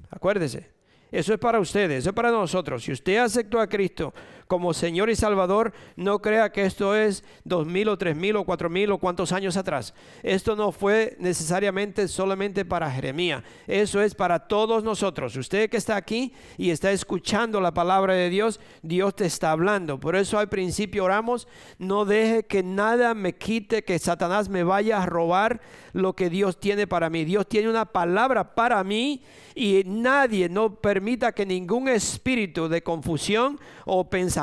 Acuérdese, 0.10 0.72
eso 1.12 1.34
es 1.34 1.40
para 1.40 1.60
ustedes, 1.60 2.00
eso 2.00 2.10
es 2.10 2.16
para 2.16 2.32
nosotros. 2.32 2.84
Si 2.84 2.92
usted 2.92 3.18
aceptó 3.18 3.60
a 3.60 3.68
Cristo 3.68 4.14
como 4.50 4.74
Señor 4.74 5.12
y 5.12 5.16
Salvador, 5.16 5.74
no 5.96 6.24
crea 6.24 6.52
que 6.52 6.66
esto 6.66 6.96
es 6.96 7.24
dos 7.44 7.68
mil 7.68 7.88
o 7.88 8.00
tres 8.00 8.16
mil 8.16 8.36
o 8.36 8.46
cuatro 8.46 8.68
mil 8.68 8.92
o 8.92 8.98
cuántos 8.98 9.32
años 9.32 9.56
atrás. 9.58 9.94
Esto 10.24 10.56
no 10.56 10.72
fue 10.72 11.16
necesariamente 11.20 12.08
solamente 12.08 12.66
para 12.66 12.90
Jeremías. 12.90 13.44
Eso 13.68 14.02
es 14.02 14.16
para 14.16 14.48
todos 14.48 14.84
nosotros. 14.84 15.36
Usted 15.36 15.70
que 15.70 15.78
está 15.78 15.96
aquí 15.96 16.34
y 16.58 16.72
está 16.72 16.92
escuchando 16.92 17.62
la 17.62 17.76
palabra 17.76 18.16
de 18.16 18.32
Dios, 18.32 18.60
Dios 18.82 19.16
te 19.16 19.28
está 19.28 19.52
hablando. 19.52 20.00
Por 20.00 20.16
eso 20.16 20.40
al 20.40 20.50
principio 20.50 21.04
oramos, 21.04 21.48
no 21.78 22.06
deje 22.06 22.42
que 22.42 22.64
nada 22.64 23.14
me 23.14 23.36
quite, 23.36 23.84
que 23.84 24.00
Satanás 24.00 24.50
me 24.50 24.64
vaya 24.64 25.00
a 25.00 25.06
robar 25.06 25.62
lo 25.94 26.16
que 26.16 26.32
Dios 26.32 26.60
tiene 26.60 26.88
para 26.88 27.12
mí. 27.12 27.24
Dios 27.24 27.48
tiene 27.48 27.70
una 27.70 27.86
palabra 27.86 28.56
para 28.56 28.84
mí 28.84 29.22
y 29.54 29.84
nadie 29.86 30.50
no 30.50 30.74
permita 30.74 31.34
que 31.34 31.46
ningún 31.46 31.88
espíritu 31.88 32.68
de 32.68 32.82
confusión 32.82 33.60
o 33.86 34.10
pensamiento 34.10 34.39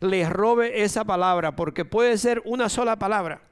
les 0.00 0.28
robe 0.30 0.82
esa 0.82 1.04
palabra, 1.04 1.56
porque 1.56 1.84
puede 1.84 2.18
ser 2.18 2.42
una 2.44 2.68
sola 2.68 2.96
palabra. 2.96 3.42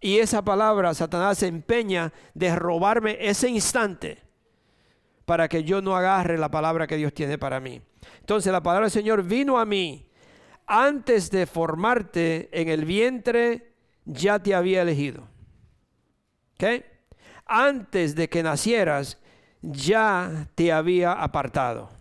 Y 0.00 0.18
esa 0.18 0.42
palabra 0.42 0.94
Satanás 0.94 1.38
se 1.38 1.46
empeña 1.46 2.12
de 2.34 2.54
robarme 2.54 3.18
ese 3.20 3.48
instante 3.48 4.18
para 5.24 5.48
que 5.48 5.64
yo 5.64 5.82
no 5.82 5.96
agarre 5.96 6.38
la 6.38 6.50
palabra 6.50 6.86
que 6.86 6.96
Dios 6.96 7.12
tiene 7.12 7.38
para 7.38 7.60
mí. 7.60 7.80
Entonces 8.20 8.52
la 8.52 8.62
palabra 8.62 8.86
del 8.86 8.92
Señor 8.92 9.22
vino 9.22 9.58
a 9.58 9.64
mí 9.64 10.06
antes 10.66 11.30
de 11.30 11.46
formarte 11.46 12.48
en 12.52 12.68
el 12.68 12.84
vientre, 12.84 13.72
ya 14.04 14.38
te 14.38 14.54
había 14.54 14.82
elegido. 14.82 15.28
¿Ok? 16.54 16.84
Antes 17.46 18.14
de 18.14 18.28
que 18.28 18.42
nacieras, 18.42 19.18
ya 19.62 20.48
te 20.54 20.72
había 20.72 21.12
apartado. 21.12 21.95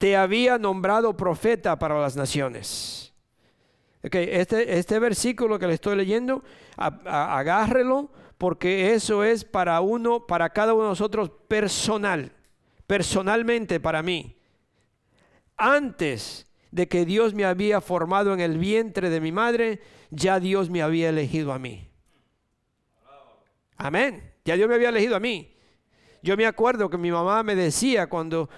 Te 0.00 0.16
había 0.16 0.56
nombrado 0.56 1.14
profeta 1.14 1.78
para 1.78 2.00
las 2.00 2.16
naciones. 2.16 3.12
este, 4.00 4.78
este 4.78 4.98
versículo 4.98 5.58
que 5.58 5.66
le 5.66 5.74
estoy 5.74 5.94
leyendo, 5.94 6.42
agárrelo 6.78 8.10
porque 8.38 8.94
eso 8.94 9.22
es 9.24 9.44
para 9.44 9.78
uno, 9.82 10.26
para 10.26 10.48
cada 10.48 10.72
uno 10.72 10.84
de 10.84 10.88
nosotros 10.88 11.30
personal, 11.46 12.32
personalmente 12.86 13.78
para 13.78 14.02
mí. 14.02 14.38
Antes 15.58 16.46
de 16.70 16.88
que 16.88 17.04
Dios 17.04 17.34
me 17.34 17.44
había 17.44 17.82
formado 17.82 18.32
en 18.32 18.40
el 18.40 18.56
vientre 18.56 19.10
de 19.10 19.20
mi 19.20 19.32
madre, 19.32 19.82
ya 20.08 20.40
Dios 20.40 20.70
me 20.70 20.80
había 20.80 21.10
elegido 21.10 21.52
a 21.52 21.58
mí. 21.58 21.90
Amén. 23.76 24.32
Ya 24.46 24.56
Dios 24.56 24.66
me 24.66 24.76
había 24.76 24.88
elegido 24.88 25.14
a 25.14 25.20
mí. 25.20 25.54
Yo 26.22 26.38
me 26.38 26.46
acuerdo 26.46 26.88
que 26.88 26.96
mi 26.96 27.10
mamá 27.10 27.42
me 27.42 27.54
decía 27.54 28.06
cuando 28.06 28.48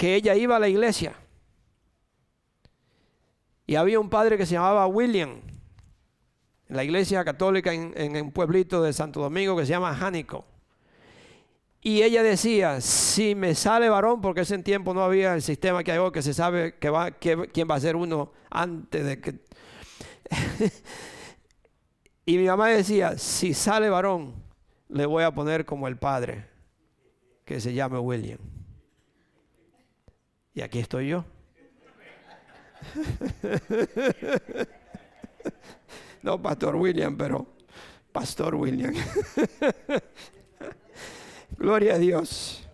que 0.00 0.14
ella 0.14 0.34
iba 0.34 0.56
a 0.56 0.58
la 0.58 0.66
iglesia. 0.66 1.14
Y 3.66 3.74
había 3.74 4.00
un 4.00 4.08
padre 4.08 4.38
que 4.38 4.46
se 4.46 4.54
llamaba 4.54 4.86
William, 4.86 5.42
en 6.66 6.76
la 6.76 6.82
iglesia 6.82 7.22
católica 7.22 7.70
en, 7.74 8.16
un 8.16 8.32
pueblito 8.32 8.82
de 8.82 8.94
Santo 8.94 9.20
Domingo 9.20 9.54
que 9.58 9.66
se 9.66 9.72
llama 9.72 9.94
Jánico. 9.94 10.46
Y 11.82 12.00
ella 12.00 12.22
decía, 12.22 12.80
si 12.80 13.34
me 13.34 13.54
sale 13.54 13.90
varón, 13.90 14.22
porque 14.22 14.40
ese 14.40 14.56
tiempo 14.60 14.94
no 14.94 15.04
había 15.04 15.34
el 15.34 15.42
sistema 15.42 15.84
que 15.84 15.92
hay 15.92 15.98
hoy, 15.98 16.12
que 16.12 16.22
se 16.22 16.32
sabe 16.32 16.76
que 16.78 16.88
va, 16.88 17.10
quién 17.10 17.68
va 17.70 17.74
a 17.74 17.80
ser 17.80 17.94
uno 17.94 18.32
antes 18.48 19.04
de 19.04 19.20
que... 19.20 19.34
y 22.24 22.38
mi 22.38 22.46
mamá 22.46 22.68
decía, 22.68 23.18
si 23.18 23.52
sale 23.52 23.90
varón, 23.90 24.32
le 24.88 25.04
voy 25.04 25.24
a 25.24 25.34
poner 25.34 25.66
como 25.66 25.88
el 25.88 25.98
padre, 25.98 26.46
que 27.44 27.60
se 27.60 27.74
llame 27.74 27.98
William. 27.98 28.59
Aquí 30.60 30.78
estoy 30.78 31.08
yo. 31.08 31.24
No, 36.22 36.40
Pastor 36.40 36.76
William, 36.76 37.16
pero 37.16 37.46
Pastor 38.12 38.54
William. 38.54 38.94
Gloria 41.56 41.94
a 41.94 41.98
Dios. 41.98 42.66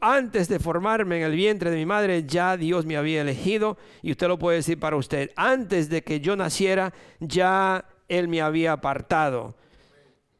antes 0.00 0.48
de 0.48 0.58
formarme 0.58 1.18
en 1.18 1.24
el 1.24 1.36
vientre 1.36 1.70
de 1.70 1.76
mi 1.76 1.86
madre, 1.86 2.24
ya 2.24 2.56
Dios 2.56 2.86
me 2.86 2.96
había 2.96 3.22
elegido. 3.22 3.76
Y 4.02 4.12
usted 4.12 4.28
lo 4.28 4.38
puede 4.38 4.58
decir 4.58 4.78
para 4.78 4.96
usted. 4.96 5.30
Antes 5.36 5.88
de 5.88 6.02
que 6.02 6.20
yo 6.20 6.36
naciera, 6.36 6.92
ya 7.20 7.84
Él 8.08 8.28
me 8.28 8.40
había 8.40 8.72
apartado. 8.72 9.56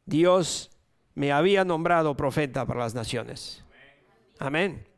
Dios 0.05 0.70
me 1.14 1.33
había 1.33 1.64
nombrado 1.64 2.16
profeta 2.16 2.66
para 2.66 2.81
las 2.81 2.94
naciones. 2.94 3.64
Amén. 4.38 4.91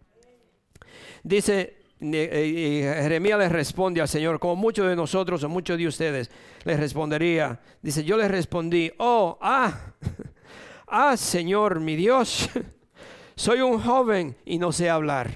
Dice, 1.24 1.78
Jeremías 1.98 3.38
le 3.38 3.48
responde 3.48 4.02
al 4.02 4.08
Señor, 4.08 4.38
como 4.38 4.56
muchos 4.56 4.86
de 4.86 4.94
nosotros 4.94 5.42
o 5.42 5.48
muchos 5.48 5.78
de 5.78 5.88
ustedes 5.88 6.30
les 6.64 6.78
respondería. 6.78 7.58
Dice, 7.80 8.04
yo 8.04 8.18
le 8.18 8.28
respondí, 8.28 8.92
oh, 8.98 9.38
ah, 9.40 9.72
ah, 10.86 11.16
Señor, 11.16 11.80
mi 11.80 11.96
Dios, 11.96 12.50
soy 13.36 13.62
un 13.62 13.80
joven 13.80 14.36
y 14.44 14.58
no 14.58 14.70
sé 14.70 14.90
hablar. 14.90 15.34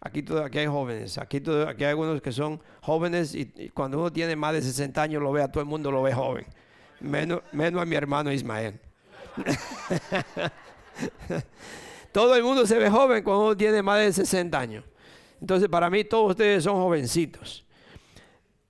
Aquí, 0.00 0.22
todo, 0.22 0.44
aquí 0.44 0.58
hay 0.58 0.66
jóvenes, 0.66 1.18
aquí, 1.18 1.38
aquí 1.38 1.84
hay 1.84 1.90
algunos 1.90 2.22
que 2.22 2.30
son 2.30 2.60
jóvenes 2.80 3.34
y, 3.34 3.70
cuando 3.70 3.98
uno 3.98 4.12
tiene 4.12 4.36
más 4.36 4.54
de 4.54 4.62
60 4.62 5.02
años 5.02 5.22
lo 5.22 5.32
ve 5.32 5.42
a 5.42 5.50
todo 5.50 5.60
el 5.60 5.68
mundo, 5.68 5.90
lo 5.90 6.02
ve 6.02 6.14
joven. 6.14 6.46
Menos, 7.00 7.40
menos 7.50 7.82
a 7.82 7.84
mi 7.84 7.96
hermano 7.96 8.32
Ismael. 8.32 8.78
Todo 12.12 12.36
el 12.36 12.42
mundo 12.42 12.66
se 12.66 12.78
ve 12.78 12.90
joven 12.90 13.24
cuando 13.24 13.56
tiene 13.56 13.82
más 13.82 13.98
de 14.00 14.12
60 14.12 14.58
años. 14.58 14.84
Entonces, 15.40 15.68
para 15.68 15.90
mí, 15.90 16.04
todos 16.04 16.30
ustedes 16.30 16.62
son 16.64 16.76
jovencitos. 16.76 17.66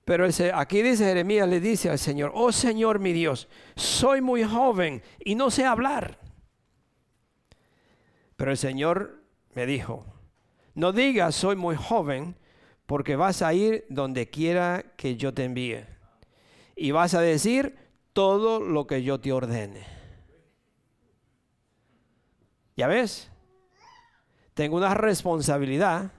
Pero 0.05 0.27
aquí 0.53 0.81
dice 0.81 1.05
Jeremías, 1.05 1.47
le 1.47 1.59
dice 1.59 1.89
al 1.89 1.99
Señor, 1.99 2.31
oh 2.33 2.51
Señor 2.51 2.99
mi 2.99 3.13
Dios, 3.13 3.47
soy 3.75 4.21
muy 4.21 4.43
joven 4.43 5.01
y 5.23 5.35
no 5.35 5.49
sé 5.49 5.65
hablar. 5.65 6.19
Pero 8.35 8.51
el 8.51 8.57
Señor 8.57 9.23
me 9.53 9.65
dijo, 9.65 10.05
no 10.73 10.91
digas 10.91 11.35
soy 11.35 11.55
muy 11.55 11.75
joven, 11.75 12.35
porque 12.85 13.15
vas 13.15 13.41
a 13.41 13.53
ir 13.53 13.85
donde 13.89 14.29
quiera 14.29 14.83
que 14.97 15.15
yo 15.15 15.33
te 15.33 15.45
envíe. 15.45 15.85
Y 16.75 16.91
vas 16.91 17.13
a 17.13 17.21
decir 17.21 17.77
todo 18.11 18.59
lo 18.59 18.87
que 18.87 19.03
yo 19.03 19.19
te 19.19 19.31
ordene. 19.31 19.85
¿Ya 22.75 22.87
ves? 22.87 23.31
Tengo 24.53 24.77
una 24.77 24.93
responsabilidad. 24.93 26.11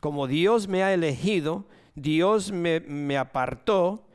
Como 0.00 0.26
Dios 0.26 0.68
me 0.68 0.82
ha 0.82 0.92
elegido, 0.92 1.66
Dios 1.94 2.52
me, 2.52 2.80
me 2.80 3.16
apartó. 3.16 4.06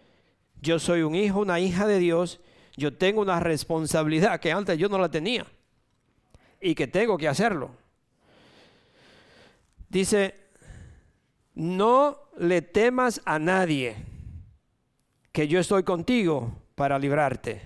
Yo 0.62 0.80
soy 0.80 1.01
un 1.01 1.15
hijo, 1.15 1.39
una 1.39 1.60
hija 1.60 1.88
de 1.88 1.99
Dios. 1.99 2.39
Yo 2.75 2.93
tengo 2.93 3.21
una 3.21 3.39
responsabilidad 3.39 4.39
que 4.39 4.51
antes 4.51 4.78
yo 4.78 4.89
no 4.89 4.97
la 4.97 5.10
tenía. 5.10 5.45
Y 6.60 6.75
que 6.75 6.88
tengo 6.88 7.17
que 7.17 7.28
hacerlo. 7.28 7.71
Dice, 9.89 10.36
no 11.54 12.17
le 12.38 12.62
temas 12.62 13.21
a 13.23 13.39
nadie, 13.39 13.95
que 15.32 15.47
yo 15.47 15.60
estoy 15.60 15.84
contigo 15.84 16.51
para 16.75 16.99
librarte. 16.99 17.62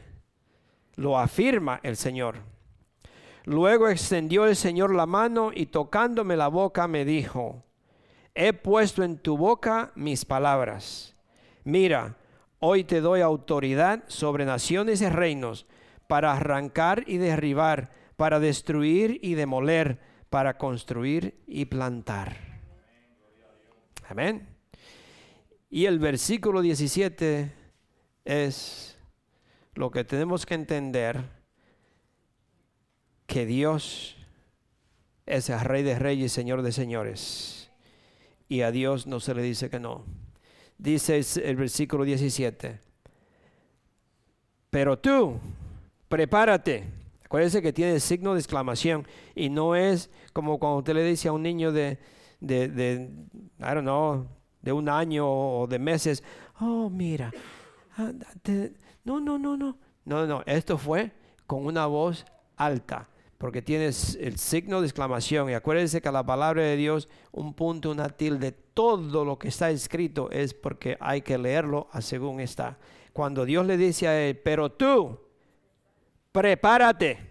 Lo 0.96 1.18
afirma 1.18 1.80
el 1.82 1.98
Señor. 1.98 2.49
Luego 3.50 3.90
extendió 3.90 4.46
el 4.46 4.56
Señor 4.56 4.94
la 4.94 5.08
mano 5.08 5.50
y 5.52 5.66
tocándome 5.66 6.38
la 6.38 6.50
boca 6.50 6.88
me 6.88 7.04
dijo, 7.04 7.64
he 8.36 8.54
puesto 8.54 9.02
en 9.02 9.18
tu 9.18 9.38
boca 9.38 9.92
mis 9.96 10.24
palabras. 10.24 11.16
Mira, 11.64 12.16
hoy 12.60 12.84
te 12.84 13.02
doy 13.02 13.22
autoridad 13.22 14.04
sobre 14.06 14.46
naciones 14.46 15.02
y 15.02 15.10
reinos 15.10 15.66
para 16.06 16.34
arrancar 16.34 17.04
y 17.08 17.18
derribar, 17.18 17.90
para 18.18 18.40
destruir 18.40 19.18
y 19.24 19.34
demoler, 19.34 19.98
para 20.30 20.60
construir 20.60 21.42
y 21.48 21.66
plantar. 21.66 22.38
Amén. 24.08 24.48
Y 25.72 25.88
el 25.88 25.98
versículo 25.98 26.62
17 26.62 27.52
es 28.26 28.96
lo 29.74 29.90
que 29.90 30.04
tenemos 30.04 30.46
que 30.46 30.54
entender 30.54 31.39
que 33.30 33.46
Dios 33.46 34.18
es 35.28 35.50
el 35.50 35.60
Rey 35.60 35.84
de 35.84 35.98
Reyes 35.98 36.34
Señor 36.34 36.64
de 36.64 36.72
Señores. 36.72 37.70
Y 38.50 38.62
a 38.62 38.72
Dios 38.72 39.06
no 39.06 39.20
se 39.20 39.36
le 39.36 39.44
dice 39.44 39.70
que 39.70 39.80
no. 39.80 40.04
Dice 40.80 41.22
el 41.44 41.56
versículo 41.56 42.04
17. 42.04 42.82
Pero 44.72 44.98
tú, 44.98 45.40
prepárate. 46.10 46.86
Acuérdense 47.24 47.62
que 47.62 47.72
tiene 47.72 48.00
signo 48.00 48.34
de 48.34 48.40
exclamación 48.40 49.08
y 49.36 49.50
no 49.50 49.76
es 49.76 50.10
como 50.34 50.58
cuando 50.58 50.80
usted 50.80 50.96
le 50.96 51.04
dice 51.04 51.28
a 51.28 51.32
un 51.32 51.44
niño 51.44 51.72
de, 51.72 52.00
de, 52.40 52.68
de 52.68 53.12
I 53.60 53.74
don't 53.76 53.82
know, 53.82 54.28
de 54.64 54.74
un 54.74 54.90
año 54.90 55.30
o 55.30 55.68
de 55.68 55.78
meses, 55.78 56.24
oh, 56.60 56.90
mira, 56.90 57.32
ah, 57.96 58.12
no, 59.04 59.20
no, 59.20 59.38
no, 59.38 59.56
no. 59.56 59.78
No, 60.06 60.26
no, 60.26 60.42
esto 60.48 60.80
fue 60.80 61.12
con 61.46 61.68
una 61.68 61.86
voz 61.86 62.26
alta 62.56 63.08
porque 63.40 63.62
tienes 63.62 64.16
el 64.20 64.38
signo 64.38 64.82
de 64.82 64.88
exclamación. 64.88 65.50
Y 65.50 65.54
acuérdense 65.54 66.02
que 66.02 66.12
la 66.12 66.26
palabra 66.26 66.62
de 66.62 66.76
Dios, 66.76 67.08
un 67.32 67.54
punto, 67.54 67.90
una 67.90 68.10
tilde, 68.10 68.52
todo 68.52 69.24
lo 69.24 69.40
que 69.40 69.48
está 69.48 69.72
escrito 69.72 70.30
es 70.30 70.54
porque 70.54 70.98
hay 71.00 71.22
que 71.22 71.38
leerlo 71.38 71.88
a 71.94 72.02
según 72.02 72.42
está. 72.42 72.78
Cuando 73.14 73.46
Dios 73.46 73.66
le 73.66 73.78
dice 73.78 74.10
a 74.10 74.28
él, 74.28 74.38
pero 74.38 74.74
tú, 74.74 75.18
prepárate. 76.34 77.30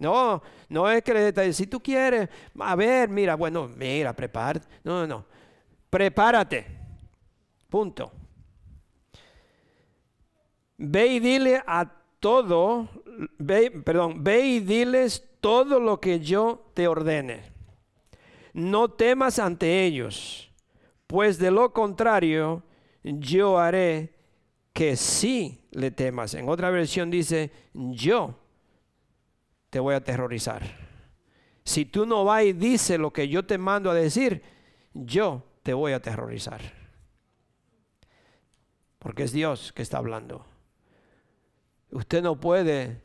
No, 0.00 0.42
no 0.68 0.90
es 0.90 1.04
que 1.04 1.14
le 1.14 1.30
dice, 1.30 1.52
si 1.52 1.68
tú 1.68 1.80
quieres, 1.80 2.28
a 2.58 2.74
ver, 2.74 3.08
mira, 3.08 3.36
bueno, 3.36 3.68
mira, 3.68 4.12
prepárate. 4.12 4.66
No, 4.82 5.00
no, 5.00 5.06
no. 5.06 5.26
Prepárate. 5.88 6.66
Punto. 7.70 8.10
Ve 10.76 11.06
y 11.06 11.20
dile 11.20 11.62
a 11.64 11.88
todo, 12.18 12.88
ve, 13.38 13.70
perdón, 13.70 14.22
ve 14.22 14.40
y 14.40 14.60
diles 14.60 15.27
todo 15.40 15.80
lo 15.80 16.00
que 16.00 16.20
yo 16.20 16.70
te 16.74 16.88
ordene. 16.88 17.42
No 18.52 18.90
temas 18.90 19.38
ante 19.38 19.84
ellos, 19.84 20.50
pues 21.06 21.38
de 21.38 21.50
lo 21.50 21.72
contrario 21.72 22.62
yo 23.02 23.58
haré 23.58 24.14
que 24.72 24.96
sí 24.96 25.66
le 25.72 25.90
temas. 25.90 26.34
En 26.34 26.48
otra 26.48 26.70
versión 26.70 27.10
dice, 27.10 27.50
yo 27.72 28.38
te 29.70 29.80
voy 29.80 29.94
a 29.94 29.98
aterrorizar. 29.98 30.62
Si 31.64 31.84
tú 31.84 32.06
no 32.06 32.24
vas 32.24 32.44
y 32.44 32.52
dices 32.52 32.98
lo 32.98 33.12
que 33.12 33.28
yo 33.28 33.44
te 33.44 33.58
mando 33.58 33.90
a 33.90 33.94
decir, 33.94 34.42
yo 34.94 35.44
te 35.62 35.74
voy 35.74 35.92
a 35.92 35.96
aterrorizar. 35.96 36.60
Porque 38.98 39.24
es 39.24 39.32
Dios 39.32 39.72
que 39.72 39.82
está 39.82 39.98
hablando. 39.98 40.44
Usted 41.90 42.22
no 42.22 42.40
puede 42.40 43.02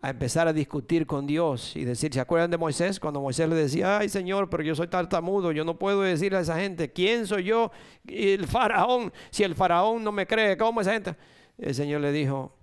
a 0.00 0.10
empezar 0.10 0.46
a 0.46 0.52
discutir 0.52 1.06
con 1.06 1.26
Dios 1.26 1.74
y 1.74 1.84
decir, 1.84 2.12
¿se 2.14 2.20
acuerdan 2.20 2.50
de 2.50 2.56
Moisés? 2.56 3.00
Cuando 3.00 3.20
Moisés 3.20 3.48
le 3.48 3.56
decía, 3.56 3.98
ay 3.98 4.08
Señor, 4.08 4.48
pero 4.48 4.62
yo 4.62 4.74
soy 4.74 4.86
tartamudo, 4.86 5.50
yo 5.50 5.64
no 5.64 5.78
puedo 5.78 6.02
decirle 6.02 6.38
a 6.38 6.42
esa 6.42 6.58
gente, 6.58 6.92
¿quién 6.92 7.26
soy 7.26 7.44
yo? 7.44 7.72
El 8.06 8.46
faraón, 8.46 9.12
si 9.30 9.42
el 9.42 9.54
faraón 9.54 10.04
no 10.04 10.12
me 10.12 10.26
cree, 10.26 10.56
¿cómo 10.56 10.80
esa 10.80 10.92
gente? 10.92 11.16
El 11.56 11.74
Señor 11.74 12.00
le 12.00 12.12
dijo, 12.12 12.54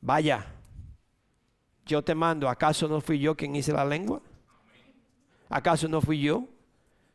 vaya, 0.00 0.46
yo 1.84 2.02
te 2.02 2.14
mando, 2.14 2.48
¿acaso 2.48 2.86
no 2.86 3.00
fui 3.00 3.18
yo 3.18 3.34
quien 3.34 3.56
hice 3.56 3.72
la 3.72 3.84
lengua? 3.84 4.22
¿Acaso 5.48 5.88
no 5.88 6.00
fui 6.00 6.20
yo? 6.20 6.44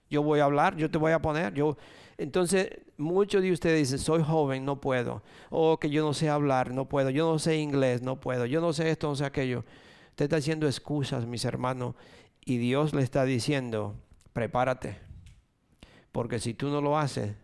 Yo 0.10 0.24
voy 0.24 0.42
a 0.42 0.46
hablar, 0.46 0.76
yo 0.76 0.92
te 0.92 0.98
voy 0.98 1.12
a 1.12 1.22
poner, 1.22 1.54
yo... 1.54 1.78
Entonces, 2.20 2.70
muchos 2.98 3.42
de 3.42 3.54
ustedes 3.54 3.80
dicen, 3.80 3.98
soy 3.98 4.22
joven, 4.22 4.66
no 4.66 4.82
puedo. 4.82 5.24
O 5.50 5.80
que 5.80 5.90
yo 5.90 6.04
no 6.04 6.14
sé 6.14 6.28
hablar, 6.28 6.74
no 6.74 6.90
puedo. 6.90 7.10
Yo 7.10 7.32
no 7.32 7.40
sé 7.40 7.58
inglés, 7.58 8.02
no 8.02 8.20
puedo. 8.20 8.46
Yo 8.46 8.60
no 8.60 8.74
sé 8.74 8.90
esto, 8.90 9.08
no 9.08 9.16
sé 9.16 9.24
aquello. 9.24 9.64
Usted 10.10 10.26
está 10.26 10.36
haciendo 10.36 10.68
excusas, 10.68 11.26
mis 11.26 11.46
hermanos. 11.46 11.96
Y 12.44 12.58
Dios 12.58 12.94
le 12.94 13.04
está 13.04 13.24
diciendo, 13.24 13.96
prepárate. 14.34 14.98
Porque 16.12 16.40
si 16.40 16.54
tú 16.54 16.68
no 16.68 16.82
lo 16.82 16.98
haces, 16.98 17.38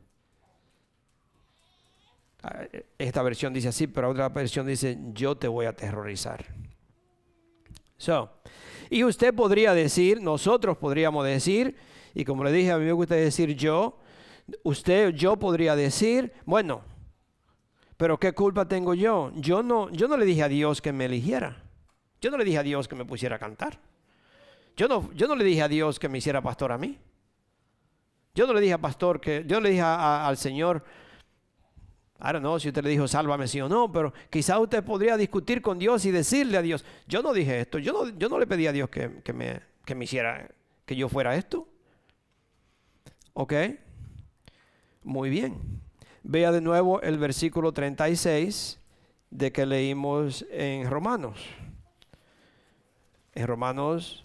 ah, 2.43 2.65
esta 2.97 3.23
versión 3.23 3.53
dice 3.53 3.69
así, 3.69 3.87
pero 3.87 4.09
otra 4.09 4.27
versión 4.27 4.67
dice, 4.67 4.99
yo 5.13 5.37
te 5.37 5.47
voy 5.47 5.67
a 5.67 5.69
aterrorizar. 5.69 6.47
So, 7.95 8.29
y 8.89 9.05
usted 9.05 9.33
podría 9.33 9.73
decir, 9.73 10.21
nosotros 10.21 10.77
podríamos 10.77 11.25
decir, 11.25 11.77
y 12.13 12.25
como 12.25 12.43
le 12.43 12.51
dije, 12.51 12.71
a 12.71 12.77
mí 12.77 12.83
me 12.83 12.91
gusta 12.91 13.15
decir 13.15 13.55
yo, 13.55 13.99
usted, 14.63 15.09
yo 15.09 15.37
podría 15.37 15.75
decir, 15.75 16.33
bueno, 16.45 16.83
pero 17.97 18.19
¿qué 18.19 18.33
culpa 18.33 18.67
tengo 18.67 18.93
yo? 18.93 19.31
Yo 19.35 19.63
no, 19.63 19.89
yo 19.91 20.07
no 20.07 20.17
le 20.17 20.25
dije 20.25 20.43
a 20.43 20.49
Dios 20.49 20.81
que 20.81 20.91
me 20.91 21.05
eligiera. 21.05 21.63
Yo 22.19 22.31
no 22.31 22.37
le 22.37 22.45
dije 22.45 22.57
a 22.57 22.63
Dios 22.63 22.87
que 22.87 22.95
me 22.95 23.05
pusiera 23.05 23.37
a 23.37 23.39
cantar. 23.39 23.79
Yo 24.75 24.87
no, 24.87 25.11
yo 25.13 25.27
no 25.27 25.35
le 25.35 25.45
dije 25.45 25.61
a 25.61 25.67
Dios 25.67 25.99
que 25.99 26.09
me 26.09 26.17
hiciera 26.17 26.41
pastor 26.41 26.71
a 26.71 26.77
mí. 26.77 26.97
Yo 28.33 28.45
no 28.45 28.53
le 28.53 28.59
dije 28.59 28.73
a 28.73 28.77
pastor 28.81 29.21
que, 29.21 29.45
yo 29.47 29.61
le 29.61 29.69
dije 29.69 29.81
al 29.81 30.35
Señor, 30.35 30.83
ahora 32.19 32.41
no 32.41 32.59
si 32.59 32.67
usted 32.67 32.83
le 32.83 32.89
dijo 32.89 33.07
sálvame 33.07 33.47
sí 33.47 33.61
o 33.61 33.69
no, 33.69 33.89
pero 33.89 34.13
quizá 34.29 34.59
usted 34.59 34.83
podría 34.83 35.15
discutir 35.15 35.61
con 35.61 35.79
Dios 35.79 36.03
y 36.03 36.11
decirle 36.11 36.57
a 36.57 36.61
Dios, 36.61 36.83
yo 37.07 37.21
no 37.21 37.31
dije 37.31 37.61
esto, 37.61 37.79
yo 37.79 37.93
no, 37.93 38.09
yo 38.17 38.27
no 38.27 38.37
le 38.37 38.45
pedí 38.45 38.67
a 38.67 38.73
Dios 38.73 38.89
que, 38.89 39.33
me, 39.33 39.61
que 39.85 39.95
me 39.95 40.03
hiciera, 40.03 40.49
que 40.85 40.97
yo 40.97 41.07
fuera 41.07 41.33
esto. 41.37 41.65
¿Ok? 43.31 43.53
Muy 45.05 45.29
bien. 45.29 45.61
Vea 46.23 46.51
de 46.51 46.61
nuevo 46.61 46.99
el 47.03 47.19
versículo 47.19 47.71
36 47.71 48.79
de 49.29 49.51
que 49.51 49.67
leímos 49.67 50.43
en 50.49 50.89
Romanos. 50.89 51.37
En 53.35 53.45
Romanos 53.45 54.23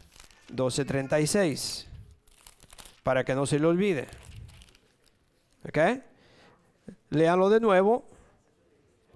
12:36. 0.49 1.87
Para 3.03 3.25
que 3.25 3.35
no 3.35 3.45
se 3.45 3.59
le 3.59 3.67
olvide. 3.67 4.09
¿Ok? 5.69 6.01
Léalo 7.11 7.51
de 7.51 7.61
nuevo. 7.61 8.07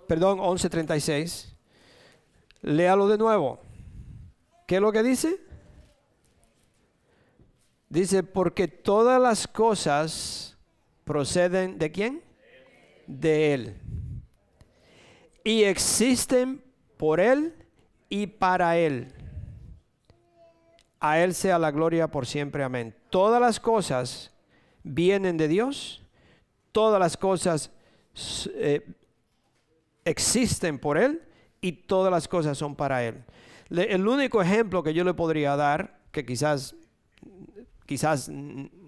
Perdón, 0.06 0.40
11:36. 0.40 1.56
Léalo 2.60 3.08
de 3.08 3.16
nuevo. 3.16 3.58
¿Qué 4.66 4.74
es 4.74 4.80
lo 4.82 4.92
que 4.92 5.02
dice? 5.02 5.40
Dice, 7.88 8.22
porque 8.22 8.68
todas 8.68 9.18
las 9.18 9.48
cosas 9.48 10.53
proceden 11.04 11.78
de 11.78 11.92
quién? 11.92 12.22
De 13.06 13.54
Él. 13.54 13.80
Y 15.44 15.64
existen 15.64 16.62
por 16.96 17.20
Él 17.20 17.54
y 18.08 18.26
para 18.26 18.78
Él. 18.78 19.12
A 21.00 21.20
Él 21.20 21.34
sea 21.34 21.58
la 21.58 21.70
gloria 21.70 22.08
por 22.08 22.26
siempre. 22.26 22.64
Amén. 22.64 22.94
Todas 23.10 23.40
las 23.40 23.60
cosas 23.60 24.32
vienen 24.82 25.36
de 25.36 25.48
Dios. 25.48 26.02
Todas 26.72 26.98
las 26.98 27.16
cosas 27.16 27.70
eh, 28.54 28.86
existen 30.04 30.78
por 30.78 30.98
Él 30.98 31.22
y 31.60 31.72
todas 31.72 32.10
las 32.10 32.26
cosas 32.26 32.56
son 32.56 32.74
para 32.74 33.04
Él. 33.04 33.24
el 33.70 34.06
único 34.06 34.42
ejemplo 34.42 34.82
que 34.82 34.94
yo 34.94 35.04
le 35.04 35.14
podría 35.14 35.56
dar, 35.56 36.00
que 36.10 36.24
quizás, 36.24 36.74
quizás 37.86 38.30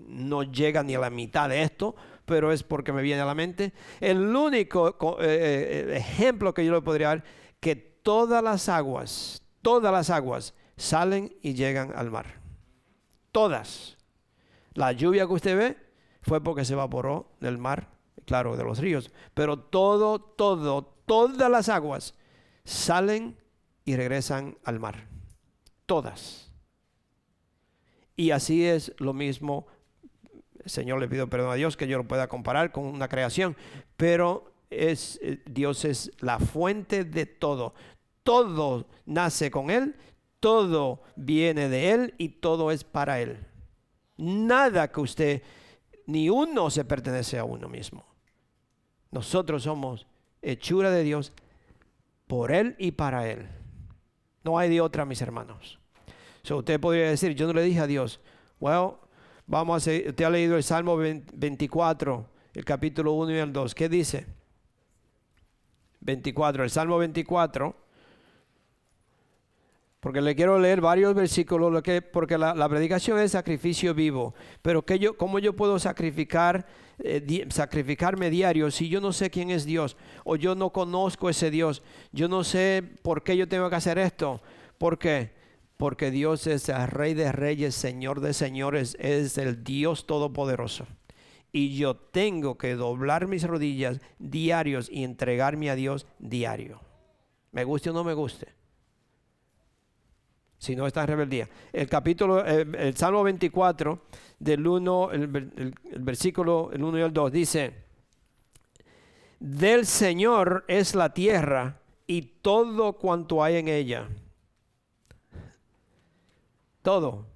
no 0.06 0.42
llega 0.42 0.82
ni 0.82 0.94
a 0.94 1.00
la 1.00 1.10
mitad 1.10 1.48
de 1.48 1.62
esto, 1.62 1.94
pero 2.24 2.52
es 2.52 2.62
porque 2.62 2.92
me 2.92 3.02
viene 3.02 3.22
a 3.22 3.26
la 3.26 3.34
mente, 3.34 3.72
el 4.00 4.34
único 4.34 4.96
eh, 5.20 5.86
eh, 5.90 5.96
ejemplo 5.96 6.52
que 6.52 6.64
yo 6.64 6.72
le 6.72 6.82
podría 6.82 7.08
dar, 7.08 7.24
que 7.60 7.76
todas 7.76 8.42
las 8.42 8.68
aguas, 8.68 9.42
todas 9.62 9.92
las 9.92 10.10
aguas 10.10 10.54
salen 10.76 11.34
y 11.42 11.54
llegan 11.54 11.92
al 11.94 12.10
mar. 12.10 12.40
Todas. 13.32 13.96
La 14.74 14.92
lluvia 14.92 15.26
que 15.26 15.32
usted 15.32 15.56
ve 15.56 15.76
fue 16.22 16.42
porque 16.42 16.64
se 16.64 16.74
evaporó 16.74 17.30
del 17.40 17.58
mar, 17.58 17.88
claro, 18.24 18.56
de 18.56 18.64
los 18.64 18.78
ríos. 18.78 19.10
Pero 19.34 19.58
todo, 19.58 20.18
todo, 20.20 20.82
todas 21.06 21.50
las 21.50 21.68
aguas 21.68 22.14
salen 22.64 23.36
y 23.84 23.96
regresan 23.96 24.58
al 24.64 24.80
mar. 24.80 25.06
Todas. 25.86 26.52
Y 28.16 28.30
así 28.30 28.64
es 28.64 28.92
lo 28.98 29.12
mismo. 29.12 29.66
Señor, 30.66 31.00
le 31.00 31.08
pido 31.08 31.28
perdón 31.28 31.50
a 31.50 31.54
Dios 31.54 31.76
que 31.76 31.88
yo 31.88 31.98
lo 31.98 32.08
pueda 32.08 32.28
comparar 32.28 32.72
con 32.72 32.84
una 32.84 33.08
creación, 33.08 33.56
pero 33.96 34.52
es 34.70 35.18
eh, 35.22 35.42
Dios 35.46 35.84
es 35.84 36.10
la 36.20 36.38
fuente 36.38 37.04
de 37.04 37.26
todo. 37.26 37.74
Todo 38.22 38.86
nace 39.06 39.50
con 39.50 39.70
él, 39.70 39.94
todo 40.40 41.02
viene 41.16 41.68
de 41.68 41.90
Él 41.90 42.14
y 42.18 42.28
todo 42.28 42.70
es 42.70 42.84
para 42.84 43.20
Él. 43.20 43.38
Nada 44.16 44.90
que 44.90 45.00
usted, 45.00 45.42
ni 46.06 46.28
uno 46.28 46.70
se 46.70 46.84
pertenece 46.84 47.38
a 47.38 47.44
uno 47.44 47.68
mismo. 47.68 48.06
Nosotros 49.10 49.64
somos 49.64 50.06
hechura 50.42 50.90
de 50.90 51.02
Dios 51.02 51.32
por 52.26 52.52
Él 52.52 52.76
y 52.78 52.92
para 52.92 53.28
Él. 53.30 53.48
No 54.44 54.58
hay 54.58 54.70
de 54.70 54.80
otra, 54.80 55.04
mis 55.04 55.20
hermanos. 55.20 55.78
So, 56.42 56.58
usted 56.58 56.78
podría 56.78 57.10
decir, 57.10 57.34
yo 57.34 57.46
no 57.48 57.52
le 57.52 57.62
dije 57.62 57.80
a 57.80 57.86
Dios, 57.88 58.20
bueno, 58.60 59.00
vamos 59.46 59.76
a 59.76 59.80
seguir. 59.80 60.08
Usted 60.08 60.24
ha 60.24 60.30
leído 60.30 60.56
el 60.56 60.62
Salmo 60.62 60.96
24, 60.96 62.28
el 62.54 62.64
capítulo 62.64 63.12
1 63.12 63.32
y 63.32 63.38
el 63.38 63.52
2. 63.52 63.74
¿Qué 63.74 63.88
dice? 63.88 64.26
24, 66.00 66.64
el 66.64 66.70
Salmo 66.70 66.98
24 66.98 67.86
porque 70.06 70.20
le 70.20 70.36
quiero 70.36 70.56
leer 70.60 70.80
varios 70.80 71.16
versículos, 71.16 71.82
porque 72.12 72.38
la, 72.38 72.68
predicación 72.68 73.18
es 73.18 73.32
sacrificio 73.32 73.92
vivo. 73.92 74.36
Pero 74.62 74.86
que 74.86 75.00
¿cómo 75.16 75.40
yo 75.40 75.56
puedo 75.56 75.80
sacrificar, 75.80 76.64
eh, 77.00 77.44
sacrificarme 77.50 78.30
diario 78.30 78.70
si 78.70 78.88
yo 78.88 79.00
no 79.00 79.12
sé 79.12 79.30
quién 79.30 79.50
es 79.50 79.64
Dios? 79.64 79.96
O 80.22 80.36
yo 80.36 80.54
no 80.54 80.70
conozco 80.70 81.28
ese 81.28 81.50
Dios. 81.50 81.82
Yo 82.12 82.28
no 82.28 82.44
sé 82.44 82.84
por 83.02 83.24
qué 83.24 83.36
yo 83.36 83.48
tengo 83.48 83.68
que 83.68 83.74
hacer 83.74 83.98
esto. 83.98 84.40
¿Por 84.78 84.96
qué? 84.96 85.32
Porque 85.76 86.10
Dios 86.10 86.46
es 86.46 86.68
el 86.68 86.86
Rey 86.88 87.14
de 87.14 87.32
Reyes, 87.32 87.74
Señor 87.74 88.20
de 88.20 88.32
Señores, 88.32 88.96
es 88.98 89.36
el 89.38 89.62
Dios 89.62 90.06
Todopoderoso. 90.06 90.86
Y 91.52 91.76
yo 91.76 91.96
tengo 91.96 92.58
que 92.58 92.74
doblar 92.74 93.28
mis 93.28 93.44
rodillas 93.44 94.00
diarios 94.18 94.88
y 94.90 95.04
entregarme 95.04 95.70
a 95.70 95.74
Dios 95.74 96.06
diario. 96.18 96.80
Me 97.52 97.64
guste 97.64 97.90
o 97.90 97.92
no 97.92 98.04
me 98.04 98.14
guste 98.14 98.56
si 100.58 100.74
no 100.74 100.86
está 100.86 101.02
en 101.02 101.06
rebeldía. 101.08 101.48
El 101.72 101.88
capítulo, 101.88 102.44
el, 102.44 102.96
Salmo 102.96 103.22
24, 103.22 104.00
del 104.38 104.66
1, 104.66 105.10
el, 105.12 105.26
versículo 105.98 106.70
el 106.72 106.82
1 106.82 106.98
y 106.98 107.02
el 107.02 107.12
2, 107.12 107.32
dice, 107.32 107.74
del 109.38 109.86
Señor 109.86 110.64
es 110.66 110.94
la 110.94 111.12
tierra 111.12 111.80
y 112.06 112.22
todo 112.22 112.94
cuanto 112.94 113.42
hay 113.42 113.56
en 113.56 113.68
ella. 113.68 114.08
Todo. 116.86 117.26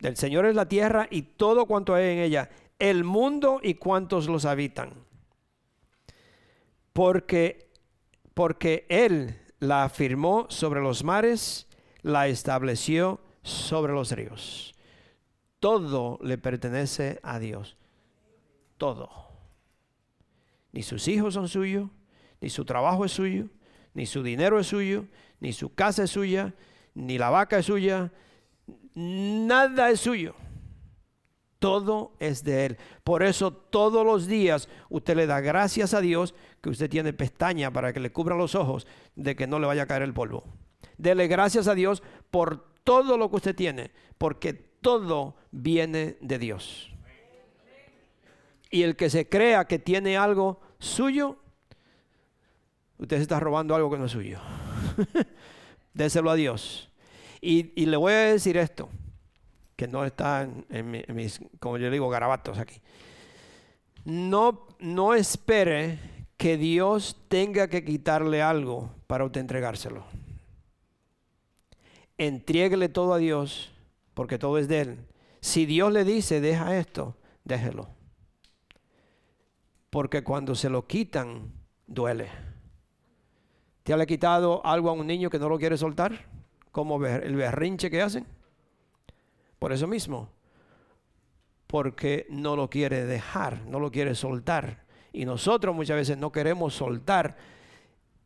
Del 0.00 0.16
Señor 0.16 0.44
es 0.44 0.56
la 0.56 0.66
tierra 0.66 1.06
y 1.08 1.22
todo 1.22 1.66
cuanto 1.66 1.94
hay 1.94 2.14
en 2.14 2.18
ella. 2.18 2.50
El 2.80 3.04
mundo 3.04 3.60
y 3.62 3.74
cuantos 3.74 4.26
los 4.26 4.44
habitan. 4.44 4.92
Porque, 6.92 7.70
porque 8.34 8.86
Él 8.88 9.38
la 9.60 9.84
afirmó 9.84 10.46
sobre 10.48 10.80
los 10.80 11.04
mares 11.04 11.68
la 12.02 12.26
estableció 12.26 13.20
sobre 13.44 13.92
los 13.92 14.10
ríos. 14.10 14.74
Todo 15.60 16.18
le 16.20 16.36
pertenece 16.36 17.20
a 17.22 17.38
Dios. 17.38 17.76
Todo. 18.78 19.10
Ni 20.72 20.82
sus 20.82 21.06
hijos 21.06 21.34
son 21.34 21.46
suyos, 21.46 21.88
ni 22.40 22.50
su 22.50 22.64
trabajo 22.64 23.04
es 23.04 23.12
suyo, 23.12 23.46
ni 23.94 24.06
su 24.06 24.24
dinero 24.24 24.58
es 24.58 24.66
suyo, 24.66 25.04
ni 25.38 25.52
su 25.52 25.72
casa 25.72 26.02
es 26.02 26.10
suya, 26.10 26.52
ni 26.94 27.16
la 27.16 27.30
vaca 27.30 27.56
es 27.56 27.66
suya. 27.66 28.10
Nada 28.94 29.90
es 29.90 30.00
suyo. 30.00 30.34
Todo 31.58 32.14
es 32.18 32.42
de 32.42 32.66
Él. 32.66 32.78
Por 33.04 33.22
eso 33.22 33.52
todos 33.52 34.04
los 34.04 34.26
días 34.26 34.68
usted 34.88 35.14
le 35.14 35.26
da 35.26 35.40
gracias 35.40 35.92
a 35.92 36.00
Dios 36.00 36.34
que 36.60 36.70
usted 36.70 36.88
tiene 36.88 37.12
pestaña 37.12 37.70
para 37.70 37.92
que 37.92 38.00
le 38.00 38.12
cubra 38.12 38.34
los 38.34 38.54
ojos 38.54 38.86
de 39.14 39.36
que 39.36 39.46
no 39.46 39.58
le 39.58 39.66
vaya 39.66 39.82
a 39.82 39.86
caer 39.86 40.02
el 40.02 40.14
polvo. 40.14 40.44
Dele 40.96 41.28
gracias 41.28 41.68
a 41.68 41.74
Dios 41.74 42.02
por 42.30 42.66
todo 42.84 43.18
lo 43.18 43.30
que 43.30 43.36
usted 43.36 43.54
tiene, 43.54 43.90
porque 44.18 44.54
todo 44.54 45.36
viene 45.50 46.16
de 46.20 46.38
Dios. 46.38 46.90
Y 48.70 48.82
el 48.82 48.96
que 48.96 49.10
se 49.10 49.28
crea 49.28 49.66
que 49.66 49.78
tiene 49.78 50.16
algo 50.16 50.60
suyo, 50.78 51.38
usted 52.98 53.16
se 53.16 53.22
está 53.22 53.40
robando 53.40 53.74
algo 53.74 53.90
que 53.90 53.98
no 53.98 54.06
es 54.06 54.12
suyo. 54.12 54.40
Déselo 55.94 56.30
a 56.30 56.36
Dios. 56.36 56.89
Y, 57.40 57.86
le 57.86 57.96
voy 57.96 58.12
a 58.12 58.32
decir 58.32 58.56
esto, 58.56 58.88
que 59.76 59.88
no 59.88 60.04
está 60.04 60.42
en, 60.42 61.04
mis, 61.14 61.40
como 61.58 61.78
yo 61.78 61.90
digo, 61.90 62.08
garabatos 62.08 62.58
aquí. 62.58 62.80
No, 64.04 64.66
no 64.78 65.14
espere 65.14 65.98
que 66.36 66.56
Dios 66.56 67.16
tenga 67.28 67.68
que 67.68 67.84
quitarle 67.84 68.42
algo 68.42 68.90
para 69.06 69.24
usted 69.24 69.40
entregárselo 69.40 70.04
entréguele 72.20 72.90
todo 72.90 73.14
a 73.14 73.18
Dios, 73.18 73.72
porque 74.12 74.38
todo 74.38 74.58
es 74.58 74.68
de 74.68 74.80
Él. 74.82 74.98
Si 75.40 75.64
Dios 75.64 75.90
le 75.90 76.04
dice, 76.04 76.40
deja 76.40 76.76
esto, 76.76 77.16
déjelo. 77.44 77.88
Porque 79.88 80.22
cuando 80.22 80.54
se 80.54 80.68
lo 80.68 80.86
quitan, 80.86 81.50
duele. 81.86 82.28
¿Te 83.82 83.94
ha 83.94 84.06
quitado 84.06 84.64
algo 84.66 84.90
a 84.90 84.92
un 84.92 85.06
niño 85.06 85.30
que 85.30 85.38
no 85.38 85.48
lo 85.48 85.58
quiere 85.58 85.78
soltar? 85.78 86.26
Como 86.70 87.04
el 87.04 87.36
berrinche 87.36 87.90
que 87.90 88.02
hacen. 88.02 88.26
Por 89.58 89.72
eso 89.72 89.86
mismo. 89.86 90.28
Porque 91.66 92.26
no 92.30 92.56
lo 92.56 92.68
quiere 92.68 93.04
dejar, 93.04 93.64
no 93.66 93.80
lo 93.80 93.90
quiere 93.90 94.14
soltar. 94.14 94.84
Y 95.12 95.24
nosotros 95.24 95.74
muchas 95.74 95.96
veces 95.96 96.18
no 96.18 96.32
queremos 96.32 96.74
soltar 96.74 97.36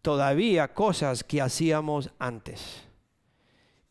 todavía 0.02 0.74
cosas 0.74 1.24
que 1.24 1.40
hacíamos 1.40 2.10
antes 2.18 2.84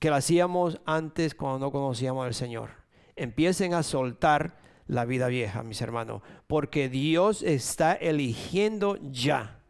que 0.04 0.10
lo 0.10 0.18
hacíamos 0.18 0.82
antes 0.86 1.34
cuando 1.34 1.60
no 1.60 1.72
conocíamos 1.72 2.26
al 2.26 2.34
Señor. 2.34 2.72
Empiecen 3.16 3.74
a 3.74 3.84
soltar 3.84 4.58
la 4.86 5.06
vida 5.06 5.30
vieja, 5.30 5.64
mis 5.64 5.82
hermanos, 5.82 6.22
porque 6.46 6.90
Dios 6.90 7.42
está 7.42 7.94
eligiendo 7.94 8.98
ya. 9.02 9.62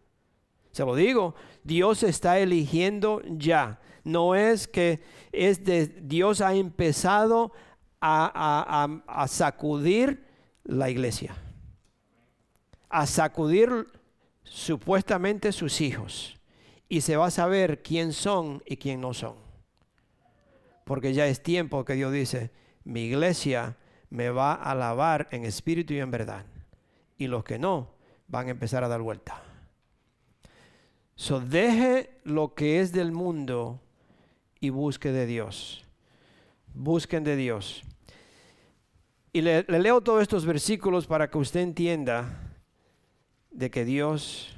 Se 0.71 0.83
lo 0.85 0.95
digo, 0.95 1.35
Dios 1.63 2.01
está 2.01 2.39
eligiendo 2.39 3.21
ya. 3.27 3.79
No 4.03 4.35
es 4.35 4.67
que 4.67 5.01
es 5.31 5.63
de, 5.63 5.87
Dios 5.87 6.41
ha 6.41 6.53
empezado 6.53 7.51
a, 8.01 9.01
a 9.07 9.27
sacudir 9.27 10.25
la 10.63 10.89
iglesia, 10.89 11.35
a 12.89 13.05
sacudir 13.07 13.87
supuestamente 14.43 15.51
sus 15.51 15.79
hijos. 15.81 16.37
Y 16.89 17.01
se 17.01 17.15
va 17.15 17.27
a 17.27 17.31
saber 17.31 17.81
quién 17.81 18.13
son 18.13 18.61
y 18.65 18.77
quién 18.77 19.01
no 19.01 19.13
son 19.13 19.43
porque 20.83 21.13
ya 21.13 21.27
es 21.27 21.41
tiempo 21.41 21.85
que 21.85 21.93
Dios 21.93 22.11
dice, 22.11 22.51
mi 22.83 23.01
iglesia 23.01 23.77
me 24.09 24.29
va 24.29 24.53
a 24.53 24.71
alabar 24.71 25.27
en 25.31 25.45
espíritu 25.45 25.93
y 25.93 25.99
en 25.99 26.11
verdad. 26.11 26.45
Y 27.17 27.27
los 27.27 27.43
que 27.43 27.57
no, 27.57 27.91
van 28.27 28.47
a 28.47 28.51
empezar 28.51 28.83
a 28.83 28.87
dar 28.87 29.01
vuelta. 29.01 29.41
So, 31.15 31.39
deje 31.39 32.19
lo 32.23 32.53
que 32.53 32.79
es 32.79 32.91
del 32.91 33.11
mundo 33.11 33.81
y 34.63 34.69
busque 34.69 35.11
de 35.11 35.25
Dios. 35.25 35.83
Busquen 36.73 37.25
de 37.25 37.35
Dios. 37.35 37.83
Y 39.33 39.41
le, 39.41 39.65
le, 39.67 39.79
leo 39.79 39.99
todos 39.99 40.21
estos 40.21 40.45
versículos 40.45 41.05
para 41.05 41.29
que 41.29 41.37
usted 41.37 41.59
entienda 41.59 42.55
de 43.51 43.69
que 43.69 43.83
Dios 43.83 44.55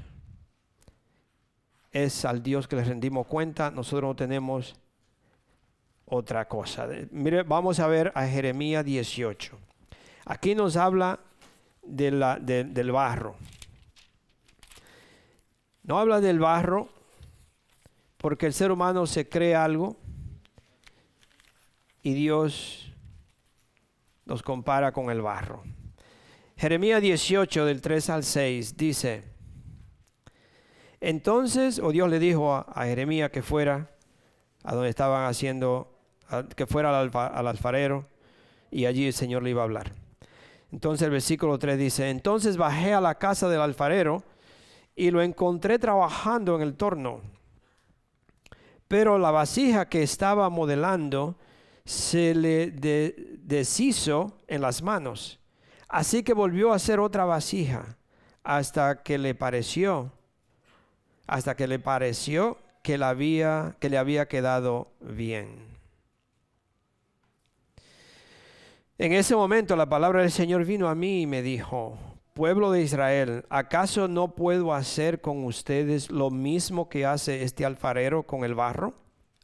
es 1.92 2.24
al 2.24 2.44
Dios 2.44 2.68
que 2.68 2.76
le 2.76 2.84
rendimos 2.84 3.26
cuenta. 3.26 3.72
Nosotros 3.72 4.10
no 4.10 4.16
tenemos 4.16 4.76
otra 6.06 6.48
cosa. 6.48 6.88
Mire, 7.10 7.42
vamos 7.42 7.80
a 7.80 7.88
ver 7.88 8.12
a 8.14 8.28
Jeremías 8.28 8.86
18. 8.86 9.58
Aquí 10.26 10.54
nos 10.54 10.78
habla 10.78 11.20
de 11.82 12.12
la, 12.12 12.38
del 12.38 12.92
barro. 12.92 13.38
No 15.82 15.98
habla 15.98 16.22
del 16.22 16.38
barro, 16.38 16.90
porque 18.26 18.48
el 18.48 18.54
ser 18.54 18.72
humano 18.72 19.06
se 19.06 19.30
cree 19.30 19.54
algo 19.54 19.98
y 22.02 22.16
Dios 22.16 22.92
nos 24.26 24.42
compara 24.42 24.92
con 24.92 25.12
el 25.12 25.22
barro. 25.22 25.62
Jeremías 26.58 27.04
18 27.04 27.66
del 27.66 27.82
3 27.82 28.10
al 28.10 28.24
6 28.24 28.78
dice, 28.78 29.26
entonces, 31.00 31.78
o 31.78 31.92
Dios 31.92 32.10
le 32.10 32.18
dijo 32.18 32.52
a, 32.52 32.86
Jeremías 32.86 33.30
que 33.30 33.44
fuera 33.44 33.92
a 34.64 34.74
donde 34.74 34.90
estaban 34.90 35.30
haciendo, 35.30 35.96
que 36.56 36.66
fuera 36.66 37.00
al, 37.00 37.12
al 37.14 37.48
alfarero, 37.48 38.10
y 38.72 38.88
allí 38.88 39.06
el 39.06 39.14
Señor 39.14 39.44
le 39.44 39.52
iba 39.52 39.62
a 39.62 39.66
hablar. 39.66 39.94
Entonces 40.72 41.06
el 41.06 41.12
versículo 41.12 41.60
3 41.60 41.78
dice, 41.78 42.10
entonces 42.10 42.58
bajé 42.58 42.92
a 42.92 43.02
la 43.02 43.20
casa 43.20 43.50
del 43.50 43.62
alfarero 43.62 44.24
y 44.96 45.12
lo 45.12 45.22
encontré 45.22 45.78
trabajando 45.78 46.56
en 46.56 46.64
el 46.64 46.74
torno. 46.74 47.35
Pero 48.98 49.20
la 49.20 49.30
vasija 49.30 49.90
que 49.90 50.04
estaba 50.04 50.50
modelando 50.50 51.36
se 51.84 52.34
le 52.34 52.72
deshizo 52.72 54.38
en 54.48 54.62
las 54.62 54.82
manos. 54.82 55.38
Así 55.90 56.24
que 56.24 56.32
volvió 56.32 56.72
a 56.72 56.78
hacer 56.78 57.02
otra 57.02 57.26
vasija 57.26 57.98
hasta 58.42 59.04
que 59.04 59.18
le 59.18 59.36
pareció, 59.36 60.14
hasta 61.28 61.58
que 61.58 61.68
le 61.68 61.78
pareció 61.78 62.58
que, 62.84 62.98
la 62.98 63.10
había, 63.10 63.76
que 63.82 63.90
le 63.90 63.98
había 63.98 64.30
quedado 64.30 64.94
bien. 65.02 65.60
En 68.98 69.12
ese 69.12 69.36
momento 69.36 69.76
la 69.76 69.90
palabra 69.90 70.22
del 70.22 70.32
Señor 70.32 70.64
vino 70.64 70.88
a 70.88 70.96
mí 70.96 71.24
y 71.24 71.28
me 71.28 71.42
dijo, 71.42 71.98
pueblo 72.36 72.70
de 72.70 72.82
Israel, 72.82 73.46
¿acaso 73.50 74.10
no 74.10 74.36
puedo 74.36 74.74
hacer 74.74 75.22
con 75.22 75.46
ustedes 75.46 76.12
lo 76.12 76.30
mismo 76.30 76.90
que 76.90 77.06
hace 77.06 77.44
este 77.44 77.64
alfarero 77.66 78.24
con 78.24 78.44
el 78.44 78.54
barro? 78.54 78.94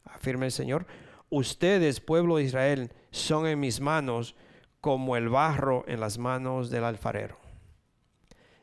Afirma 0.04 0.44
el 0.44 0.52
Señor. 0.52 0.86
Ustedes, 1.30 2.00
pueblo 2.00 2.36
de 2.36 2.44
Israel, 2.44 2.92
son 3.10 3.46
en 3.46 3.58
mis 3.58 3.80
manos 3.80 4.36
como 4.82 5.16
el 5.16 5.30
barro 5.30 5.84
en 5.88 6.00
las 6.00 6.18
manos 6.18 6.68
del 6.68 6.84
alfarero. 6.84 7.38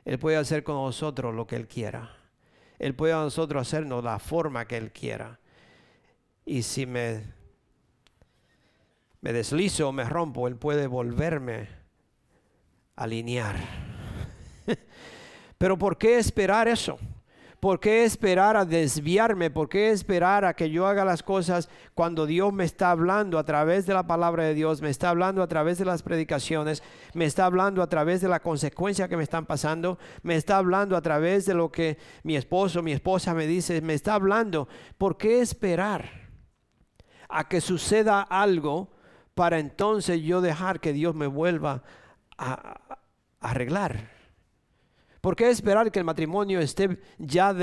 Él 0.06 0.20
puede 0.20 0.38
hacer 0.38 0.64
con 0.64 0.76
nosotros 0.76 1.34
lo 1.34 1.48
que 1.48 1.56
Él 1.56 1.68
quiera. 1.68 2.16
Él 2.78 2.94
puede 2.94 3.14
a 3.14 3.18
nosotros 3.18 3.68
hacernos 3.68 4.04
la 4.04 4.20
forma 4.20 4.66
que 4.66 4.78
Él 4.78 4.92
quiera. 4.92 5.40
Y 6.46 6.62
si 6.62 6.86
me 6.86 7.24
me 9.22 9.34
deslizo 9.34 9.90
o 9.90 9.92
me 9.92 10.04
rompo, 10.04 10.48
Él 10.48 10.56
puede 10.56 10.86
volverme 10.86 11.68
a 12.96 13.04
alinear. 13.04 13.89
Pero 15.58 15.78
¿por 15.78 15.98
qué 15.98 16.18
esperar 16.18 16.68
eso? 16.68 16.98
¿Por 17.60 17.82
qué 17.82 18.06
esperar 18.06 18.56
a 18.56 18.64
desviarme? 18.64 19.50
¿Por 19.50 19.68
qué 19.68 19.90
esperar 19.90 20.46
a 20.46 20.54
que 20.54 20.70
yo 20.70 20.88
haga 20.88 21.04
las 21.04 21.22
cosas 21.22 21.68
cuando 21.94 22.26
Dios 22.26 22.54
me 22.54 22.64
está 22.64 22.92
hablando 22.92 23.38
a 23.38 23.44
través 23.44 23.86
de 23.86 23.94
la 23.94 24.08
palabra 24.08 24.46
de 24.46 24.54
Dios, 24.54 24.82
me 24.82 24.90
está 24.90 25.10
hablando 25.10 25.44
a 25.44 25.48
través 25.48 25.78
de 25.78 25.84
las 25.84 26.02
predicaciones, 26.02 26.82
me 27.14 27.26
está 27.26 27.46
hablando 27.46 27.84
a 27.84 27.88
través 27.88 28.22
de 28.22 28.30
la 28.30 28.40
consecuencia 28.40 29.10
que 29.10 29.18
me 29.18 29.24
están 29.24 29.46
pasando, 29.46 30.00
me 30.24 30.36
está 30.36 30.56
hablando 30.56 30.96
a 30.96 31.02
través 31.02 31.46
de 31.46 31.54
lo 31.54 31.70
que 31.70 31.98
mi 32.24 32.38
esposo, 32.38 32.82
mi 32.82 32.94
esposa 32.94 33.34
me 33.34 33.46
dice, 33.46 33.82
me 33.82 33.94
está 33.94 34.14
hablando? 34.14 34.70
¿Por 34.98 35.18
qué 35.18 35.42
esperar 35.42 36.30
a 37.30 37.48
que 37.48 37.62
suceda 37.62 38.22
algo 38.22 38.90
para 39.36 39.60
entonces 39.60 40.22
yo 40.22 40.42
dejar 40.42 40.82
que 40.82 40.92
Dios 40.92 41.16
me 41.16 41.28
vuelva 41.28 41.84
a, 42.38 42.82
arreglar. 43.40 44.19
¿Por 45.22 45.36
qué 45.36 45.50
esperar 45.50 45.92
que 45.92 46.00
el 46.00 46.06
matrimonio 46.06 46.60
esté 46.60 46.98
ya, 47.18 47.54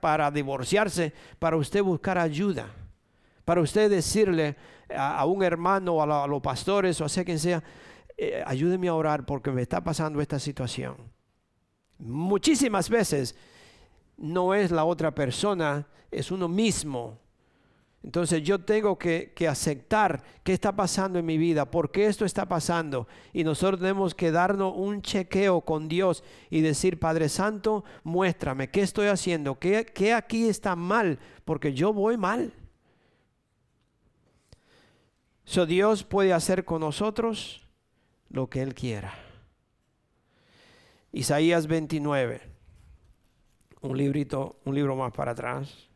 para 0.00 0.30
divorciarse, 0.30 1.12
para 1.38 1.56
usted 1.56 1.82
buscar 1.82 2.18
ayuda? 2.18 2.66
Para 3.44 3.60
usted 3.60 3.88
decirle 3.88 4.56
a, 4.94 5.24
un 5.24 5.42
hermano, 5.42 6.02
a, 6.02 6.26
los 6.26 6.42
pastores 6.42 7.00
o 7.00 7.04
a 7.04 7.08
sea 7.08 7.24
quien 7.24 7.38
sea, 7.38 7.62
eh, 8.16 8.42
ayúdeme 8.46 8.88
a 8.88 8.94
orar 8.94 9.24
porque 9.24 9.50
me 9.50 9.62
está 9.62 9.82
pasando 9.82 10.20
esta 10.20 10.38
situación. 10.38 10.96
Muchísimas 11.98 12.90
veces 12.90 13.34
no 14.18 14.52
es 14.52 14.70
la 14.70 14.84
otra 14.84 15.14
persona, 15.14 15.86
es 16.10 16.30
uno 16.30 16.48
mismo 16.48 17.18
entonces 18.06 18.44
yo 18.44 18.60
tengo 18.60 18.96
que, 18.96 19.32
aceptar 19.50 20.22
qué 20.44 20.52
está 20.52 20.70
pasando 20.76 21.18
en 21.18 21.26
mi 21.26 21.38
vida, 21.38 21.68
por 21.68 21.90
qué 21.90 22.06
esto 22.06 22.24
está 22.24 22.46
pasando. 22.46 23.08
Y 23.32 23.42
nosotros 23.42 23.80
tenemos 23.80 24.14
que 24.14 24.30
darnos 24.30 24.74
un 24.76 25.02
chequeo 25.02 25.62
con 25.62 25.88
Dios 25.88 26.22
y 26.48 26.60
decir, 26.60 27.00
Padre 27.00 27.28
Santo, 27.28 27.84
muéstrame 28.04 28.70
qué 28.70 28.82
estoy 28.82 29.08
haciendo, 29.08 29.58
qué, 29.58 29.84
qué 29.84 30.14
aquí 30.14 30.48
está 30.48 30.76
mal, 30.76 31.18
porque 31.44 31.74
yo 31.74 31.92
voy 31.92 32.16
mal. 32.16 32.52
So 35.44 35.66
Dios 35.66 36.04
puede 36.04 36.32
hacer 36.32 36.64
con 36.64 36.82
nosotros 36.82 37.66
lo 38.30 38.48
que 38.48 38.62
Él 38.62 38.72
quiera. 38.74 39.14
Isaías 41.10 41.66
29, 41.66 42.40
un 43.80 43.98
librito, 43.98 44.60
un 44.64 44.76
libro 44.76 44.94
más 44.94 45.12
para 45.12 45.32
atrás. 45.32 45.88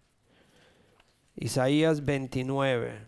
Isaías 1.40 2.04
29. 2.04 3.06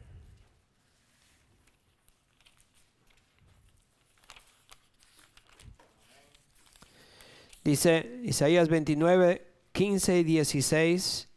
Dice 7.63 8.21
Isaías 8.25 8.69
29, 8.69 9.47
15 9.73 10.19
y 10.19 10.25
16. 10.25 11.29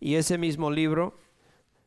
Y 0.00 0.14
ese 0.14 0.38
mismo 0.38 0.70
libro 0.70 1.18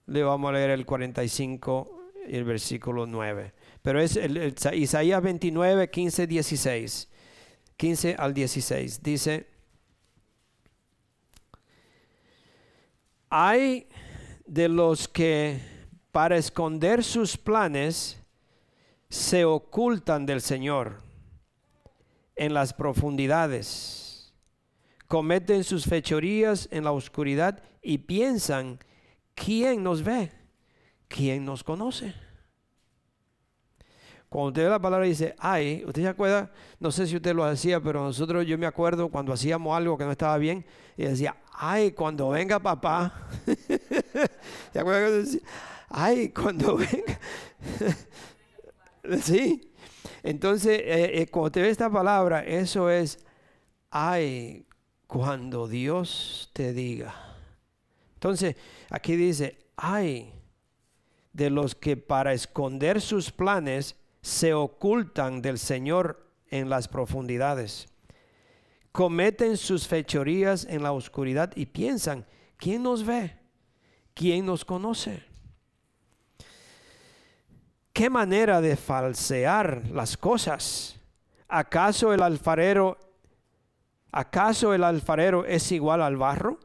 le 0.08 0.24
vamos 0.24 0.50
a 0.50 0.54
leer 0.54 0.72
el 0.72 0.88
45 0.88 2.10
y 2.28 2.36
el 2.36 2.44
versículo 2.44 3.06
9. 3.06 3.54
Pero 3.84 4.02
es 4.02 4.18
el, 4.18 4.56
Isaías 4.74 5.22
29, 5.22 5.90
15, 5.92 6.28
16. 6.28 7.10
15 7.78 8.16
al 8.18 8.34
16. 8.34 9.04
Dice, 9.04 9.48
hay 13.30 13.88
de 14.52 14.68
los 14.68 15.08
que 15.08 15.62
para 16.12 16.36
esconder 16.36 17.06
sus 17.06 17.38
planes 17.38 18.22
se 19.08 19.46
ocultan 19.46 20.26
del 20.26 20.42
Señor 20.42 21.00
en 22.36 22.54
las 22.54 22.74
profundidades, 22.74 24.34
cometen 25.08 25.64
sus 25.64 25.86
fechorías 25.86 26.68
en 26.70 26.84
la 26.84 26.92
oscuridad 26.92 27.64
y 27.82 28.00
piensan, 28.00 28.80
¿quién 29.36 29.84
nos 29.84 30.04
ve? 30.04 30.34
¿Quién 31.08 31.46
nos 31.46 31.64
conoce? 31.64 32.14
Cuando 34.32 34.48
usted 34.48 34.64
ve 34.64 34.70
la 34.70 34.80
palabra 34.80 35.06
dice, 35.06 35.36
ay, 35.40 35.84
usted 35.86 36.04
se 36.04 36.08
acuerda, 36.08 36.50
no 36.80 36.90
sé 36.90 37.06
si 37.06 37.18
usted 37.18 37.36
lo 37.36 37.44
hacía, 37.44 37.82
pero 37.82 38.02
nosotros 38.02 38.48
yo 38.48 38.58
me 38.58 38.66
acuerdo 38.66 39.10
cuando 39.10 39.34
hacíamos 39.34 39.76
algo 39.76 39.98
que 39.98 40.06
no 40.06 40.12
estaba 40.12 40.38
bien 40.38 40.66
y 40.96 41.04
decía, 41.04 41.36
ay, 41.52 41.92
cuando 41.92 42.30
venga 42.30 42.58
papá. 42.58 43.28
¿Se 44.72 44.80
acuerdan? 44.80 45.26
Ay, 45.90 46.30
cuando 46.30 46.78
venga. 46.78 47.20
sí. 49.22 49.70
Entonces, 50.24 50.80
eh, 50.80 51.22
eh, 51.22 51.28
cuando 51.28 51.52
te 51.52 51.62
ve 51.64 51.70
esta 51.70 51.90
palabra, 51.90 52.42
eso 52.46 52.90
es, 52.90 53.26
ay, 53.90 54.66
cuando 55.08 55.68
Dios 55.68 56.50
te 56.54 56.72
diga. 56.72 57.14
Entonces, 58.14 58.56
aquí 58.90 59.18
dice, 59.18 59.58
ay, 59.76 60.34
de 61.34 61.50
los 61.50 61.76
que 61.76 61.98
para 61.98 62.32
esconder 62.32 63.02
sus 63.02 63.30
planes 63.30 63.98
se 64.22 64.54
ocultan 64.54 65.42
del 65.42 65.58
Señor 65.58 66.28
en 66.50 66.70
las 66.70 66.88
profundidades 66.88 67.92
cometen 68.92 69.58
sus 69.58 69.88
fechorías 69.88 70.66
en 70.70 70.84
la 70.84 70.92
oscuridad 70.92 71.52
y 71.56 71.66
piensan, 71.66 72.26
¿quién 72.58 72.84
nos 72.84 73.06
ve? 73.06 73.38
¿Quién 74.14 74.46
nos 74.46 74.66
conoce? 74.66 75.24
¿Qué 77.94 78.10
manera 78.10 78.62
de 78.62 78.76
falsear 78.76 79.88
las 79.92 80.18
cosas? 80.18 81.00
¿Acaso 81.48 82.14
el 82.14 82.22
alfarero 82.22 82.98
acaso 84.14 84.74
el 84.74 84.84
alfarero 84.84 85.46
es 85.46 85.72
igual 85.72 86.02
al 86.02 86.18
barro? 86.18 86.60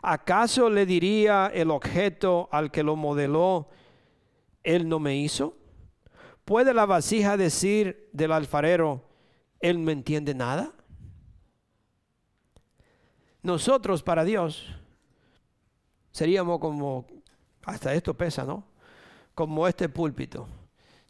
¿Acaso 0.00 0.70
le 0.70 0.86
diría 0.86 1.50
el 1.52 1.70
objeto 1.70 2.48
al 2.50 2.70
que 2.70 2.82
lo 2.82 2.96
modeló, 2.96 3.68
él 4.62 4.88
no 4.88 4.98
me 4.98 5.16
hizo? 5.16 5.57
¿Puede 6.48 6.72
la 6.72 6.86
vasija 6.86 7.36
decir 7.36 8.08
del 8.10 8.32
alfarero, 8.32 9.02
él 9.60 9.84
no 9.84 9.90
entiende 9.90 10.32
nada? 10.34 10.72
Nosotros 13.42 14.02
para 14.02 14.24
Dios 14.24 14.74
seríamos 16.10 16.58
como, 16.58 17.04
hasta 17.66 17.92
esto 17.92 18.14
pesa, 18.14 18.44
¿no? 18.44 18.64
Como 19.34 19.68
este 19.68 19.90
púlpito. 19.90 20.48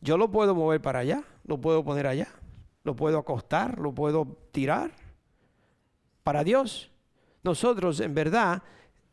Yo 0.00 0.18
lo 0.18 0.28
puedo 0.28 0.56
mover 0.56 0.82
para 0.82 0.98
allá, 0.98 1.22
lo 1.44 1.56
puedo 1.60 1.84
poner 1.84 2.08
allá, 2.08 2.26
lo 2.82 2.96
puedo 2.96 3.16
acostar, 3.16 3.78
lo 3.78 3.94
puedo 3.94 4.26
tirar. 4.50 4.90
Para 6.24 6.42
Dios 6.42 6.90
nosotros 7.44 8.00
en 8.00 8.12
verdad 8.12 8.64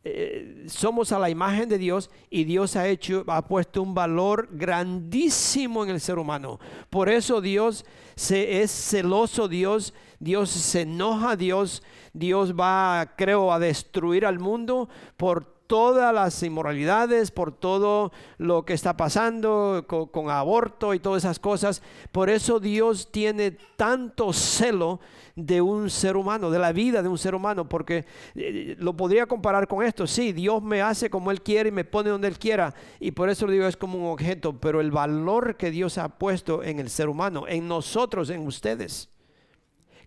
eh, 0.08 0.64
somos 0.68 1.10
a 1.10 1.18
la 1.18 1.28
imagen 1.28 1.68
de 1.68 1.78
Dios 1.78 2.10
y 2.30 2.44
Dios 2.44 2.76
ha 2.76 2.86
hecho, 2.86 3.24
ha 3.26 3.44
puesto 3.48 3.82
un 3.82 3.92
valor 3.92 4.48
grandísimo 4.52 5.82
en 5.82 5.90
el 5.90 6.00
ser 6.00 6.18
humano. 6.18 6.60
Por 6.90 7.08
eso 7.08 7.40
Dios 7.40 7.84
se, 8.14 8.62
es 8.62 8.70
celoso, 8.70 9.48
Dios, 9.48 9.94
Dios 10.20 10.50
se 10.50 10.82
enoja, 10.82 11.34
Dios, 11.34 11.82
Dios 12.12 12.54
va, 12.54 13.14
creo, 13.16 13.52
a 13.52 13.58
destruir 13.58 14.24
al 14.24 14.38
mundo 14.38 14.88
por 15.16 15.55
todas 15.66 16.14
las 16.14 16.42
inmoralidades, 16.42 17.30
por 17.30 17.52
todo 17.52 18.12
lo 18.38 18.64
que 18.64 18.74
está 18.74 18.96
pasando 18.96 19.84
con, 19.86 20.30
aborto 20.30 20.94
y 20.94 21.00
todas 21.00 21.24
esas 21.24 21.38
cosas. 21.38 21.82
Por 22.12 22.30
eso 22.30 22.60
Dios 22.60 23.10
tiene 23.10 23.52
tanto 23.76 24.32
celo 24.32 25.00
de 25.34 25.60
un 25.60 25.90
ser 25.90 26.16
humano, 26.16 26.50
de 26.50 26.58
la 26.58 26.72
vida 26.72 27.02
de 27.02 27.08
un 27.08 27.18
ser 27.18 27.34
humano, 27.34 27.68
porque 27.68 28.06
eh, 28.34 28.76
lo 28.78 28.96
podría 28.96 29.26
comparar 29.26 29.68
con 29.68 29.84
esto. 29.84 30.06
Sí, 30.06 30.32
Dios 30.32 30.62
me 30.62 30.82
hace 30.82 31.10
como 31.10 31.30
Él 31.30 31.42
quiere 31.42 31.68
y 31.68 31.72
me 31.72 31.84
pone 31.84 32.10
donde 32.10 32.28
Él 32.28 32.38
quiera. 32.38 32.74
Y 33.00 33.10
por 33.10 33.28
eso 33.28 33.46
lo 33.46 33.52
digo, 33.52 33.66
es 33.66 33.76
como 33.76 33.98
un 33.98 34.12
objeto, 34.12 34.58
pero 34.58 34.80
el 34.80 34.90
valor 34.90 35.56
que 35.56 35.70
Dios 35.70 35.98
ha 35.98 36.08
puesto 36.08 36.62
en 36.62 36.78
el 36.78 36.90
ser 36.90 37.08
humano, 37.08 37.46
en 37.48 37.68
nosotros, 37.68 38.30
en 38.30 38.46
ustedes 38.46 39.10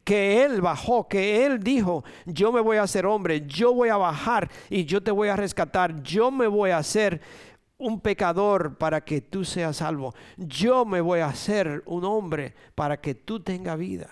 que 0.03 0.43
Él 0.43 0.61
bajó, 0.61 1.07
que 1.07 1.45
Él 1.45 1.63
dijo, 1.63 2.03
yo 2.25 2.51
me 2.51 2.61
voy 2.61 2.77
a 2.77 2.83
hacer 2.83 3.05
hombre, 3.05 3.45
yo 3.47 3.73
voy 3.73 3.89
a 3.89 3.97
bajar 3.97 4.49
y 4.69 4.85
yo 4.85 5.01
te 5.01 5.11
voy 5.11 5.29
a 5.29 5.35
rescatar, 5.35 6.01
yo 6.01 6.31
me 6.31 6.47
voy 6.47 6.71
a 6.71 6.77
hacer 6.77 7.21
un 7.77 8.01
pecador 8.01 8.77
para 8.77 9.01
que 9.01 9.21
tú 9.21 9.45
seas 9.45 9.77
salvo, 9.77 10.13
yo 10.37 10.85
me 10.85 11.01
voy 11.01 11.21
a 11.21 11.27
hacer 11.27 11.83
un 11.85 12.03
hombre 12.03 12.55
para 12.75 12.99
que 12.99 13.15
tú 13.15 13.39
tengas 13.39 13.77
vida. 13.77 14.09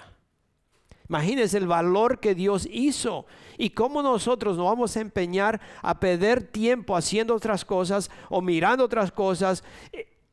Imagínense 1.09 1.57
el 1.57 1.67
valor 1.67 2.19
que 2.19 2.35
Dios 2.35 2.67
hizo 2.69 3.25
y 3.57 3.69
cómo 3.69 4.01
nosotros 4.01 4.57
nos 4.57 4.65
vamos 4.65 4.97
a 4.97 5.01
empeñar 5.01 5.61
a 5.81 5.99
perder 5.99 6.43
tiempo 6.43 6.97
haciendo 6.97 7.33
otras 7.33 7.63
cosas 7.63 8.11
o 8.29 8.41
mirando 8.41 8.83
otras 8.83 9.11
cosas 9.11 9.63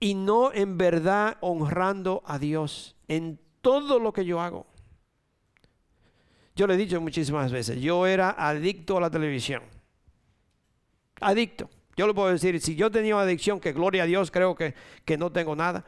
y 0.01 0.15
no 0.15 0.53
en 0.53 0.77
verdad 0.77 1.37
honrando 1.41 2.23
a 2.27 2.39
Dios 2.39 2.97
en 3.07 3.39
todo 3.61 4.01
lo 4.01 4.13
que 4.13 4.25
yo 4.25 4.41
hago. 4.41 4.67
Yo 6.57 6.67
le 6.67 6.75
he 6.75 6.77
dicho 6.77 7.01
muchísimas 7.01 7.51
veces, 7.51 7.81
yo 7.81 8.07
era 8.07 8.31
adicto 8.31 8.97
a 8.97 9.01
la 9.01 9.11
televisión. 9.11 9.63
Adicto. 11.21 11.69
Yo 11.97 12.07
le 12.07 12.15
puedo 12.15 12.29
decir, 12.29 12.61
si 12.61 12.75
yo 12.75 12.91
tenía 12.91 13.15
una 13.15 13.25
adicción, 13.25 13.61
que 13.61 13.73
gloria 13.73 14.03
a 14.03 14.07
Dios, 14.07 14.31
creo 14.31 14.55
que, 14.55 14.75
que 15.05 15.17
no 15.17 15.31
tengo 15.31 15.55
nada. 15.55 15.85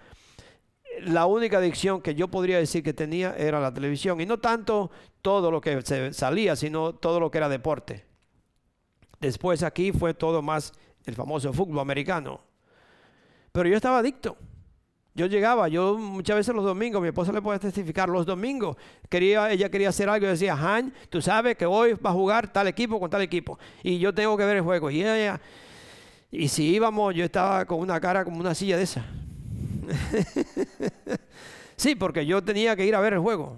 La 1.02 1.26
única 1.26 1.58
adicción 1.58 2.00
que 2.00 2.14
yo 2.14 2.28
podría 2.28 2.58
decir 2.58 2.82
que 2.82 2.92
tenía 2.92 3.34
era 3.36 3.60
la 3.60 3.74
televisión. 3.74 4.20
Y 4.20 4.26
no 4.26 4.38
tanto 4.38 4.90
todo 5.20 5.50
lo 5.50 5.60
que 5.60 5.82
se 5.82 6.12
salía, 6.12 6.56
sino 6.56 6.94
todo 6.94 7.20
lo 7.20 7.30
que 7.30 7.38
era 7.38 7.48
deporte. 7.48 8.04
Después 9.20 9.62
aquí 9.62 9.92
fue 9.92 10.14
todo 10.14 10.42
más 10.42 10.72
el 11.04 11.14
famoso 11.14 11.52
fútbol 11.52 11.80
americano. 11.80 12.40
Pero 13.52 13.68
yo 13.68 13.76
estaba 13.76 13.98
adicto. 13.98 14.36
Yo 15.16 15.24
llegaba, 15.24 15.66
yo 15.68 15.96
muchas 15.96 16.36
veces 16.36 16.54
los 16.54 16.62
domingos, 16.62 17.00
mi 17.00 17.08
esposa 17.08 17.32
le 17.32 17.40
puede 17.40 17.58
testificar, 17.58 18.06
los 18.06 18.26
domingos 18.26 18.76
quería, 19.08 19.50
ella 19.50 19.70
quería 19.70 19.88
hacer 19.88 20.10
algo 20.10 20.26
y 20.26 20.28
decía, 20.28 20.52
Han, 20.52 20.92
tú 21.08 21.22
sabes 21.22 21.56
que 21.56 21.64
hoy 21.64 21.94
va 21.94 22.10
a 22.10 22.12
jugar 22.12 22.52
tal 22.52 22.66
equipo 22.66 23.00
con 23.00 23.08
tal 23.08 23.22
equipo 23.22 23.58
y 23.82 23.98
yo 23.98 24.12
tengo 24.12 24.36
que 24.36 24.44
ver 24.44 24.58
el 24.58 24.62
juego. 24.62 24.90
Y 24.90 25.00
ella, 25.00 25.40
y 26.30 26.48
si 26.48 26.64
íbamos, 26.74 27.14
yo 27.14 27.24
estaba 27.24 27.64
con 27.64 27.80
una 27.80 27.98
cara 27.98 28.26
como 28.26 28.38
una 28.40 28.54
silla 28.54 28.76
de 28.76 28.82
esa. 28.82 29.06
sí, 31.76 31.94
porque 31.94 32.26
yo 32.26 32.44
tenía 32.44 32.76
que 32.76 32.84
ir 32.84 32.94
a 32.94 33.00
ver 33.00 33.14
el 33.14 33.20
juego. 33.20 33.56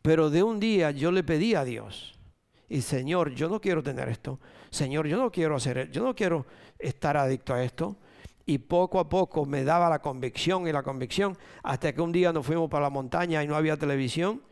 Pero 0.00 0.30
de 0.30 0.42
un 0.42 0.58
día 0.58 0.90
yo 0.90 1.12
le 1.12 1.22
pedí 1.22 1.54
a 1.54 1.64
Dios, 1.64 2.18
y 2.66 2.80
Señor, 2.80 3.34
yo 3.34 3.50
no 3.50 3.60
quiero 3.60 3.82
tener 3.82 4.08
esto. 4.08 4.40
Señor, 4.70 5.06
yo 5.06 5.18
no 5.18 5.30
quiero 5.30 5.54
hacer, 5.54 5.90
yo 5.90 6.02
no 6.02 6.14
quiero 6.14 6.46
estar 6.78 7.18
adicto 7.18 7.52
a 7.52 7.62
esto 7.62 7.98
y 8.46 8.58
poco 8.58 8.98
a 9.00 9.08
poco 9.08 9.46
me 9.46 9.64
daba 9.64 9.88
la 9.88 10.00
convicción 10.00 10.66
y 10.68 10.72
la 10.72 10.82
convicción 10.82 11.36
hasta 11.62 11.92
que 11.92 12.00
un 12.00 12.12
día 12.12 12.32
nos 12.32 12.44
fuimos 12.44 12.68
para 12.68 12.84
la 12.84 12.90
montaña 12.90 13.42
y 13.42 13.46
no 13.46 13.56
había 13.56 13.76
televisión 13.76 14.42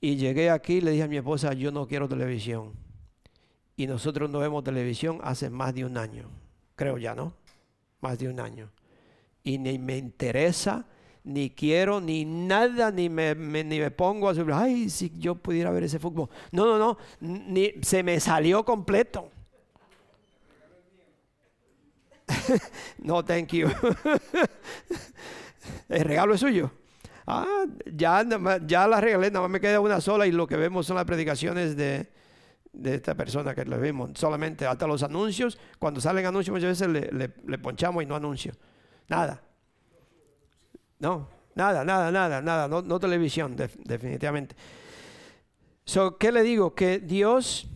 y 0.00 0.16
llegué 0.16 0.50
aquí 0.50 0.74
y 0.74 0.80
le 0.80 0.90
dije 0.92 1.04
a 1.04 1.08
mi 1.08 1.16
esposa 1.16 1.52
yo 1.54 1.72
no 1.72 1.86
quiero 1.86 2.08
televisión 2.08 2.72
y 3.76 3.86
nosotros 3.86 4.28
no 4.28 4.40
vemos 4.40 4.64
televisión 4.64 5.20
hace 5.22 5.48
más 5.50 5.74
de 5.74 5.84
un 5.84 5.96
año 5.96 6.28
creo 6.76 6.98
ya 6.98 7.14
no 7.14 7.34
más 8.00 8.18
de 8.18 8.28
un 8.28 8.40
año. 8.40 8.70
Y 9.42 9.58
ni 9.58 9.78
me 9.78 9.96
interesa 9.96 10.86
ni 11.24 11.50
quiero 11.50 12.00
ni 12.00 12.24
nada 12.24 12.90
ni 12.90 13.08
me, 13.08 13.34
ni 13.34 13.80
me 13.80 13.90
pongo 13.90 14.28
a 14.28 14.34
subir 14.34 14.54
ay 14.54 14.88
si 14.88 15.12
yo 15.18 15.34
pudiera 15.34 15.70
ver 15.70 15.82
ese 15.82 15.98
fútbol 15.98 16.30
no 16.52 16.64
no 16.64 16.78
no 16.78 16.96
ni 17.20 17.72
se 17.82 18.02
me 18.02 18.18
salió 18.18 18.64
completo 18.64 19.30
no, 22.98 23.24
thank 23.24 23.52
you. 23.52 23.68
El 25.88 26.04
regalo 26.04 26.34
es 26.34 26.40
suyo. 26.40 26.70
Ah, 27.26 27.64
ya, 27.84 28.24
ya 28.64 28.88
la 28.88 29.00
regalé, 29.00 29.30
nada 29.30 29.42
más 29.42 29.50
me 29.50 29.60
queda 29.60 29.80
una 29.80 30.00
sola 30.00 30.26
y 30.26 30.32
lo 30.32 30.46
que 30.46 30.56
vemos 30.56 30.86
son 30.86 30.96
las 30.96 31.04
predicaciones 31.04 31.76
de, 31.76 32.08
esta 32.82 33.14
persona 33.14 33.54
que 33.54 33.66
le 33.66 33.76
vimos. 33.78 34.12
Solamente 34.14 34.66
hasta 34.66 34.86
los 34.86 35.02
anuncios, 35.02 35.58
cuando 35.78 36.00
salen 36.00 36.24
anuncios 36.24 36.54
muchas 36.54 36.80
veces 36.80 37.12
le, 37.12 37.58
ponchamos 37.58 38.02
y 38.02 38.06
no 38.06 38.16
anuncio. 38.16 38.54
Nada. 39.08 39.42
No, 41.00 41.28
nada, 41.54 41.84
nada, 41.84 42.10
nada, 42.10 42.40
nada. 42.40 42.66
No, 42.66 42.98
televisión, 42.98 43.56
definitivamente. 43.56 44.56
So, 45.84 46.16
¿Qué 46.16 46.32
le 46.32 46.42
digo? 46.42 46.74
Que 46.74 46.98
Dios 46.98 47.68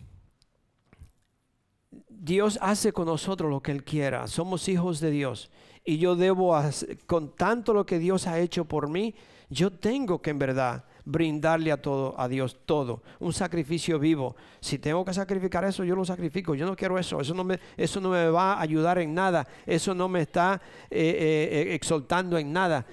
Dios 2.23 2.57
hace 2.61 2.93
con 2.93 3.07
nosotros 3.07 3.51
lo 3.51 3.59
que 3.59 3.73
Él 3.73 3.83
quiera. 3.83 4.27
Somos 4.27 4.69
hijos 4.69 5.01
de 5.01 5.11
Dios. 5.11 5.51
Y 5.83 5.97
yo 5.97 6.15
debo, 6.15 6.57
con 7.05 7.35
tanto 7.35 7.73
lo 7.73 7.85
que 7.85 7.99
Dios 7.99 8.27
ha 8.27 8.39
hecho 8.39 8.63
por 8.63 8.87
mí, 8.87 9.13
yo 9.49 9.73
tengo 9.73 10.21
que 10.21 10.29
en 10.29 10.39
verdad 10.39 10.85
brindarle 11.03 11.73
a 11.73 11.81
todo, 11.81 12.17
a 12.17 12.29
Dios 12.29 12.59
todo, 12.65 13.03
un 13.19 13.33
sacrificio 13.33 13.99
vivo. 13.99 14.37
Si 14.61 14.79
tengo 14.79 15.03
que 15.03 15.13
sacrificar 15.13 15.65
eso, 15.65 15.83
yo 15.83 15.97
lo 15.97 16.05
sacrifico. 16.05 16.55
Yo 16.55 16.65
no 16.65 16.77
quiero 16.77 16.97
eso. 16.97 17.19
Eso 17.19 17.33
no 17.33 17.43
me, 17.43 17.59
eso 17.75 17.99
no 17.99 18.11
me 18.11 18.29
va 18.29 18.53
a 18.53 18.61
ayudar 18.61 18.99
en 18.99 19.13
nada. 19.13 19.45
Eso 19.65 19.93
no 19.93 20.07
me 20.07 20.21
está 20.21 20.61
eh, 20.89 21.01
eh, 21.01 21.49
eh, 21.71 21.75
exaltando 21.75 22.37
en 22.37 22.53
nada 22.53 22.85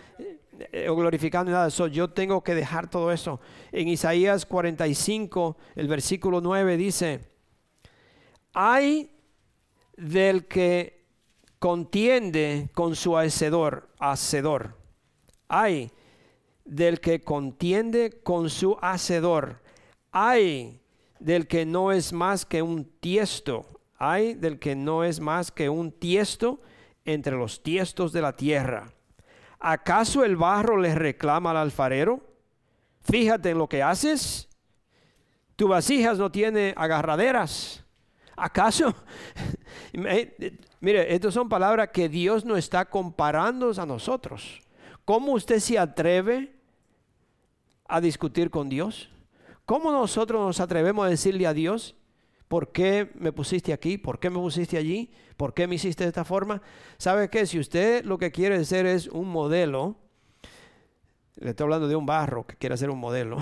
o 0.89 0.97
glorificando 0.97 1.53
en 1.53 1.55
nada. 1.55 1.69
eso 1.69 1.87
yo 1.87 2.11
tengo 2.11 2.43
que 2.43 2.57
dejar 2.57 2.91
todo 2.91 3.13
eso. 3.13 3.39
En 3.71 3.87
Isaías 3.87 4.45
45, 4.45 5.57
el 5.77 5.87
versículo 5.87 6.41
9 6.41 6.77
dice, 6.77 7.21
hay 8.53 9.09
del 10.01 10.47
que 10.47 11.05
contiende 11.59 12.71
con 12.75 12.97
su 12.97 13.17
hacedor, 13.17 13.91
hacedor. 13.99 14.77
Hay 15.49 15.93
del 16.65 17.01
que 17.01 17.21
contiende 17.21 18.21
con 18.23 18.49
su 18.49 18.79
hacedor. 18.81 19.61
Hay 20.11 20.81
del 21.19 21.47
que 21.47 21.67
no 21.67 21.93
es 21.93 22.13
más 22.13 22.47
que 22.47 22.63
un 22.63 22.85
tiesto. 22.85 23.81
Hay 23.99 24.35
del 24.35 24.59
que 24.59 24.75
no 24.75 25.05
es 25.05 25.21
más 25.21 25.53
que 25.53 25.69
un 25.69 25.93
tiesto 25.93 26.61
entre 27.05 27.37
los 27.37 27.63
tiestos 27.63 28.13
de 28.13 28.23
la 28.23 28.35
tierra. 28.35 28.93
¿Acaso 29.59 30.25
el 30.25 30.37
barro 30.37 30.79
le 30.79 30.95
reclama 30.95 31.51
al 31.51 31.59
alfarero? 31.59 32.21
Fíjate 33.03 33.51
en 33.51 33.59
lo 33.59 33.69
que 33.69 33.83
haces. 33.83 34.49
Tu 35.57 35.69
vasijas 35.69 36.17
no 36.17 36.33
tiene 36.33 36.73
agarraderas. 36.75 37.80
¿Acaso? 38.41 38.95
Mire, 40.81 41.15
estas 41.15 41.35
son 41.35 41.49
palabras 41.49 41.91
que 41.93 42.09
Dios 42.09 42.45
no 42.45 42.57
está 42.57 42.87
comparando 42.87 43.71
a 43.77 43.85
nosotros. 43.85 44.61
¿Cómo 45.05 45.33
usted 45.33 45.59
se 45.59 45.79
atreve 45.79 46.55
a 47.87 48.01
discutir 48.01 48.49
con 48.49 48.71
Dios? 48.71 49.11
¿Cómo 49.67 49.93
nosotros 49.93 50.41
nos 50.41 50.59
atrevemos 50.59 51.05
a 51.05 51.11
decirle 51.11 51.47
a 51.47 51.53
Dios, 51.53 51.97
¿por 52.49 52.73
qué 52.73 53.11
me 53.15 53.31
pusiste 53.31 53.75
aquí? 53.75 53.99
¿Por 53.99 54.19
qué 54.19 54.31
me 54.31 54.39
pusiste 54.39 54.79
allí? 54.79 55.11
¿Por 55.37 55.53
qué 55.53 55.67
me 55.67 55.75
hiciste 55.75 56.05
de 56.05 56.09
esta 56.09 56.25
forma? 56.25 56.63
¿Sabe 56.97 57.29
qué? 57.29 57.45
Si 57.45 57.59
usted 57.59 58.05
lo 58.05 58.19
que 58.19 58.33
quiere 58.33 58.65
ser 58.65 58.87
es 58.87 59.07
un 59.07 59.29
modelo, 59.29 59.97
le 61.37 61.51
estoy 61.51 61.65
hablando 61.65 61.89
de 61.89 61.97
un 61.97 62.07
barro 62.07 62.47
que 62.47 62.57
quiere 62.57 62.77
ser 62.79 62.89
un 62.89 62.99
modelo, 62.99 63.37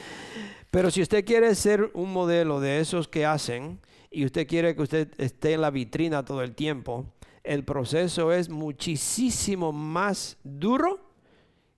pero 0.70 0.90
si 0.90 1.02
usted 1.02 1.26
quiere 1.26 1.54
ser 1.54 1.90
un 1.92 2.12
modelo 2.12 2.58
de 2.60 2.80
esos 2.80 3.06
que 3.06 3.26
hacen, 3.26 3.80
y 4.14 4.24
usted 4.24 4.46
quiere 4.46 4.76
que 4.76 4.82
usted 4.82 5.12
esté 5.18 5.54
en 5.54 5.60
la 5.60 5.70
vitrina 5.70 6.24
todo 6.24 6.42
el 6.42 6.54
tiempo, 6.54 7.06
el 7.42 7.64
proceso 7.64 8.32
es 8.32 8.48
muchísimo 8.48 9.72
más 9.72 10.38
duro 10.44 11.00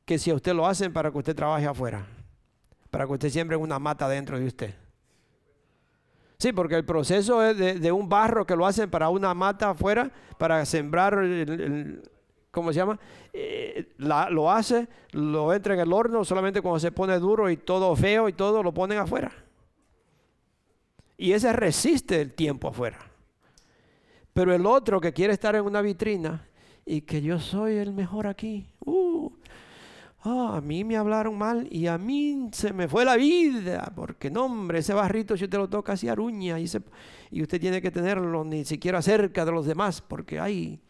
que 0.04 0.18
si 0.18 0.32
usted 0.32 0.54
lo 0.54 0.66
hacen 0.66 0.92
para 0.92 1.10
que 1.10 1.18
usted 1.18 1.34
trabaje 1.34 1.66
afuera, 1.66 2.06
para 2.90 3.06
que 3.06 3.12
usted 3.12 3.30
siembre 3.30 3.56
una 3.56 3.78
mata 3.78 4.08
dentro 4.08 4.38
de 4.38 4.46
usted. 4.46 4.74
Sí, 6.38 6.52
porque 6.52 6.74
el 6.74 6.84
proceso 6.84 7.42
es 7.42 7.56
de, 7.56 7.92
un 7.92 8.08
barro 8.08 8.46
que 8.46 8.54
lo 8.54 8.66
hacen 8.66 8.90
para 8.90 9.08
una 9.08 9.32
mata 9.32 9.70
afuera, 9.70 10.12
para 10.36 10.64
sembrar, 10.66 11.14
el, 11.14 12.02
¿cómo 12.50 12.72
se 12.72 12.76
llama? 12.76 13.00
Eh, 13.32 13.94
lo 13.96 14.50
hace, 14.52 14.86
lo 15.12 15.54
entra 15.54 15.72
en 15.72 15.80
el 15.80 15.92
horno 15.92 16.24
solamente 16.24 16.60
cuando 16.60 16.78
se 16.78 16.92
pone 16.92 17.18
duro 17.18 17.48
y 17.48 17.56
todo 17.56 17.96
feo 17.96 18.28
y 18.28 18.34
todo 18.34 18.62
lo 18.62 18.74
ponen 18.74 18.98
afuera. 18.98 19.32
Y 21.16 21.32
ese 21.32 21.52
resiste 21.52 22.20
el 22.20 22.34
tiempo 22.34 22.68
afuera. 22.68 22.98
Pero 24.32 24.54
el 24.54 24.66
otro 24.66 25.00
que 25.00 25.12
quiere 25.12 25.32
estar 25.32 25.56
en 25.56 25.64
una 25.64 25.80
vitrina 25.80 26.46
y 26.84 27.00
que 27.00 27.22
yo 27.22 27.40
soy 27.40 27.76
el 27.76 27.92
mejor 27.92 28.26
aquí. 28.26 28.66
Uh, 28.84 29.30
ah, 30.24 30.56
a 30.56 30.60
mí 30.60 30.84
me 30.84 30.96
hablaron 30.96 31.38
mal 31.38 31.66
y 31.70 31.86
a 31.86 31.96
mí 31.96 32.50
se 32.52 32.72
me 32.72 32.86
fue 32.86 33.04
la 33.04 33.16
vida. 33.16 33.92
Porque 33.96 34.30
no, 34.30 34.44
hombre, 34.44 34.80
ese 34.80 34.92
barrito 34.92 35.36
si 35.36 35.44
usted 35.44 35.58
lo 35.58 35.68
toca 35.68 35.94
así 35.94 36.08
aruña 36.08 36.60
y, 36.60 36.66
y 37.30 37.42
usted 37.42 37.60
tiene 37.60 37.80
que 37.80 37.90
tenerlo 37.90 38.44
ni 38.44 38.64
siquiera 38.64 39.00
cerca 39.00 39.44
de 39.44 39.52
los 39.52 39.64
demás 39.64 40.02
porque 40.02 40.38
hay 40.38 40.80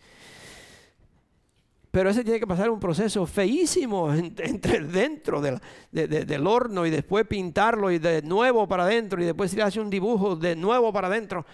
pero 1.97 2.11
ese 2.11 2.25
tiene 2.25 2.39
que 2.39 2.47
pasar 2.47 2.69
un 2.69 2.79
proceso 2.79 3.25
feísimo 3.25 4.13
entre 4.13 4.81
dentro 4.81 5.41
del 5.41 6.47
horno 6.47 6.85
y 6.85 6.91
después 6.91 7.27
pintarlo 7.27 7.91
y 7.91 7.99
de 7.99 8.21
nuevo 8.21 8.69
para 8.69 8.83
adentro 8.83 9.23
y 9.23 9.25
después 9.25 9.51
se 9.51 9.57
le 9.57 9.63
hace 9.63 9.81
un 9.81 9.89
dibujo 9.89 10.37
de 10.37 10.55
nuevo 10.57 10.93
para 10.93 11.09
adentro. 11.09 11.47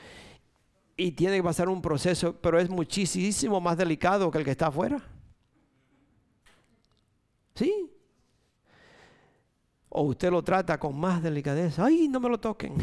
Y 0.96 1.12
tiene 1.12 1.36
que 1.36 1.44
pasar 1.44 1.68
un 1.68 1.80
proceso, 1.80 2.34
pero 2.40 2.58
es 2.58 2.68
muchísimo 2.68 3.60
más 3.60 3.76
delicado 3.76 4.32
que 4.32 4.38
el 4.38 4.44
que 4.44 4.50
está 4.50 4.66
afuera. 4.66 5.00
¿Sí? 7.54 7.88
O 9.90 10.02
usted 10.02 10.32
lo 10.32 10.42
trata 10.42 10.76
con 10.76 10.98
más 10.98 11.22
delicadeza. 11.22 11.84
¡Ay, 11.84 12.08
no 12.08 12.18
me 12.18 12.28
lo 12.28 12.40
toquen! 12.40 12.74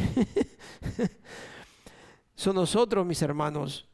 Son 2.35 2.55
nosotros, 2.55 3.05
mis 3.05 3.21
hermanos, 3.21 3.88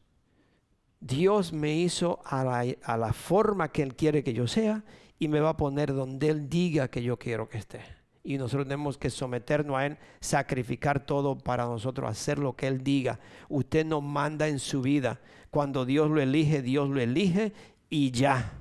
Dios 1.00 1.52
me 1.52 1.74
hizo 1.76 2.20
a 2.24 2.44
la, 2.44 3.12
forma 3.12 3.70
que 3.70 3.82
Él 3.82 3.94
quiere 3.94 4.24
que 4.24 4.32
yo 4.32 4.46
sea 4.46 4.82
y 5.18 5.28
me 5.28 5.40
va 5.40 5.50
a 5.50 5.56
poner 5.56 5.94
donde 5.94 6.28
Él 6.28 6.48
diga 6.48 6.88
que 6.88 7.02
yo 7.02 7.18
quiero 7.18 7.48
que 7.48 7.58
esté. 7.58 7.80
Y 8.24 8.38
nosotros 8.38 8.66
tenemos 8.66 8.98
que 8.98 9.08
someternos 9.08 9.76
a 9.76 9.86
Él, 9.86 9.98
sacrificar 10.20 11.04
todo 11.06 11.38
para 11.38 11.64
nosotros, 11.64 12.10
hacer 12.10 12.38
lo 12.38 12.56
que 12.56 12.66
Él 12.66 12.82
diga. 12.82 13.20
Usted 13.48 13.86
no 13.86 14.00
manda 14.00 14.48
en 14.48 14.58
su 14.58 14.82
vida. 14.82 15.20
Cuando 15.50 15.84
Dios 15.84 16.10
lo 16.10 16.20
elige, 16.20 16.60
Dios 16.60 16.88
lo 16.88 17.00
elige 17.00 17.52
y 17.88 18.10
ya. 18.10 18.52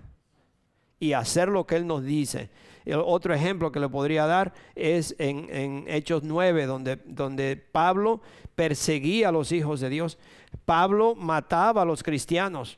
Y 1.00 1.14
hacer 1.14 1.48
lo 1.48 1.66
que 1.66 1.78
Él 1.78 1.88
nos 1.88 2.04
dice. 2.04 2.52
El 2.86 3.00
otro 3.00 3.34
ejemplo 3.34 3.72
que 3.72 3.80
le 3.80 3.90
podría 3.90 4.28
dar 4.28 4.54
es 4.76 5.16
en, 5.18 5.48
en 5.50 5.86
Hechos 5.88 6.22
9, 6.24 6.68
donde, 6.68 6.98
donde 7.06 7.58
Pablo 7.58 8.22
perseguía 8.54 9.30
a 9.30 9.32
los 9.32 9.52
hijos 9.52 9.80
de 9.80 9.90
Dios. 9.90 10.20
Pablo 10.64 11.16
mataba 11.16 11.82
a 11.82 11.86
los 11.86 12.04
cristianos. 12.04 12.78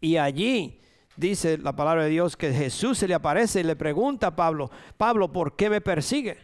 Y 0.00 0.16
allí 0.16 0.80
dice 1.16 1.58
la 1.58 1.74
palabra 1.74 2.04
de 2.04 2.10
Dios 2.10 2.36
que 2.36 2.52
Jesús 2.52 2.98
se 2.98 3.08
le 3.08 3.14
aparece 3.14 3.60
y 3.60 3.64
le 3.64 3.76
pregunta 3.76 4.28
a 4.28 4.36
Pablo, 4.36 4.70
Pablo, 4.96 5.32
¿por 5.32 5.56
qué 5.56 5.70
me 5.70 5.80
persigue? 5.80 6.38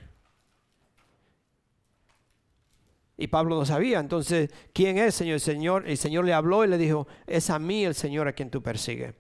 Y 3.16 3.28
Pablo 3.28 3.56
no 3.56 3.64
sabía. 3.64 4.00
Entonces, 4.00 4.50
¿quién 4.72 4.98
es, 4.98 5.14
Señor? 5.14 5.34
El 5.34 5.40
Señor, 5.40 5.88
el 5.88 5.98
Señor 5.98 6.24
le 6.24 6.32
habló 6.32 6.64
y 6.64 6.68
le 6.68 6.78
dijo, 6.78 7.06
es 7.26 7.50
a 7.50 7.58
mí 7.58 7.84
el 7.84 7.94
Señor 7.94 8.26
a 8.26 8.32
quien 8.32 8.50
tú 8.50 8.62
persigues. 8.62 9.14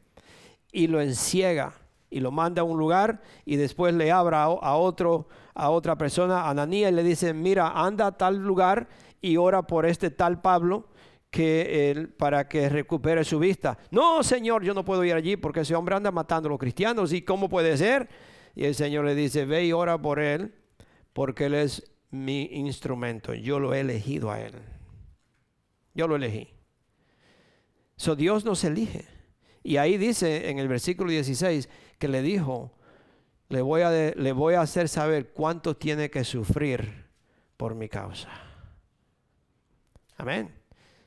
Y 0.72 0.86
lo 0.86 1.00
enciega 1.00 1.74
y 2.10 2.20
lo 2.20 2.30
manda 2.30 2.62
a 2.62 2.64
un 2.64 2.78
lugar 2.78 3.22
y 3.44 3.56
después 3.56 3.94
le 3.94 4.10
abra 4.10 4.44
a, 4.44 4.76
otro, 4.76 5.28
a 5.54 5.70
otra 5.70 5.96
persona, 5.96 6.42
a 6.42 6.50
Ananías, 6.50 6.90
y 6.92 6.94
le 6.94 7.02
dice, 7.02 7.32
mira, 7.32 7.72
anda 7.74 8.06
a 8.06 8.12
tal 8.12 8.36
lugar 8.36 8.88
y 9.22 9.36
ora 9.38 9.62
por 9.62 9.86
este 9.86 10.10
tal 10.10 10.42
Pablo 10.42 10.88
que 11.30 11.90
él, 11.90 12.10
para 12.10 12.46
que 12.46 12.68
recupere 12.68 13.24
su 13.24 13.38
vista. 13.38 13.78
No, 13.90 14.22
Señor, 14.22 14.62
yo 14.62 14.74
no 14.74 14.84
puedo 14.84 15.02
ir 15.02 15.14
allí 15.14 15.36
porque 15.36 15.60
ese 15.60 15.74
hombre 15.74 15.94
anda 15.94 16.10
matando 16.10 16.48
a 16.48 16.50
los 16.50 16.58
cristianos. 16.58 17.12
¿Y 17.12 17.22
cómo 17.22 17.48
puede 17.48 17.74
ser? 17.78 18.10
Y 18.54 18.64
el 18.64 18.74
Señor 18.74 19.06
le 19.06 19.14
dice, 19.14 19.46
ve 19.46 19.64
y 19.64 19.72
ora 19.72 19.96
por 19.96 20.20
él 20.20 20.54
porque 21.14 21.46
él 21.46 21.54
es 21.54 21.90
mi 22.10 22.42
instrumento. 22.52 23.32
Yo 23.32 23.58
lo 23.58 23.72
he 23.72 23.80
elegido 23.80 24.30
a 24.30 24.40
él. 24.40 24.52
Yo 25.94 26.06
lo 26.06 26.16
elegí. 26.16 26.50
So 27.96 28.14
Dios 28.14 28.44
nos 28.44 28.62
elige. 28.64 29.06
Y 29.62 29.78
ahí 29.78 29.96
dice 29.96 30.50
en 30.50 30.58
el 30.58 30.68
versículo 30.68 31.10
16 31.10 31.70
que 31.98 32.08
le 32.08 32.20
dijo, 32.20 32.72
le 33.48 33.62
voy 33.62 33.82
a, 33.82 33.90
le 33.90 34.32
voy 34.32 34.54
a 34.54 34.62
hacer 34.62 34.88
saber 34.88 35.32
cuánto 35.32 35.76
tiene 35.76 36.10
que 36.10 36.24
sufrir 36.24 37.06
por 37.56 37.74
mi 37.74 37.88
causa. 37.88 38.51
Amén. 40.22 40.54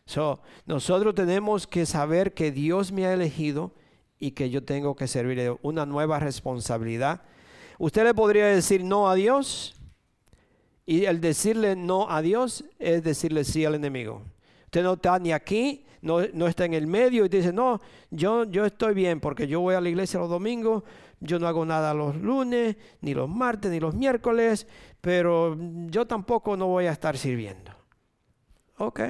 So, 0.06 0.42
nosotros 0.66 1.16
tenemos 1.16 1.66
que 1.66 1.86
saber 1.86 2.34
que 2.34 2.52
Dios 2.52 2.92
me 2.92 3.06
ha 3.06 3.14
elegido 3.14 3.72
y 4.20 4.32
que 4.32 4.50
yo 4.50 4.62
tengo 4.66 4.94
que 4.98 5.08
servir 5.08 5.56
una 5.62 5.86
nueva 5.86 6.20
responsabilidad. 6.20 7.22
Usted 7.80 8.04
le 8.04 8.14
podría 8.14 8.48
decir 8.48 8.84
no 8.84 9.10
a 9.10 9.16
Dios 9.16 9.80
y 10.86 11.06
el 11.06 11.22
decirle 11.22 11.78
no 11.78 12.12
a 12.12 12.22
Dios 12.22 12.66
es 12.78 13.06
decirle 13.06 13.46
sí 13.46 13.64
al 13.64 13.76
enemigo. 13.76 14.22
Usted 14.66 14.84
no 14.84 14.96
está 14.96 15.18
ni 15.18 15.32
aquí, 15.32 15.86
no, 16.02 16.20
no 16.34 16.48
está 16.48 16.66
en 16.66 16.74
el 16.74 16.86
medio 16.86 17.24
y 17.24 17.30
dice, 17.30 17.54
no, 17.54 17.80
yo, 18.12 18.44
yo 18.44 18.66
estoy 18.66 18.94
bien 18.94 19.22
porque 19.22 19.48
yo 19.48 19.62
voy 19.62 19.76
a 19.76 19.82
la 19.82 19.88
iglesia 19.88 20.20
los 20.20 20.30
domingos, 20.30 20.84
yo 21.22 21.40
no 21.40 21.48
hago 21.48 21.66
nada 21.66 21.94
los 21.94 22.18
lunes, 22.18 22.76
ni 23.00 23.14
los 23.14 23.30
martes, 23.30 23.72
ni 23.72 23.80
los 23.80 23.96
miércoles, 23.96 24.68
pero 25.00 25.58
yo 25.86 26.06
tampoco 26.06 26.58
no 26.58 26.68
voy 26.68 26.88
a 26.88 26.92
estar 26.92 27.18
sirviendo. 27.18 27.85
Ok. 28.78 29.02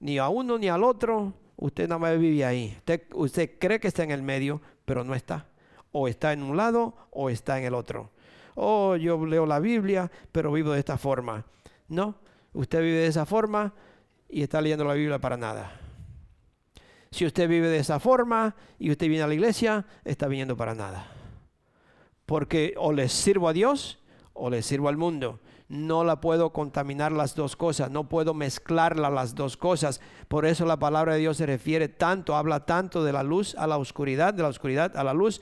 Ni 0.00 0.18
a 0.18 0.28
uno 0.28 0.58
ni 0.58 0.68
al 0.68 0.84
otro, 0.84 1.32
usted 1.56 1.88
nada 1.88 1.98
más 1.98 2.18
vive 2.18 2.44
ahí. 2.44 2.76
Usted, 3.14 3.58
cree 3.58 3.80
que 3.80 3.88
está 3.88 4.04
en 4.04 4.10
el 4.10 4.22
medio, 4.22 4.60
pero 4.84 5.04
no 5.04 5.14
está. 5.14 5.46
O 5.92 6.08
está 6.08 6.32
en 6.32 6.42
un 6.42 6.56
lado 6.56 6.94
o 7.10 7.30
está 7.30 7.58
en 7.58 7.64
el 7.64 7.74
otro. 7.74 8.10
Oh, 8.54 8.96
yo 8.96 9.24
leo 9.24 9.46
la 9.46 9.58
Biblia, 9.58 10.10
pero 10.32 10.52
vivo 10.52 10.72
de 10.72 10.78
esta 10.78 10.98
forma. 10.98 11.44
No, 11.88 12.16
usted 12.52 12.80
vive 12.80 12.98
de 12.98 13.06
esa 13.06 13.26
forma 13.26 13.72
y 14.28 14.42
está 14.42 14.60
leyendo 14.60 14.84
la 14.84 14.94
Biblia 14.94 15.18
para 15.18 15.36
nada. 15.36 15.80
Si 17.10 17.24
usted 17.24 17.48
vive 17.48 17.68
de 17.68 17.78
esa 17.78 17.98
forma 17.98 18.54
y 18.78 18.90
usted 18.90 19.08
viene 19.08 19.24
a 19.24 19.26
la 19.26 19.34
iglesia, 19.34 19.86
está 20.04 20.28
viniendo 20.28 20.56
para 20.56 20.74
nada. 20.74 21.06
Porque 22.26 22.74
o 22.76 22.92
le 22.92 23.08
sirvo 23.08 23.48
a 23.48 23.52
Dios 23.52 23.98
o 24.34 24.50
le 24.50 24.62
sirvo 24.62 24.88
al 24.88 24.96
mundo 24.96 25.40
no 25.68 26.04
la 26.04 26.20
puedo 26.20 26.50
contaminar 26.50 27.12
las 27.12 27.34
dos 27.34 27.56
cosas, 27.56 27.90
no 27.90 28.08
puedo 28.08 28.34
mezclarla 28.34 29.10
las 29.10 29.34
dos 29.34 29.56
cosas. 29.56 30.00
Por 30.28 30.46
eso 30.46 30.64
la 30.64 30.78
palabra 30.78 31.14
de 31.14 31.20
Dios 31.20 31.38
se 31.38 31.46
refiere 31.46 31.88
tanto, 31.88 32.36
habla 32.36 32.64
tanto 32.66 33.04
de 33.04 33.12
la 33.12 33.22
luz 33.22 33.54
a 33.56 33.66
la 33.66 33.76
oscuridad, 33.76 34.34
de 34.34 34.42
la 34.42 34.48
oscuridad 34.48 34.96
a 34.96 35.04
la 35.04 35.12
luz, 35.12 35.40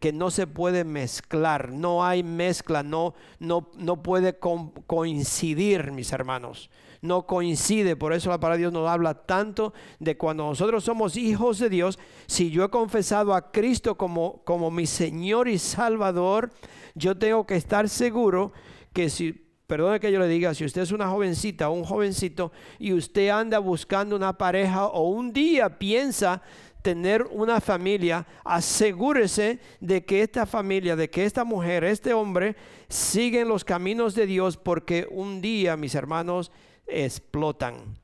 que 0.00 0.12
no 0.12 0.30
se 0.30 0.46
puede 0.46 0.84
mezclar, 0.84 1.70
no 1.72 2.04
hay 2.04 2.22
mezcla, 2.22 2.82
no, 2.82 3.14
no, 3.38 3.70
no 3.76 4.02
puede 4.02 4.38
coincidir, 4.38 5.92
mis 5.92 6.12
hermanos. 6.12 6.70
No 7.02 7.26
coincide, 7.26 7.96
por 7.96 8.14
eso 8.14 8.30
la 8.30 8.40
palabra 8.40 8.56
de 8.56 8.62
Dios 8.62 8.72
nos 8.72 8.88
habla 8.88 9.12
tanto 9.12 9.74
de 9.98 10.16
cuando 10.16 10.46
nosotros 10.46 10.84
somos 10.84 11.18
hijos 11.18 11.58
de 11.58 11.68
Dios. 11.68 11.98
Si 12.26 12.50
yo 12.50 12.64
he 12.64 12.70
confesado 12.70 13.34
a 13.34 13.52
Cristo 13.52 13.96
como, 13.96 14.40
como 14.44 14.70
mi 14.70 14.86
Señor 14.86 15.46
y 15.46 15.58
Salvador, 15.58 16.50
yo 16.94 17.16
tengo 17.16 17.46
que 17.46 17.56
estar 17.56 17.90
seguro 17.90 18.52
que 18.94 19.10
si, 19.10 19.32
perdone 19.66 20.00
que 20.00 20.12
yo 20.12 20.20
le 20.20 20.28
diga, 20.28 20.54
si 20.54 20.64
usted 20.64 20.82
es 20.82 20.92
una 20.92 21.08
jovencita 21.08 21.68
o 21.68 21.72
un 21.72 21.84
jovencito 21.84 22.52
y 22.78 22.92
usted 22.92 23.28
anda 23.28 23.58
buscando 23.58 24.16
una 24.16 24.38
pareja 24.38 24.86
o 24.86 25.08
un 25.08 25.32
día 25.32 25.78
piensa 25.78 26.40
tener 26.80 27.22
una 27.30 27.60
familia, 27.60 28.26
asegúrese 28.44 29.58
de 29.80 30.04
que 30.04 30.22
esta 30.22 30.46
familia, 30.46 30.96
de 30.96 31.10
que 31.10 31.24
esta 31.24 31.42
mujer, 31.42 31.82
este 31.82 32.12
hombre, 32.12 32.56
siguen 32.88 33.48
los 33.48 33.64
caminos 33.64 34.14
de 34.14 34.26
Dios 34.26 34.56
porque 34.56 35.08
un 35.10 35.40
día, 35.40 35.76
mis 35.76 35.94
hermanos, 35.94 36.52
explotan. 36.86 37.98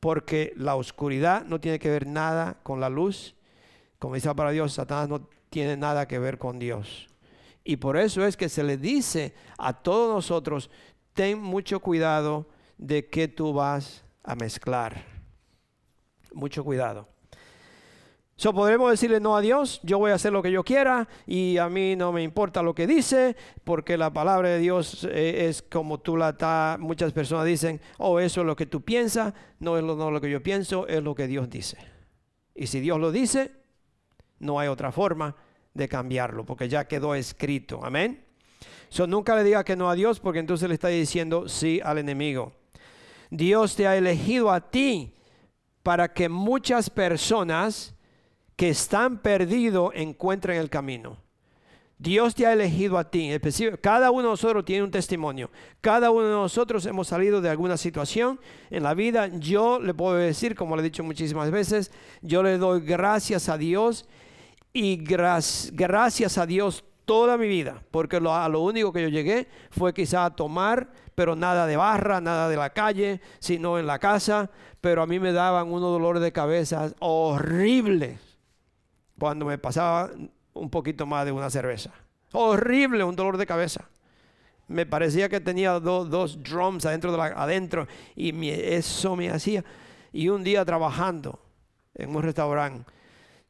Porque 0.00 0.52
la 0.56 0.74
oscuridad 0.74 1.44
no 1.44 1.60
tiene 1.60 1.78
que 1.78 1.90
ver 1.90 2.06
nada 2.06 2.58
con 2.62 2.80
la 2.80 2.88
luz. 2.88 3.34
Como 3.98 4.14
dice 4.14 4.32
para 4.34 4.50
Dios, 4.50 4.74
Satanás 4.74 5.08
no 5.08 5.28
tiene 5.48 5.76
nada 5.76 6.06
que 6.06 6.18
ver 6.18 6.38
con 6.38 6.58
Dios. 6.58 7.07
Y 7.68 7.76
por 7.76 7.98
eso 7.98 8.24
es 8.24 8.34
que 8.34 8.48
se 8.48 8.62
le 8.62 8.78
dice 8.78 9.34
a 9.58 9.74
todos 9.74 10.14
nosotros, 10.14 10.70
ten 11.12 11.38
mucho 11.38 11.80
cuidado 11.80 12.46
de 12.78 13.10
que 13.10 13.28
tú 13.28 13.52
vas 13.52 14.06
a 14.24 14.34
mezclar. 14.34 15.04
Mucho 16.32 16.64
cuidado. 16.64 17.06
So, 18.36 18.54
podremos 18.54 18.90
decirle 18.90 19.20
no 19.20 19.36
a 19.36 19.42
Dios, 19.42 19.80
yo 19.82 19.98
voy 19.98 20.12
a 20.12 20.14
hacer 20.14 20.32
lo 20.32 20.42
que 20.42 20.50
yo 20.50 20.64
quiera 20.64 21.06
y 21.26 21.58
a 21.58 21.68
mí 21.68 21.94
no 21.94 22.10
me 22.10 22.22
importa 22.22 22.62
lo 22.62 22.74
que 22.74 22.86
dice, 22.86 23.36
porque 23.64 23.98
la 23.98 24.14
palabra 24.14 24.48
de 24.48 24.60
Dios 24.60 25.04
eh, 25.04 25.48
es 25.48 25.60
como 25.60 26.00
tú 26.00 26.16
la 26.16 26.30
está, 26.30 26.78
muchas 26.80 27.12
personas 27.12 27.44
dicen, 27.44 27.82
oh, 27.98 28.18
eso 28.18 28.40
es 28.40 28.46
lo 28.46 28.56
que 28.56 28.64
tú 28.64 28.80
piensas, 28.80 29.34
no 29.58 29.76
es 29.76 29.84
lo 29.84 30.20
que 30.22 30.30
yo 30.30 30.42
pienso, 30.42 30.86
es 30.86 31.02
lo 31.02 31.14
que 31.14 31.26
Dios 31.26 31.50
dice. 31.50 31.76
Y 32.54 32.68
si 32.68 32.80
Dios 32.80 32.98
lo 32.98 33.12
dice, 33.12 33.52
no 34.38 34.58
hay 34.58 34.68
otra 34.68 34.90
forma 34.90 35.36
de 35.74 35.88
cambiarlo, 35.88 36.44
porque 36.44 36.68
ya 36.68 36.86
quedó 36.86 37.14
escrito. 37.14 37.84
Amén. 37.84 38.24
So, 38.88 39.06
nunca 39.06 39.36
le 39.36 39.44
diga 39.44 39.64
que 39.64 39.76
no 39.76 39.90
a 39.90 39.94
Dios, 39.94 40.20
porque 40.20 40.38
entonces 40.38 40.68
le 40.68 40.74
está 40.74 40.88
diciendo 40.88 41.48
sí 41.48 41.80
al 41.84 41.98
enemigo. 41.98 42.52
Dios 43.30 43.76
te 43.76 43.86
ha 43.86 43.96
elegido 43.96 44.50
a 44.50 44.70
ti 44.70 45.14
para 45.82 46.12
que 46.12 46.28
muchas 46.28 46.90
personas 46.90 47.94
que 48.56 48.70
están 48.70 49.18
perdidos 49.18 49.92
encuentren 49.94 50.58
el 50.58 50.70
camino. 50.70 51.18
Dios 51.98 52.34
te 52.34 52.46
ha 52.46 52.52
elegido 52.52 52.96
a 52.96 53.10
ti. 53.10 53.30
Cada 53.80 54.10
uno 54.10 54.22
de 54.22 54.28
nosotros 54.28 54.64
tiene 54.64 54.84
un 54.84 54.90
testimonio. 54.90 55.50
Cada 55.80 56.10
uno 56.10 56.26
de 56.26 56.32
nosotros 56.32 56.86
hemos 56.86 57.08
salido 57.08 57.40
de 57.40 57.50
alguna 57.50 57.76
situación 57.76 58.40
en 58.70 58.84
la 58.84 58.94
vida. 58.94 59.26
Yo 59.26 59.80
le 59.80 59.94
puedo 59.94 60.14
decir, 60.14 60.54
como 60.54 60.76
le 60.76 60.82
he 60.82 60.84
dicho 60.84 61.02
muchísimas 61.02 61.50
veces, 61.50 61.90
yo 62.22 62.42
le 62.42 62.56
doy 62.56 62.80
gracias 62.80 63.48
a 63.48 63.58
Dios 63.58 64.08
y 64.72 64.96
gracias 64.96 66.38
a 66.38 66.46
Dios 66.46 66.84
toda 67.04 67.38
mi 67.38 67.48
vida, 67.48 67.82
porque 67.90 68.16
a 68.16 68.48
lo 68.48 68.60
único 68.60 68.92
que 68.92 69.02
yo 69.02 69.08
llegué 69.08 69.48
fue 69.70 69.94
quizá 69.94 70.26
a 70.26 70.36
tomar, 70.36 70.90
pero 71.14 71.34
nada 71.34 71.66
de 71.66 71.76
barra, 71.76 72.20
nada 72.20 72.48
de 72.48 72.56
la 72.56 72.70
calle, 72.70 73.20
sino 73.38 73.78
en 73.78 73.86
la 73.86 73.98
casa, 73.98 74.50
pero 74.80 75.02
a 75.02 75.06
mí 75.06 75.18
me 75.18 75.32
daban 75.32 75.72
unos 75.72 75.90
dolores 75.90 76.22
de 76.22 76.32
cabeza 76.32 76.92
horribles 76.98 78.20
cuando 79.18 79.46
me 79.46 79.58
pasaba 79.58 80.10
un 80.52 80.70
poquito 80.70 81.06
más 81.06 81.24
de 81.24 81.32
una 81.32 81.50
cerveza. 81.50 81.92
Horrible, 82.32 83.04
un 83.04 83.16
dolor 83.16 83.36
de 83.38 83.46
cabeza. 83.46 83.88
Me 84.66 84.84
parecía 84.84 85.30
que 85.30 85.40
tenía 85.40 85.80
dos 85.80 86.42
drums 86.42 86.84
adentro, 86.84 87.20
adentro 87.20 87.88
y 88.14 88.50
eso 88.50 89.16
me 89.16 89.30
hacía. 89.30 89.64
Y 90.12 90.28
un 90.28 90.44
día 90.44 90.64
trabajando 90.64 91.40
en 91.94 92.14
un 92.14 92.22
restaurante, 92.22 92.84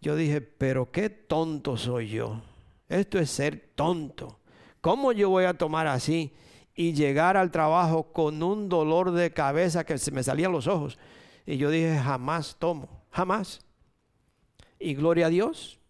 yo 0.00 0.16
dije, 0.16 0.40
pero 0.40 0.90
qué 0.90 1.10
tonto 1.10 1.76
soy 1.76 2.08
yo. 2.08 2.40
Esto 2.88 3.18
es 3.18 3.30
ser 3.30 3.70
tonto. 3.74 4.38
¿Cómo 4.80 5.12
yo 5.12 5.28
voy 5.28 5.44
a 5.44 5.54
tomar 5.54 5.86
así 5.86 6.32
y 6.74 6.92
llegar 6.92 7.36
al 7.36 7.50
trabajo 7.50 8.12
con 8.12 8.42
un 8.42 8.68
dolor 8.68 9.10
de 9.10 9.32
cabeza 9.32 9.84
que 9.84 9.98
se 9.98 10.10
me 10.10 10.22
salían 10.22 10.52
los 10.52 10.66
ojos? 10.66 10.98
Y 11.44 11.56
yo 11.56 11.70
dije, 11.70 11.98
jamás 11.98 12.56
tomo, 12.58 12.88
jamás. 13.10 13.60
Y 14.78 14.94
gloria 14.94 15.26
a 15.26 15.30
Dios, 15.30 15.80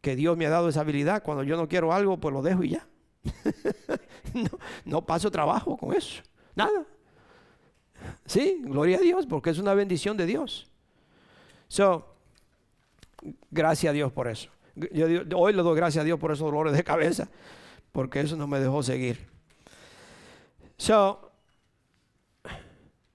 que 0.00 0.16
Dios 0.16 0.36
me 0.36 0.46
ha 0.46 0.50
dado 0.50 0.68
esa 0.68 0.80
habilidad. 0.80 1.22
Cuando 1.22 1.42
yo 1.42 1.56
no 1.56 1.68
quiero 1.68 1.92
algo, 1.92 2.16
pues 2.18 2.32
lo 2.32 2.42
dejo 2.42 2.64
y 2.64 2.70
ya. 2.70 2.86
no, 4.84 5.04
paso 5.04 5.30
trabajo 5.30 5.76
con 5.76 5.94
eso. 5.94 6.22
Nada. 6.54 6.86
Sí, 8.24 8.62
gloria 8.62 8.96
a 8.96 9.00
Dios, 9.00 9.26
porque 9.26 9.50
es 9.50 9.58
una 9.58 9.74
bendición 9.74 10.16
de 10.16 10.24
Dios. 10.24 10.70
So, 11.68 12.09
gracias 13.50 13.90
a 13.90 13.94
Dios 13.94 14.12
por 14.12 14.28
eso. 14.28 14.50
Yo, 14.74 15.06
hoy 15.36 15.52
le 15.52 15.62
doy 15.62 15.76
gracias 15.76 16.02
a 16.02 16.04
Dios 16.04 16.18
por 16.18 16.32
esos 16.32 16.44
dolores 16.44 16.72
de 16.72 16.84
cabeza, 16.84 17.28
porque 17.92 18.20
eso 18.20 18.36
no 18.36 18.46
me 18.46 18.60
dejó 18.60 18.82
seguir. 18.82 19.28
So, 20.76 21.30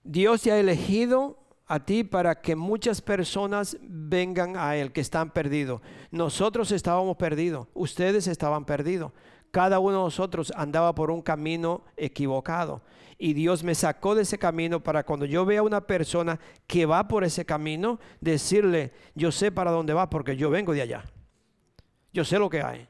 Dios 0.04 0.42
te 0.42 0.52
ha 0.52 0.60
elegido 0.60 1.40
a 1.68 1.80
ti 1.84 2.04
para 2.04 2.42
que 2.42 2.56
muchas 2.56 3.02
personas 3.02 3.78
vengan 3.82 4.56
a 4.56 4.76
Él 4.76 4.92
que 4.92 5.02
están 5.02 5.32
perdidos. 5.32 5.82
Nosotros 6.12 6.72
estábamos 6.72 7.18
perdidos, 7.18 7.68
ustedes 7.74 8.28
estaban 8.28 8.66
perdidos. 8.66 9.12
Cada 9.52 9.80
uno 9.80 9.98
de 9.98 10.04
nosotros 10.04 10.52
andaba 10.56 10.94
por 10.94 11.10
un 11.10 11.22
camino 11.22 11.84
equivocado. 11.98 12.82
Y 13.18 13.34
Dios 13.34 13.64
me 13.64 13.76
sacó 13.76 14.16
de 14.16 14.24
ese 14.24 14.38
camino 14.38 14.84
para 14.84 15.04
cuando 15.04 15.26
yo 15.26 15.46
vea 15.46 15.62
a 15.62 15.64
una 15.64 15.88
persona 15.88 16.40
que 16.68 16.86
va 16.86 17.08
por 17.08 17.24
ese 17.24 17.46
camino, 17.46 18.00
decirle, 18.20 18.92
yo 19.16 19.32
sé 19.32 19.52
para 19.52 19.72
dónde 19.72 19.94
va 19.94 20.10
porque 20.10 20.36
yo 20.36 20.50
vengo 20.50 20.74
de 20.74 20.82
allá. 20.82 21.06
Yo 22.12 22.26
sé 22.26 22.40
lo 22.40 22.50
que 22.50 22.62
hay. 22.62 22.88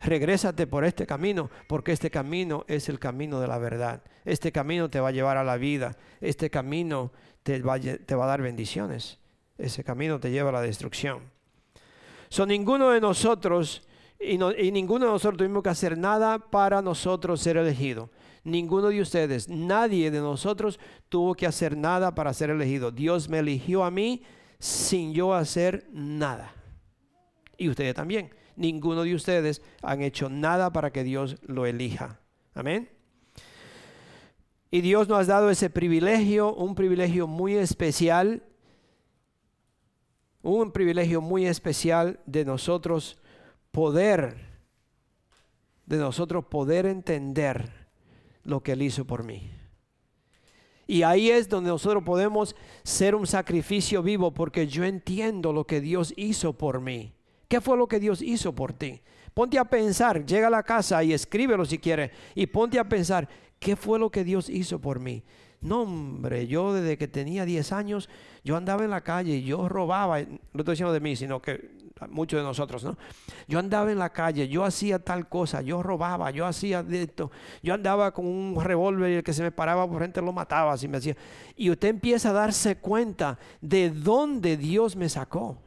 Regrésate 0.00 0.66
por 0.66 0.84
este 0.84 1.06
camino, 1.06 1.50
porque 1.68 1.92
este 1.92 2.10
camino 2.10 2.64
es 2.68 2.88
el 2.88 2.98
camino 2.98 3.40
de 3.40 3.48
la 3.48 3.58
verdad. 3.58 4.02
Este 4.24 4.52
camino 4.52 4.90
te 4.90 5.00
va 5.00 5.08
a 5.08 5.12
llevar 5.12 5.36
a 5.36 5.44
la 5.44 5.56
vida. 5.56 5.96
Este 6.20 6.50
camino 6.50 7.12
te 7.42 7.62
va, 7.62 7.74
a 7.74 8.26
dar 8.26 8.42
bendiciones. 8.42 9.18
Ese 9.56 9.84
camino 9.84 10.20
te 10.20 10.30
lleva 10.30 10.50
a 10.50 10.52
la 10.52 10.60
destrucción. 10.60 11.20
Son 12.28 12.48
ninguno 12.48 12.90
de 12.90 13.00
nosotros 13.00 13.86
y, 14.18 14.38
ninguno 14.70 15.06
de 15.06 15.12
nosotros 15.12 15.38
tuvimos 15.38 15.62
que 15.62 15.68
hacer 15.68 15.96
nada 15.96 16.38
para 16.38 16.82
nosotros 16.82 17.40
ser 17.40 17.56
elegidos. 17.56 18.10
Ninguno 18.46 18.90
de 18.90 19.00
ustedes, 19.00 19.48
nadie 19.48 20.08
de 20.12 20.20
nosotros 20.20 20.78
tuvo 21.08 21.34
que 21.34 21.48
hacer 21.48 21.76
nada 21.76 22.14
para 22.14 22.32
ser 22.32 22.50
elegido. 22.50 22.92
Dios 22.92 23.28
me 23.28 23.40
eligió 23.40 23.82
a 23.82 23.90
mí 23.90 24.22
sin 24.60 25.12
yo 25.12 25.34
hacer 25.34 25.88
nada. 25.90 26.54
Y 27.58 27.68
ustedes 27.68 27.96
también. 27.96 28.30
Ninguno 28.54 29.02
de 29.02 29.16
ustedes 29.16 29.62
han 29.82 30.00
hecho 30.00 30.28
nada 30.30 30.72
para 30.72 30.92
que 30.92 31.02
Dios 31.02 31.38
lo 31.42 31.66
elija. 31.66 32.20
Amén. 32.54 32.88
Y 34.70 34.80
Dios 34.80 35.08
nos 35.08 35.28
ha 35.28 35.32
dado 35.32 35.50
ese 35.50 35.68
privilegio, 35.68 36.54
un 36.54 36.76
privilegio 36.76 37.26
muy 37.26 37.56
especial, 37.56 38.44
un 40.42 40.70
privilegio 40.70 41.20
muy 41.20 41.46
especial 41.46 42.20
de 42.26 42.44
nosotros 42.44 43.20
poder, 43.72 44.36
de 45.84 45.96
nosotros 45.96 46.44
poder 46.44 46.86
entender 46.86 47.75
lo 48.46 48.62
que 48.62 48.72
Él 48.72 48.82
hizo 48.82 49.04
por 49.04 49.24
mí. 49.24 49.50
Y 50.86 51.02
ahí 51.02 51.30
es 51.30 51.48
donde 51.48 51.70
nosotros 51.70 52.04
podemos 52.04 52.54
ser 52.84 53.14
un 53.14 53.26
sacrificio 53.26 54.02
vivo 54.02 54.32
porque 54.32 54.68
yo 54.68 54.84
entiendo 54.84 55.52
lo 55.52 55.66
que 55.66 55.80
Dios 55.80 56.14
hizo 56.16 56.52
por 56.52 56.80
mí. 56.80 57.12
¿Qué 57.48 57.60
fue 57.60 57.76
lo 57.76 57.88
que 57.88 58.00
Dios 58.00 58.22
hizo 58.22 58.54
por 58.54 58.72
ti? 58.72 59.02
Ponte 59.34 59.58
a 59.58 59.64
pensar, 59.64 60.24
llega 60.24 60.46
a 60.46 60.50
la 60.50 60.62
casa 60.62 61.02
y 61.02 61.12
escríbelo 61.12 61.64
si 61.64 61.78
quieres. 61.78 62.10
Y 62.34 62.46
ponte 62.46 62.78
a 62.78 62.88
pensar, 62.88 63.28
¿qué 63.58 63.76
fue 63.76 63.98
lo 63.98 64.10
que 64.10 64.24
Dios 64.24 64.48
hizo 64.48 64.80
por 64.80 65.00
mí? 65.00 65.22
No, 65.60 65.82
hombre, 65.82 66.46
yo 66.46 66.72
desde 66.72 66.96
que 66.96 67.08
tenía 67.08 67.44
10 67.44 67.72
años, 67.72 68.08
yo 68.44 68.56
andaba 68.56 68.84
en 68.84 68.90
la 68.90 69.00
calle 69.00 69.36
y 69.36 69.42
yo 69.42 69.68
robaba, 69.68 70.20
no 70.20 70.38
estoy 70.54 70.72
diciendo 70.72 70.92
de 70.92 71.00
mí, 71.00 71.16
sino 71.16 71.42
que 71.42 71.75
muchos 72.10 72.38
de 72.38 72.44
nosotros, 72.44 72.84
¿no? 72.84 72.96
Yo 73.48 73.58
andaba 73.58 73.90
en 73.90 73.98
la 73.98 74.10
calle, 74.10 74.48
yo 74.48 74.64
hacía 74.64 74.98
tal 74.98 75.28
cosa, 75.28 75.62
yo 75.62 75.82
robaba, 75.82 76.30
yo 76.30 76.44
hacía 76.44 76.84
esto, 76.90 77.30
yo 77.62 77.74
andaba 77.74 78.12
con 78.12 78.26
un 78.26 78.62
revólver 78.62 79.10
y 79.10 79.14
el 79.16 79.24
que 79.24 79.32
se 79.32 79.42
me 79.42 79.50
paraba 79.50 79.86
por 79.86 79.98
frente 79.98 80.20
lo 80.20 80.32
mataba, 80.32 80.72
así 80.72 80.88
me 80.88 80.98
hacía. 80.98 81.16
Y 81.56 81.70
usted 81.70 81.88
empieza 81.88 82.30
a 82.30 82.32
darse 82.34 82.76
cuenta 82.76 83.38
de 83.60 83.90
dónde 83.90 84.56
Dios 84.56 84.94
me 84.94 85.08
sacó, 85.08 85.58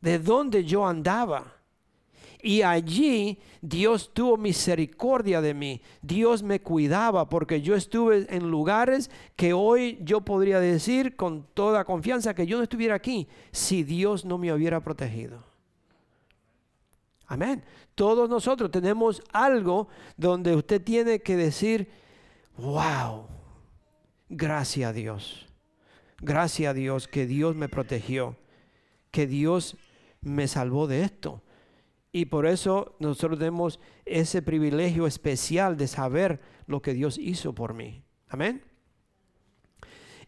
de 0.00 0.18
dónde 0.18 0.64
yo 0.64 0.86
andaba. 0.86 1.57
Y 2.40 2.62
allí 2.62 3.38
Dios 3.60 4.12
tuvo 4.14 4.36
misericordia 4.36 5.40
de 5.40 5.54
mí. 5.54 5.82
Dios 6.02 6.42
me 6.42 6.60
cuidaba 6.60 7.28
porque 7.28 7.60
yo 7.60 7.74
estuve 7.74 8.26
en 8.30 8.50
lugares 8.50 9.10
que 9.34 9.52
hoy 9.52 9.98
yo 10.02 10.20
podría 10.20 10.60
decir 10.60 11.16
con 11.16 11.46
toda 11.54 11.84
confianza 11.84 12.34
que 12.34 12.46
yo 12.46 12.56
no 12.56 12.62
estuviera 12.62 12.94
aquí 12.94 13.28
si 13.50 13.82
Dios 13.82 14.24
no 14.24 14.38
me 14.38 14.52
hubiera 14.52 14.80
protegido. 14.80 15.42
Amén. 17.26 17.62
Todos 17.94 18.28
nosotros 18.30 18.70
tenemos 18.70 19.22
algo 19.32 19.88
donde 20.16 20.54
usted 20.54 20.82
tiene 20.82 21.20
que 21.20 21.36
decir, 21.36 21.90
wow, 22.56 23.26
gracias 24.28 24.90
a 24.90 24.92
Dios. 24.92 25.46
Gracias 26.20 26.70
a 26.70 26.74
Dios 26.74 27.06
que 27.06 27.26
Dios 27.26 27.54
me 27.54 27.68
protegió, 27.68 28.36
que 29.10 29.26
Dios 29.26 29.76
me 30.20 30.48
salvó 30.48 30.86
de 30.86 31.02
esto. 31.02 31.42
Y 32.12 32.26
por 32.26 32.46
eso 32.46 32.96
nosotros 32.98 33.38
tenemos 33.38 33.80
ese 34.04 34.42
privilegio 34.42 35.06
especial 35.06 35.76
de 35.76 35.86
saber 35.86 36.40
lo 36.66 36.80
que 36.80 36.94
Dios 36.94 37.18
hizo 37.18 37.54
por 37.54 37.74
mí. 37.74 38.02
Amén. 38.28 38.62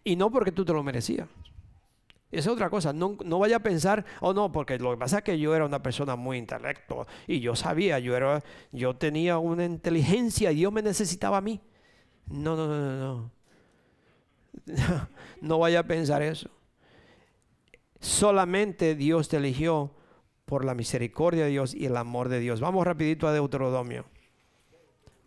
Y 0.05 0.17
no 0.17 0.31
porque 0.31 0.53
tú 0.53 0.65
te 0.65 0.73
lo 0.73 0.83
merecías. 0.83 1.29
Esa 2.31 2.51
es 2.51 2.55
otra 2.55 2.71
cosa. 2.71 2.93
No, 2.93 3.17
no, 3.25 3.39
vaya 3.39 3.57
a 3.57 3.61
pensar, 3.61 4.05
oh 4.21 4.33
no, 4.33 4.53
porque 4.53 4.79
lo 4.79 4.93
que 4.93 4.99
pasa 4.99 5.19
es 5.19 5.25
que 5.25 5.39
yo 5.39 5.55
era 5.55 5.67
una 5.67 5.83
persona 5.83 6.17
muy 6.17 6.39
intelecto 6.39 7.07
y 7.27 7.41
yo 7.41 7.57
sabía, 7.57 7.99
yo, 7.99 8.17
era, 8.17 8.43
yo 8.71 8.95
tenía 8.95 9.39
una 9.39 9.65
inteligencia 9.65 10.53
y 10.53 10.57
Dios 10.57 10.73
me 10.73 10.83
necesitaba 10.83 11.39
a 11.39 11.41
mí. 11.41 11.61
No, 12.27 12.57
no, 12.57 12.69
no, 12.69 12.79
no. 12.79 13.31
No, 14.67 15.09
no 15.41 15.59
vaya 15.59 15.81
a 15.81 15.85
pensar 15.85 16.23
eso. 16.23 16.51
Solamente 17.99 18.95
Dios 18.95 19.29
te 19.29 19.39
eligió 19.39 19.93
por 20.51 20.65
la 20.65 20.75
misericordia 20.75 21.45
de 21.45 21.51
Dios 21.51 21.77
y 21.77 21.87
el 21.87 21.97
amor 21.97 22.29
de 22.29 22.41
Dios. 22.41 22.61
Vamos 22.61 22.85
rapidito 22.85 23.29
a 23.29 23.33
Deuteronomio. 23.33 24.05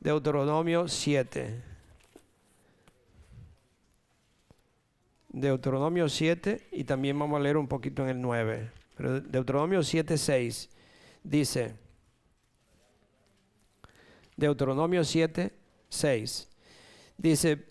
Deuteronomio 0.02 0.90
7. 0.90 1.64
Deuteronomio 5.30 6.10
7 6.10 6.68
y 6.74 6.84
también 6.84 7.18
vamos 7.18 7.40
a 7.40 7.42
leer 7.42 7.56
un 7.56 7.70
poquito 7.70 8.04
en 8.04 8.10
el 8.10 8.22
9. 8.22 8.70
Pero 8.98 9.22
Deuteronomio 9.22 9.82
7, 9.82 10.18
6 10.18 10.70
dice, 11.24 11.74
Deuteronomio 14.36 15.06
7, 15.06 15.54
6 15.88 16.50
dice, 17.18 17.66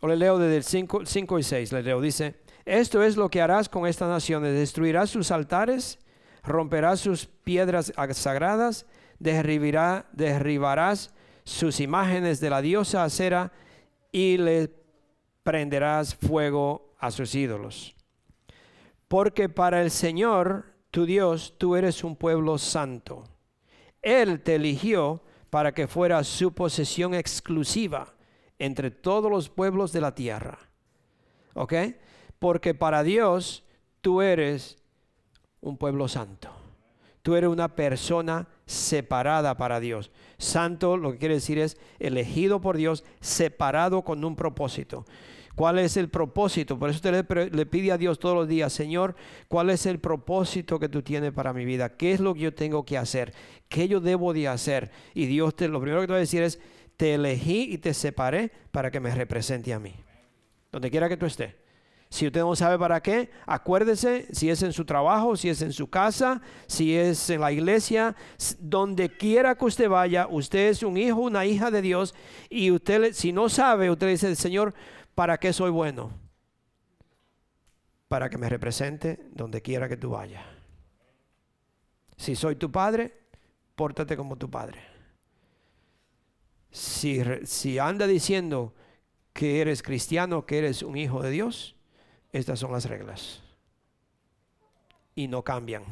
o 0.00 0.08
le 0.08 0.16
leo 0.16 0.38
desde 0.38 0.56
el 0.56 0.64
5, 0.64 1.04
5 1.04 1.38
y 1.38 1.42
6, 1.42 1.72
le 1.72 1.82
leo, 1.82 2.00
dice, 2.00 2.39
esto 2.70 3.02
es 3.02 3.16
lo 3.16 3.28
que 3.28 3.42
harás 3.42 3.68
con 3.68 3.84
estas 3.84 4.08
naciones. 4.08 4.54
Destruirás 4.54 5.10
sus 5.10 5.32
altares, 5.32 5.98
romperás 6.44 7.00
sus 7.00 7.26
piedras 7.26 7.92
sagradas, 8.12 8.86
derribarás 9.18 11.12
sus 11.42 11.80
imágenes 11.80 12.38
de 12.38 12.48
la 12.48 12.62
diosa 12.62 13.02
acera 13.02 13.50
y 14.12 14.36
le 14.36 14.70
prenderás 15.42 16.14
fuego 16.14 16.94
a 17.00 17.10
sus 17.10 17.34
ídolos. 17.34 17.96
Porque 19.08 19.48
para 19.48 19.82
el 19.82 19.90
Señor 19.90 20.66
tu 20.92 21.06
Dios, 21.06 21.54
tú 21.58 21.74
eres 21.74 22.04
un 22.04 22.14
pueblo 22.14 22.56
santo. 22.56 23.24
Él 24.00 24.42
te 24.42 24.54
eligió 24.54 25.24
para 25.50 25.72
que 25.72 25.88
fuera 25.88 26.22
su 26.22 26.52
posesión 26.52 27.14
exclusiva 27.14 28.14
entre 28.60 28.92
todos 28.92 29.28
los 29.28 29.48
pueblos 29.48 29.90
de 29.90 30.00
la 30.02 30.14
tierra. 30.14 30.56
¿Ok? 31.54 31.74
Porque 32.40 32.74
para 32.74 33.04
Dios 33.04 33.62
tú 34.00 34.22
eres 34.22 34.78
un 35.60 35.76
pueblo 35.76 36.08
santo. 36.08 36.50
Tú 37.22 37.36
eres 37.36 37.50
una 37.50 37.76
persona 37.76 38.48
separada 38.66 39.56
para 39.56 39.78
Dios. 39.78 40.10
Santo 40.38 40.96
lo 40.96 41.12
que 41.12 41.18
quiere 41.18 41.34
decir 41.34 41.58
es 41.58 41.76
elegido 41.98 42.60
por 42.60 42.76
Dios, 42.76 43.04
separado 43.20 44.02
con 44.02 44.24
un 44.24 44.36
propósito. 44.36 45.04
¿Cuál 45.54 45.78
es 45.78 45.98
el 45.98 46.08
propósito? 46.08 46.78
Por 46.78 46.88
eso 46.88 46.96
usted 46.96 47.52
le, 47.52 47.66
pide 47.66 47.92
a 47.92 47.98
Dios 47.98 48.18
todos 48.18 48.34
los 48.34 48.48
días, 48.48 48.72
Señor, 48.72 49.14
¿cuál 49.48 49.68
es 49.68 49.84
el 49.84 49.98
propósito 49.98 50.78
que 50.78 50.88
tú 50.88 51.02
tienes 51.02 51.32
para 51.32 51.52
mi 51.52 51.66
vida? 51.66 51.90
¿Qué 51.90 52.12
es 52.12 52.20
lo 52.20 52.32
que 52.32 52.40
yo 52.40 52.54
tengo 52.54 52.86
que 52.86 52.96
hacer? 52.96 53.34
¿Qué 53.68 53.86
yo 53.86 54.00
debo 54.00 54.32
de 54.32 54.48
hacer? 54.48 54.90
Y 55.12 55.26
Dios 55.26 55.54
te, 55.54 55.68
lo 55.68 55.80
primero 55.80 56.00
que 56.00 56.06
te 56.06 56.12
va 56.14 56.16
a 56.16 56.20
decir 56.20 56.42
es, 56.42 56.58
te 56.96 57.14
elegí 57.14 57.70
y 57.70 57.76
te 57.76 57.92
separé 57.92 58.50
para 58.70 58.90
que 58.90 59.00
me 59.00 59.14
represente 59.14 59.74
a 59.74 59.78
mí. 59.78 59.92
Donde 60.72 60.90
quiera 60.90 61.10
que 61.10 61.18
tú 61.18 61.26
estés. 61.26 61.59
Si 62.10 62.26
usted 62.26 62.40
no 62.40 62.56
sabe 62.56 62.76
para 62.76 63.00
qué, 63.00 63.30
acuérdese 63.46 64.26
si 64.34 64.50
es 64.50 64.64
en 64.64 64.72
su 64.72 64.84
trabajo, 64.84 65.36
si 65.36 65.48
es 65.48 65.62
en 65.62 65.72
su 65.72 65.88
casa, 65.88 66.42
si 66.66 66.96
es 66.96 67.30
en 67.30 67.40
la 67.40 67.52
iglesia, 67.52 68.16
donde 68.58 69.16
quiera 69.16 69.54
que 69.54 69.64
usted 69.64 69.88
vaya, 69.88 70.26
usted 70.28 70.70
es 70.70 70.82
un 70.82 70.96
hijo, 70.96 71.20
una 71.20 71.46
hija 71.46 71.70
de 71.70 71.80
Dios 71.80 72.16
y 72.48 72.72
usted, 72.72 73.12
si 73.12 73.30
no 73.30 73.48
sabe, 73.48 73.90
usted 73.90 74.08
dice, 74.08 74.34
Señor, 74.34 74.74
¿para 75.14 75.38
qué 75.38 75.52
soy 75.52 75.70
bueno? 75.70 76.10
Para 78.08 78.28
que 78.28 78.38
me 78.38 78.48
represente 78.48 79.20
donde 79.30 79.62
quiera 79.62 79.88
que 79.88 79.96
tú 79.96 80.10
vayas. 80.10 80.42
Si 82.16 82.34
soy 82.34 82.56
tu 82.56 82.72
padre, 82.72 83.16
pórtate 83.76 84.16
como 84.16 84.34
tu 84.36 84.50
padre. 84.50 84.80
Si, 86.72 87.22
si 87.44 87.78
anda 87.78 88.08
diciendo 88.08 88.74
que 89.32 89.60
eres 89.60 89.80
cristiano, 89.80 90.44
que 90.44 90.58
eres 90.58 90.82
un 90.82 90.96
hijo 90.96 91.22
de 91.22 91.30
Dios, 91.30 91.76
estas 92.32 92.58
son 92.58 92.72
las 92.72 92.84
reglas. 92.86 93.40
Y 95.14 95.28
no 95.28 95.42
cambian. 95.42 95.84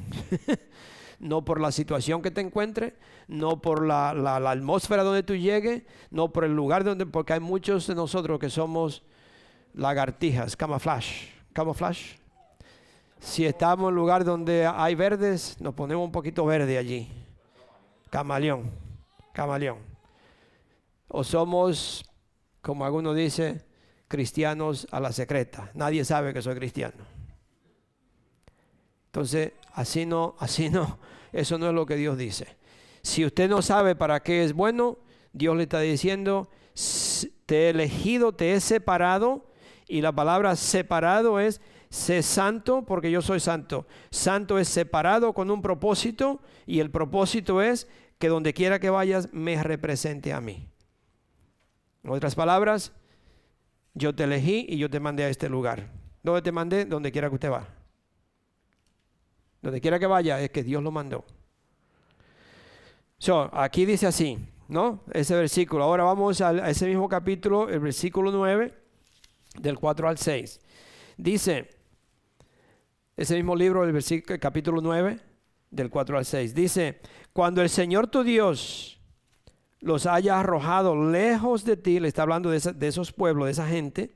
no 1.19 1.45
por 1.45 1.61
la 1.61 1.73
situación 1.73 2.23
que 2.23 2.31
te 2.31 2.41
encuentres, 2.41 2.95
no 3.27 3.61
por 3.61 3.85
la, 3.85 4.11
atmósfera 4.51 5.03
donde 5.03 5.23
tú 5.23 5.35
llegues, 5.35 5.83
no 6.11 6.33
por 6.33 6.45
el 6.45 6.55
lugar 6.55 6.85
donde, 6.85 7.07
porque 7.07 7.33
hay 7.33 7.41
muchos 7.41 7.87
de 7.87 7.95
nosotros 7.95 8.39
que 8.39 8.51
somos 8.51 9.03
lagartijas, 9.75 10.57
camuflaje, 10.57 11.29
camuflaje. 11.53 12.19
Si 13.21 13.45
estamos 13.45 13.85
en 13.85 13.89
un 13.89 13.95
lugar 13.97 14.25
donde 14.25 14.67
hay 14.67 14.95
verdes, 14.95 15.61
nos 15.61 15.75
ponemos 15.75 16.05
un 16.05 16.13
poquito 16.13 16.47
verde 16.47 16.79
allí. 16.79 17.11
Camaleón, 18.11 18.71
camaleón. 19.33 19.79
O 21.09 21.25
somos, 21.25 22.05
como 22.63 22.85
alguno 22.85 23.13
dice, 23.13 23.65
cristianos 24.09 24.87
a 24.91 25.01
la 25.01 25.13
secreta. 25.13 25.71
Nadie 25.75 26.05
sabe 26.05 26.33
que 26.33 26.43
soy 26.43 26.57
cristiano. 26.57 27.05
Entonces, 29.07 29.53
así 29.73 30.07
no, 30.07 30.35
así 30.39 30.71
no, 30.71 30.99
eso 31.33 31.59
no 31.59 31.69
es 31.69 31.75
lo 31.75 31.87
que 31.87 31.97
Dios 31.97 32.19
dice. 32.19 32.57
Si 33.03 33.25
usted 33.25 33.49
no 33.49 33.63
sabe 33.63 33.95
para 33.95 34.23
qué 34.23 34.45
es 34.45 34.53
bueno, 34.53 34.99
Dios 35.33 35.57
le 35.57 35.65
está 35.65 35.81
diciendo, 35.81 36.51
te 37.47 37.67
he 37.67 37.71
elegido, 37.71 38.33
te 38.33 38.53
he 38.53 38.61
separado, 38.61 39.47
y 39.87 40.03
la 40.03 40.13
palabra 40.13 40.57
separado 40.57 41.41
es, 41.41 41.61
sé 41.89 42.23
santo 42.23 42.85
porque 42.85 43.11
yo 43.11 43.23
soy 43.23 43.41
santo. 43.41 43.87
Santo 44.11 44.59
es 44.59 44.69
separado 44.69 45.33
con 45.33 45.51
un 45.51 45.63
propósito, 45.63 46.41
y 46.67 46.81
el 46.81 46.91
propósito 46.91 47.63
es 47.63 47.89
que 48.19 48.29
donde 48.29 48.53
quiera 48.53 48.79
que 48.79 48.91
vayas 48.91 49.29
me 49.33 49.63
represente 49.63 50.33
a 50.33 50.41
mí. 50.41 50.69
Otras 52.07 52.35
palabras, 52.35 52.93
yo 53.99 54.15
te 54.15 54.25
elegí 54.25 54.65
y 54.69 54.79
yo 54.79 54.89
te 54.89 55.01
mandé 55.01 55.25
a 55.25 55.29
este 55.29 55.49
lugar. 55.49 55.91
¿Dónde 56.23 56.43
te 56.43 56.53
mandé? 56.53 56.85
Donde 56.85 57.13
quiera 57.13 57.29
que 57.29 57.35
usted 57.35 57.51
va. 57.51 57.69
Donde 59.61 59.81
quiera 59.81 59.99
que 59.99 60.07
vaya 60.07 60.41
es 60.41 60.51
que 60.51 60.63
Dios 60.63 60.83
lo 60.83 60.91
mandó. 60.91 61.25
So, 63.19 63.51
aquí 63.53 63.85
dice 63.85 64.07
así, 64.07 64.39
¿no? 64.69 65.03
Ese 65.13 65.35
versículo. 65.35 65.83
Ahora 65.83 66.05
vamos 66.05 66.41
a 66.41 66.71
ese 66.71 66.87
mismo 66.87 67.09
capítulo, 67.09 67.69
el 67.69 67.81
versículo 67.81 68.31
9, 68.31 68.73
del 69.61 69.79
4 69.79 70.09
al 70.09 70.19
6. 70.19 70.61
Dice, 71.17 71.69
ese 73.17 73.35
mismo 73.35 73.57
libro, 73.57 73.85
el 73.85 73.93
versículo, 73.93 74.39
capítulo 74.39 74.81
9, 74.81 75.19
del 75.71 75.91
4 75.91 76.19
al 76.19 76.25
6. 76.25 76.55
Dice, 76.55 77.01
cuando 77.33 77.61
el 77.61 77.69
Señor 77.69 78.07
tu 78.07 78.23
Dios 78.23 78.98
los 79.81 80.07
haya 80.07 80.41
arrojado 80.41 81.11
lejos 81.11 81.65
de 81.65 81.77
ti, 81.77 82.01
le 82.01 82.09
está 82.09 82.23
hablando 82.23 82.51
de, 82.51 82.89
esos 82.89 83.13
pueblos, 83.13 83.47
de 83.47 83.53
esa 83.53 83.69
gente, 83.69 84.11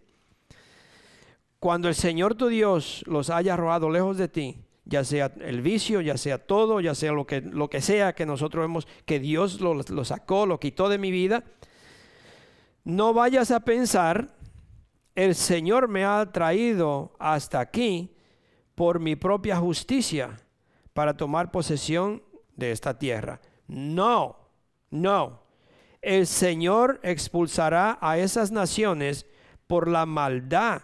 cuando 1.58 1.88
el 1.88 1.94
Señor 1.94 2.34
tu 2.34 2.48
Dios 2.48 3.04
los 3.06 3.30
haya 3.30 3.54
arrojado 3.54 3.88
lejos 3.88 4.16
de 4.16 4.28
ti, 4.28 4.58
ya 4.84 5.04
sea 5.04 5.32
el 5.40 5.62
vicio, 5.62 6.00
ya 6.00 6.16
sea 6.16 6.38
todo, 6.38 6.80
ya 6.80 6.94
sea 6.94 7.12
lo 7.12 7.24
que, 7.24 7.40
lo 7.40 7.70
que 7.70 7.80
sea 7.80 8.14
que 8.14 8.26
nosotros 8.26 8.64
vemos 8.64 8.88
que 9.06 9.20
Dios 9.20 9.60
lo, 9.60 9.74
lo 9.74 10.04
sacó, 10.04 10.46
lo 10.46 10.58
quitó 10.58 10.88
de 10.88 10.98
mi 10.98 11.12
vida, 11.12 11.44
no 12.82 13.14
vayas 13.14 13.52
a 13.52 13.60
pensar, 13.60 14.34
el 15.14 15.36
Señor 15.36 15.86
me 15.86 16.04
ha 16.04 16.32
traído 16.32 17.14
hasta 17.20 17.60
aquí 17.60 18.16
por 18.74 18.98
mi 18.98 19.14
propia 19.14 19.56
justicia 19.58 20.40
para 20.92 21.16
tomar 21.16 21.52
posesión 21.52 22.24
de 22.56 22.72
esta 22.72 22.98
tierra. 22.98 23.40
No, 23.68 24.36
no 24.90 25.41
el 26.02 26.26
Señor 26.26 26.98
expulsará 27.04 27.96
a 28.00 28.18
esas 28.18 28.50
naciones 28.50 29.26
por 29.68 29.88
la 29.88 30.04
maldad, 30.04 30.82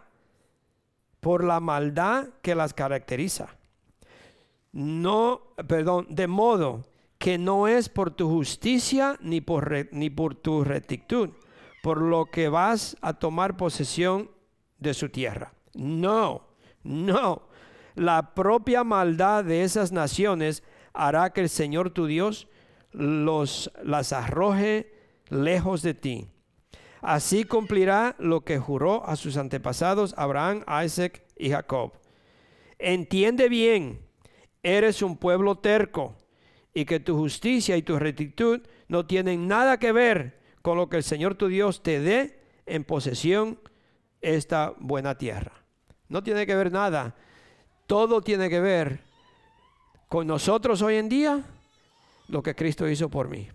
por 1.21 1.43
la 1.43 1.59
maldad 1.59 2.29
que 2.41 2.55
las 2.55 2.73
caracteriza. 2.73 3.49
No, 4.73 5.43
perdón, 5.67 6.07
de 6.09 6.29
modo 6.29 6.85
que 7.19 7.37
no 7.37 7.67
es 7.67 7.89
por 7.89 8.13
tu 8.13 8.29
justicia 8.29 9.19
ni 9.21 9.41
por, 9.41 9.67
tu 10.41 10.63
rectitud, 10.63 11.31
por 11.83 12.01
lo 12.01 12.27
que 12.27 12.49
vas 12.49 12.97
a 13.01 13.15
tomar 13.15 13.57
posesión 13.57 14.31
de 14.79 14.95
su 14.95 15.09
tierra. 15.09 15.53
No, 15.75 16.45
no. 16.85 17.43
La 17.97 18.35
propia 18.35 18.85
maldad 18.85 19.45
de 19.45 19.65
esas 19.65 19.91
naciones 19.91 20.63
hará 20.93 21.31
que 21.31 21.41
el 21.41 21.49
Señor 21.49 21.91
tu 21.91 22.07
Dios 22.07 22.47
los, 22.93 23.73
las 23.83 24.13
arroje 24.13 24.98
lejos 25.31 25.83
de 25.83 25.95
ti. 25.95 26.29
Así 27.01 27.45
cumplirá 27.45 28.17
lo 28.19 28.45
que 28.45 28.59
juró 28.59 29.07
a 29.07 29.17
sus 29.17 29.37
antepasados 29.37 30.15
Abraham, 30.17 30.65
Isaac 30.85 31.23
y 31.37 31.51
Jacob. 31.51 31.93
Entiende 32.79 33.49
bien, 33.49 34.01
eres 34.63 35.03
un 35.03 35.17
pueblo 35.17 35.59
terco 35.59 36.17
y 36.75 36.85
que 36.85 37.01
tu 37.01 37.17
justicia 37.17 37.77
y 37.77 37.83
tu 37.83 37.99
rectitud 37.99 38.61
no 38.89 39.07
tienen 39.07 39.47
nada 39.47 39.79
que 39.79 39.93
ver 39.93 40.41
con 40.63 40.77
lo 40.77 40.89
que 40.89 40.97
el 40.97 41.03
Señor 41.03 41.35
tu 41.35 41.49
Dios 41.49 41.83
te 41.83 42.01
dé 42.01 42.41
en 42.67 42.85
posesión 42.85 43.61
esta 44.21 44.75
buena 44.79 45.17
tierra. 45.17 45.53
No 46.09 46.23
tiene 46.23 46.47
que 46.47 46.55
ver 46.55 46.73
nada. 46.73 47.15
Todo 47.87 48.21
tiene 48.23 48.51
que 48.51 48.61
ver 48.61 49.01
con 50.09 50.27
nosotros 50.27 50.83
hoy 50.83 50.97
en 50.97 51.09
día, 51.09 51.45
lo 52.29 52.43
que 52.43 52.55
Cristo 52.55 52.89
hizo 52.89 53.09
por 53.09 53.29
mí 53.29 53.49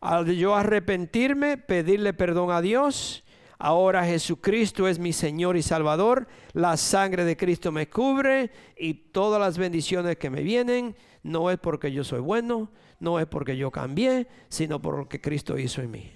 al 0.00 0.26
yo 0.32 0.54
arrepentirme, 0.54 1.56
pedirle 1.56 2.12
perdón 2.12 2.50
a 2.50 2.60
Dios, 2.60 3.24
ahora 3.58 4.04
Jesucristo 4.04 4.88
es 4.88 4.98
mi 4.98 5.12
Señor 5.12 5.56
y 5.56 5.62
Salvador, 5.62 6.28
la 6.52 6.76
sangre 6.76 7.24
de 7.24 7.36
Cristo 7.36 7.72
me 7.72 7.88
cubre 7.88 8.50
y 8.76 8.94
todas 8.94 9.40
las 9.40 9.58
bendiciones 9.58 10.16
que 10.16 10.30
me 10.30 10.42
vienen 10.42 10.96
no 11.22 11.50
es 11.50 11.58
porque 11.58 11.90
yo 11.92 12.04
soy 12.04 12.20
bueno, 12.20 12.70
no 13.00 13.18
es 13.18 13.26
porque 13.26 13.56
yo 13.56 13.70
cambié, 13.70 14.28
sino 14.48 14.80
por 14.80 14.96
lo 14.96 15.08
que 15.08 15.20
Cristo 15.20 15.58
hizo 15.58 15.82
en 15.82 15.90
mí. 15.90 16.12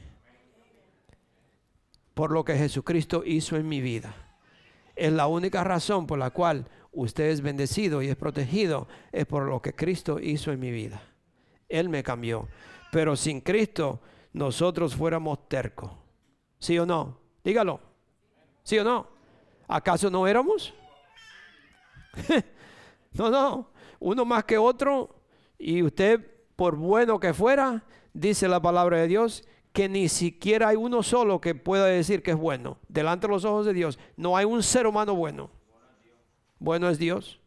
Por 2.14 2.30
lo 2.32 2.44
que 2.44 2.56
Jesucristo 2.56 3.22
hizo 3.24 3.56
en 3.56 3.68
mi 3.68 3.80
vida. 3.80 4.14
Es 4.94 5.12
la 5.12 5.26
única 5.26 5.64
razón 5.64 6.06
por 6.06 6.18
la 6.18 6.30
cual 6.30 6.68
usted 6.92 7.30
es 7.30 7.40
bendecido 7.40 8.02
y 8.02 8.08
es 8.08 8.16
protegido, 8.16 8.88
es 9.12 9.26
por 9.26 9.44
lo 9.44 9.62
que 9.62 9.74
Cristo 9.74 10.20
hizo 10.20 10.52
en 10.52 10.60
mi 10.60 10.70
vida. 10.70 11.02
Él 11.68 11.88
me 11.88 12.02
cambió. 12.02 12.48
Pero 12.90 13.16
sin 13.16 13.40
Cristo 13.40 14.00
nosotros 14.32 14.94
fuéramos 14.94 15.48
tercos. 15.48 15.90
¿Sí 16.58 16.78
o 16.78 16.86
no? 16.86 17.18
Dígalo. 17.42 17.80
¿Sí 18.62 18.78
o 18.78 18.84
no? 18.84 19.06
¿Acaso 19.66 20.10
no 20.10 20.26
éramos? 20.26 20.74
no, 23.12 23.30
no. 23.30 23.70
Uno 23.98 24.24
más 24.24 24.44
que 24.44 24.58
otro. 24.58 25.16
Y 25.58 25.82
usted, 25.82 26.26
por 26.56 26.76
bueno 26.76 27.20
que 27.20 27.32
fuera, 27.32 27.84
dice 28.12 28.48
la 28.48 28.60
palabra 28.60 28.98
de 28.98 29.08
Dios, 29.08 29.44
que 29.72 29.88
ni 29.88 30.08
siquiera 30.08 30.68
hay 30.68 30.76
uno 30.76 31.02
solo 31.02 31.40
que 31.40 31.54
pueda 31.54 31.86
decir 31.86 32.22
que 32.22 32.32
es 32.32 32.36
bueno. 32.36 32.78
Delante 32.88 33.26
de 33.26 33.32
los 33.32 33.44
ojos 33.44 33.66
de 33.66 33.72
Dios 33.72 33.98
no 34.16 34.36
hay 34.36 34.44
un 34.44 34.62
ser 34.62 34.86
humano 34.86 35.14
bueno. 35.14 35.50
Bueno 36.58 36.88
es 36.88 36.98
Dios. 36.98 37.39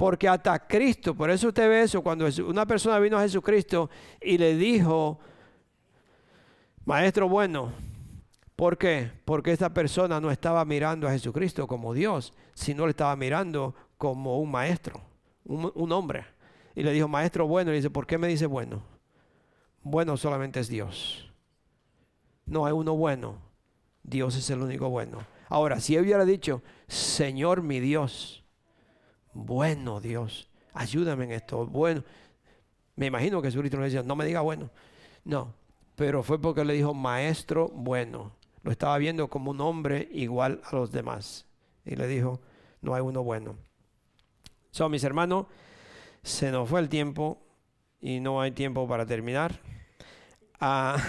Porque 0.00 0.28
hasta 0.28 0.66
Cristo, 0.66 1.14
por 1.14 1.28
eso 1.28 1.48
usted 1.48 1.68
ve 1.68 1.82
eso, 1.82 2.02
cuando 2.02 2.26
una 2.48 2.64
persona 2.64 2.98
vino 2.98 3.18
a 3.18 3.20
Jesucristo 3.20 3.90
y 4.18 4.38
le 4.38 4.56
dijo, 4.56 5.18
maestro 6.86 7.28
bueno, 7.28 7.70
¿por 8.56 8.78
qué? 8.78 9.10
Porque 9.26 9.52
esta 9.52 9.74
persona 9.74 10.18
no 10.18 10.30
estaba 10.30 10.64
mirando 10.64 11.06
a 11.06 11.10
Jesucristo 11.10 11.66
como 11.66 11.92
Dios, 11.92 12.32
sino 12.54 12.86
le 12.86 12.92
estaba 12.92 13.14
mirando 13.14 13.74
como 13.98 14.40
un 14.40 14.50
maestro, 14.50 15.02
un, 15.44 15.92
hombre. 15.92 16.24
Y 16.74 16.82
le 16.82 16.92
dijo, 16.92 17.06
maestro 17.06 17.46
bueno, 17.46 17.70
y 17.70 17.72
le 17.72 17.80
dice, 17.80 17.90
¿por 17.90 18.06
qué 18.06 18.16
me 18.16 18.26
dice 18.26 18.46
bueno? 18.46 18.82
Bueno 19.82 20.16
solamente 20.16 20.60
es 20.60 20.68
Dios. 20.68 21.30
No 22.46 22.64
hay 22.64 22.72
uno 22.72 22.96
bueno. 22.96 23.36
Dios 24.02 24.34
es 24.34 24.48
el 24.48 24.62
único 24.62 24.88
bueno. 24.88 25.26
Ahora, 25.50 25.78
si 25.78 25.94
él 25.94 26.04
hubiera 26.04 26.24
dicho, 26.24 26.62
Señor 26.88 27.60
mi 27.60 27.80
Dios, 27.80 28.39
bueno 29.32 30.00
Dios, 30.00 30.48
ayúdame 30.72 31.24
en 31.24 31.32
esto, 31.32 31.66
bueno. 31.66 32.02
Me 32.96 33.06
imagino 33.06 33.40
que 33.40 33.48
Jesucristo 33.48 33.78
le 33.78 33.84
decía, 33.84 34.02
no 34.02 34.14
me 34.14 34.26
diga 34.26 34.40
bueno. 34.40 34.70
No, 35.24 35.54
pero 35.96 36.22
fue 36.22 36.40
porque 36.40 36.64
le 36.64 36.74
dijo, 36.74 36.92
maestro 36.92 37.68
bueno. 37.68 38.32
Lo 38.62 38.70
estaba 38.70 38.98
viendo 38.98 39.28
como 39.28 39.52
un 39.52 39.60
hombre 39.60 40.08
igual 40.12 40.60
a 40.64 40.76
los 40.76 40.92
demás. 40.92 41.46
Y 41.86 41.96
le 41.96 42.06
dijo, 42.06 42.40
no 42.82 42.94
hay 42.94 43.00
uno 43.00 43.22
bueno. 43.22 43.56
Son 44.70 44.90
mis 44.90 45.02
hermanos, 45.02 45.46
se 46.22 46.50
nos 46.50 46.68
fue 46.68 46.80
el 46.80 46.88
tiempo 46.88 47.38
y 48.00 48.20
no 48.20 48.40
hay 48.40 48.52
tiempo 48.52 48.86
para 48.86 49.06
terminar. 49.06 49.60
Ah, 50.60 51.02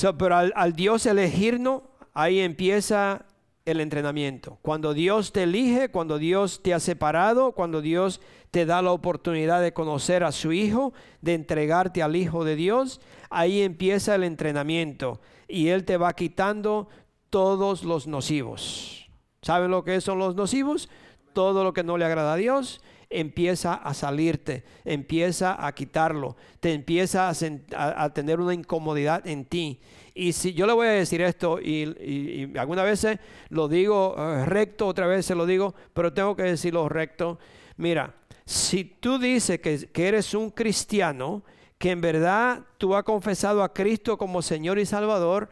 pero 0.18 0.36
al, 0.36 0.52
al 0.54 0.72
Dios 0.74 1.04
elegirnos, 1.06 1.82
ahí 2.14 2.40
empieza 2.40 3.26
el 3.64 3.80
entrenamiento. 3.80 4.58
Cuando 4.62 4.94
Dios 4.94 5.32
te 5.32 5.44
elige, 5.44 5.88
cuando 5.90 6.18
Dios 6.18 6.62
te 6.62 6.74
ha 6.74 6.80
separado, 6.80 7.52
cuando 7.52 7.80
Dios 7.80 8.20
te 8.50 8.66
da 8.66 8.82
la 8.82 8.92
oportunidad 8.92 9.62
de 9.62 9.72
conocer 9.72 10.24
a 10.24 10.32
su 10.32 10.52
Hijo, 10.52 10.92
de 11.20 11.34
entregarte 11.34 12.02
al 12.02 12.16
Hijo 12.16 12.44
de 12.44 12.56
Dios, 12.56 13.00
ahí 13.30 13.62
empieza 13.62 14.14
el 14.14 14.24
entrenamiento 14.24 15.20
y 15.48 15.68
Él 15.68 15.84
te 15.84 15.96
va 15.96 16.12
quitando 16.12 16.88
todos 17.30 17.84
los 17.84 18.06
nocivos. 18.06 19.08
¿Saben 19.42 19.70
lo 19.70 19.84
que 19.84 20.00
son 20.00 20.18
los 20.18 20.34
nocivos? 20.36 20.88
Todo 21.32 21.64
lo 21.64 21.72
que 21.72 21.82
no 21.82 21.96
le 21.96 22.04
agrada 22.04 22.34
a 22.34 22.36
Dios 22.36 22.80
empieza 23.12 23.74
a 23.74 23.94
salirte, 23.94 24.64
empieza 24.84 25.66
a 25.66 25.72
quitarlo, 25.74 26.36
te 26.60 26.72
empieza 26.72 27.30
a, 27.30 28.10
tener 28.10 28.40
una 28.40 28.54
incomodidad 28.54 29.26
en 29.26 29.44
ti. 29.44 29.80
Y 30.14 30.32
si 30.32 30.52
yo 30.52 30.66
le 30.66 30.74
voy 30.74 30.86
a 30.88 30.90
decir 30.90 31.22
esto, 31.22 31.58
y, 31.60 32.52
algunas 32.58 32.84
veces 32.84 33.18
lo 33.48 33.68
digo 33.68 34.14
eh, 34.18 34.44
recto, 34.44 34.86
otra 34.86 35.06
vez 35.06 35.24
se 35.24 35.34
lo 35.34 35.46
digo, 35.46 35.74
pero 35.94 36.12
tengo 36.12 36.36
que 36.36 36.42
decirlo 36.42 36.88
recto. 36.88 37.38
Mira, 37.76 38.14
si 38.44 38.84
tú 38.84 39.18
dices 39.18 39.60
que, 39.60 40.06
eres 40.06 40.34
un 40.34 40.50
cristiano, 40.50 41.42
que 41.78 41.90
en 41.90 42.00
verdad 42.00 42.62
tú 42.78 42.94
has 42.94 43.04
confesado 43.04 43.62
a 43.62 43.72
Cristo 43.72 44.18
como 44.18 44.42
Señor 44.42 44.78
y 44.78 44.86
Salvador, 44.86 45.48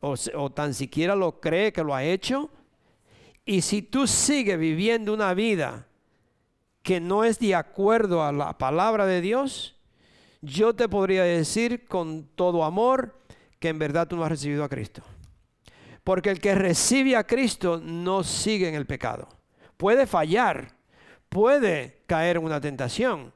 o, 0.00 0.14
o 0.34 0.50
tan 0.50 0.72
siquiera 0.74 1.16
lo 1.16 1.40
cree 1.40 1.72
que 1.72 1.82
lo 1.82 1.94
ha 1.94 2.04
hecho, 2.04 2.50
y 3.44 3.60
si 3.60 3.82
tú 3.82 4.06
sigues 4.06 4.58
viviendo 4.58 5.12
una 5.14 5.34
vida 5.34 5.86
que 6.82 7.00
no 7.00 7.24
es 7.24 7.40
de 7.40 7.54
acuerdo 7.54 8.22
a 8.22 8.32
la 8.32 8.56
palabra 8.56 9.06
de 9.06 9.20
Dios, 9.20 9.76
yo 10.42 10.74
te 10.74 10.88
podría 10.88 11.24
decir 11.24 11.86
con 11.88 12.28
todo 12.36 12.62
amor 12.64 13.25
que 13.58 13.68
en 13.68 13.78
verdad 13.78 14.08
tú 14.08 14.16
no 14.16 14.24
has 14.24 14.30
recibido 14.30 14.64
a 14.64 14.68
Cristo. 14.68 15.02
Porque 16.04 16.30
el 16.30 16.40
que 16.40 16.54
recibe 16.54 17.16
a 17.16 17.26
Cristo 17.26 17.80
no 17.82 18.22
sigue 18.22 18.68
en 18.68 18.74
el 18.74 18.86
pecado. 18.86 19.28
Puede 19.76 20.06
fallar, 20.06 20.76
puede 21.28 22.02
caer 22.06 22.36
en 22.36 22.44
una 22.44 22.60
tentación 22.60 23.32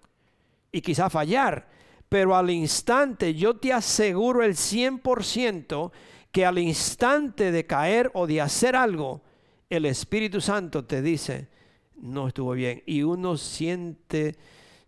y 0.72 0.80
quizá 0.80 1.10
fallar, 1.10 1.68
pero 2.08 2.36
al 2.36 2.50
instante 2.50 3.34
yo 3.34 3.56
te 3.56 3.72
aseguro 3.72 4.42
el 4.42 4.54
100% 4.54 5.90
que 6.32 6.46
al 6.46 6.58
instante 6.58 7.50
de 7.50 7.66
caer 7.66 8.10
o 8.14 8.26
de 8.26 8.40
hacer 8.40 8.76
algo, 8.76 9.20
el 9.68 9.86
Espíritu 9.86 10.40
Santo 10.40 10.84
te 10.84 11.02
dice, 11.02 11.48
no 11.96 12.28
estuvo 12.28 12.52
bien. 12.52 12.82
Y 12.86 13.02
uno 13.02 13.36
siente, 13.36 14.36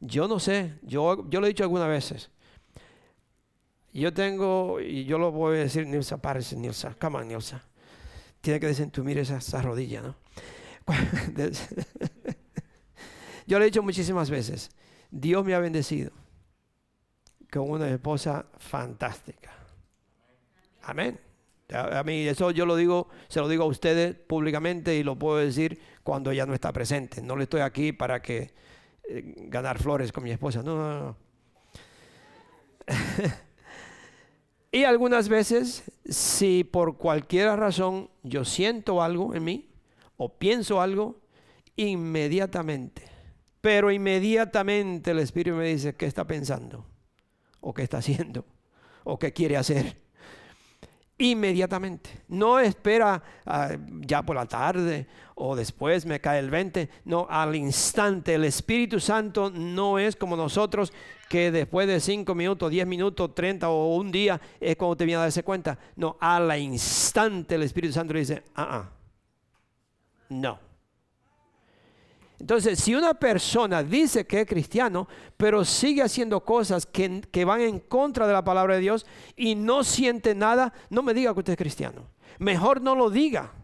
yo 0.00 0.28
no 0.28 0.38
sé, 0.38 0.74
yo, 0.82 1.28
yo 1.28 1.40
lo 1.40 1.46
he 1.46 1.50
dicho 1.50 1.64
algunas 1.64 1.88
veces. 1.88 2.30
Yo 3.92 4.12
tengo, 4.12 4.80
y 4.80 5.04
yo 5.04 5.18
lo 5.18 5.30
voy 5.30 5.58
a 5.58 5.60
decir, 5.60 5.86
Nilsa, 5.86 6.16
párese, 6.16 6.56
Nilsa, 6.56 6.96
come 6.98 7.18
on, 7.18 7.28
Nilsa. 7.28 7.62
Tiene 8.40 8.58
que 8.58 8.66
desentumir 8.66 9.18
esa, 9.18 9.62
rodilla, 9.62 10.00
¿no? 10.00 10.16
yo 13.46 13.58
lo 13.58 13.64
he 13.64 13.66
dicho 13.66 13.82
muchísimas 13.82 14.30
veces. 14.30 14.70
Dios 15.10 15.44
me 15.44 15.54
ha 15.54 15.58
bendecido 15.58 16.10
con 17.50 17.70
una 17.70 17.88
esposa 17.90 18.46
fantástica. 18.58 19.52
Amén. 20.84 21.20
A 21.70 22.02
mí 22.02 22.26
eso 22.26 22.50
yo 22.50 22.66
lo 22.66 22.76
digo, 22.76 23.08
se 23.28 23.40
lo 23.40 23.48
digo 23.48 23.64
a 23.64 23.66
ustedes 23.66 24.14
públicamente 24.14 24.96
y 24.96 25.02
lo 25.02 25.18
puedo 25.18 25.38
decir 25.38 25.80
cuando 26.02 26.30
ella 26.30 26.46
no 26.46 26.54
está 26.54 26.72
presente. 26.72 27.22
No 27.22 27.36
le 27.36 27.44
estoy 27.44 27.60
aquí 27.60 27.92
para 27.92 28.20
que 28.20 28.52
eh, 29.08 29.34
ganar 29.48 29.78
flores 29.78 30.12
con 30.12 30.24
mi 30.24 30.30
esposa. 30.30 30.62
No, 30.62 30.76
no, 30.76 31.00
no. 31.00 31.16
y 34.72 34.84
algunas 34.84 35.28
veces, 35.28 35.84
si 36.06 36.64
por 36.64 36.96
cualquier 36.96 37.56
razón 37.58 38.08
yo 38.22 38.46
siento 38.46 39.02
algo 39.02 39.34
en 39.34 39.44
mí 39.44 39.70
o 40.16 40.38
pienso 40.38 40.80
algo, 40.80 41.20
inmediatamente, 41.76 43.02
pero 43.60 43.90
inmediatamente 43.90 45.10
el 45.10 45.18
Espíritu 45.18 45.56
me 45.56 45.66
dice 45.66 45.94
qué 45.94 46.06
está 46.06 46.26
pensando 46.26 46.86
o 47.60 47.74
qué 47.74 47.82
está 47.82 47.98
haciendo 47.98 48.46
o 49.04 49.18
qué 49.18 49.32
quiere 49.32 49.58
hacer 49.58 50.02
inmediatamente. 51.18 52.22
No 52.28 52.58
espera 52.58 53.22
ah, 53.46 53.76
ya 54.00 54.22
por 54.22 54.36
la 54.36 54.46
tarde 54.46 55.06
o 55.34 55.54
después 55.56 56.04
me 56.06 56.20
cae 56.20 56.38
el 56.38 56.50
20. 56.50 56.88
No, 57.04 57.26
al 57.28 57.54
instante. 57.54 58.34
El 58.34 58.44
Espíritu 58.44 59.00
Santo 59.00 59.50
no 59.50 59.98
es 59.98 60.16
como 60.16 60.36
nosotros 60.36 60.92
que 61.32 61.50
después 61.50 61.88
de 61.88 61.98
5 61.98 62.34
minutos, 62.34 62.70
10 62.70 62.86
minutos, 62.86 63.34
30 63.34 63.70
o 63.70 63.96
un 63.96 64.12
día 64.12 64.38
es 64.60 64.76
cuando 64.76 64.98
te 64.98 65.06
viene 65.06 65.16
a 65.16 65.22
darse 65.22 65.42
cuenta. 65.42 65.78
No, 65.96 66.18
al 66.20 66.60
instante 66.60 67.54
el 67.54 67.62
Espíritu 67.62 67.94
Santo 67.94 68.12
le 68.12 68.20
dice, 68.20 68.42
ah, 68.54 68.68
ah, 68.70 68.90
no. 70.28 70.60
Entonces, 72.38 72.78
si 72.78 72.94
una 72.94 73.14
persona 73.14 73.82
dice 73.82 74.26
que 74.26 74.42
es 74.42 74.46
cristiano, 74.46 75.08
pero 75.38 75.64
sigue 75.64 76.02
haciendo 76.02 76.44
cosas 76.44 76.84
que, 76.84 77.44
van 77.46 77.62
en 77.62 77.78
contra 77.78 78.26
de 78.26 78.34
la 78.34 78.44
palabra 78.44 78.74
de 78.74 78.82
Dios 78.82 79.06
y 79.34 79.54
no 79.54 79.84
siente 79.84 80.34
nada, 80.34 80.74
no 80.90 81.02
me 81.02 81.14
diga 81.14 81.32
que 81.32 81.38
usted 81.38 81.54
es 81.54 81.58
cristiano. 81.58 82.10
Mejor 82.40 82.82
no 82.82 82.94
lo 82.94 83.08
diga. 83.08 83.54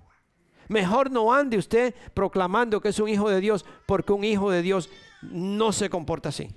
Mejor 0.69 1.11
no 1.11 1.35
ande 1.35 1.59
usted 1.59 1.95
proclamando 2.15 2.81
que 2.81 2.89
es 2.89 2.99
un 2.99 3.11
hijo 3.11 3.29
de 3.29 3.43
Dios, 3.43 3.67
porque 3.85 4.15
un 4.15 4.25
hijo 4.25 4.51
de 4.51 4.63
Dios 4.63 4.89
no 5.21 5.73
se 5.73 5.91
comporta 5.91 6.31
así. 6.31 6.49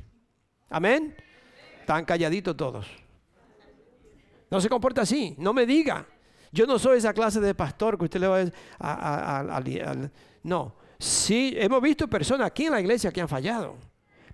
Amén. 0.72 1.16
Están 1.80 2.06
calladitos 2.06 2.58
todos. 2.58 2.88
No 4.50 4.60
se 4.60 4.70
comporta 4.70 5.02
así. 5.02 5.36
No 5.38 5.54
me 5.54 5.66
diga. 5.66 6.08
Yo 6.52 6.66
no 6.66 6.80
soy 6.80 6.98
esa 6.98 7.14
clase 7.14 7.40
de 7.40 7.54
pastor 7.54 7.98
que 7.98 8.06
usted 8.06 8.20
le 8.20 8.28
va 8.28 8.40
a... 8.80 9.40
a 9.40 10.10
no. 10.44 10.76
Sí, 10.98 11.54
hemos 11.58 11.82
visto 11.82 12.08
personas 12.08 12.48
aquí 12.48 12.66
en 12.66 12.74
la 12.74 12.80
iglesia 12.80 13.12
que 13.12 13.22
han 13.22 13.28
fallado, 13.28 13.76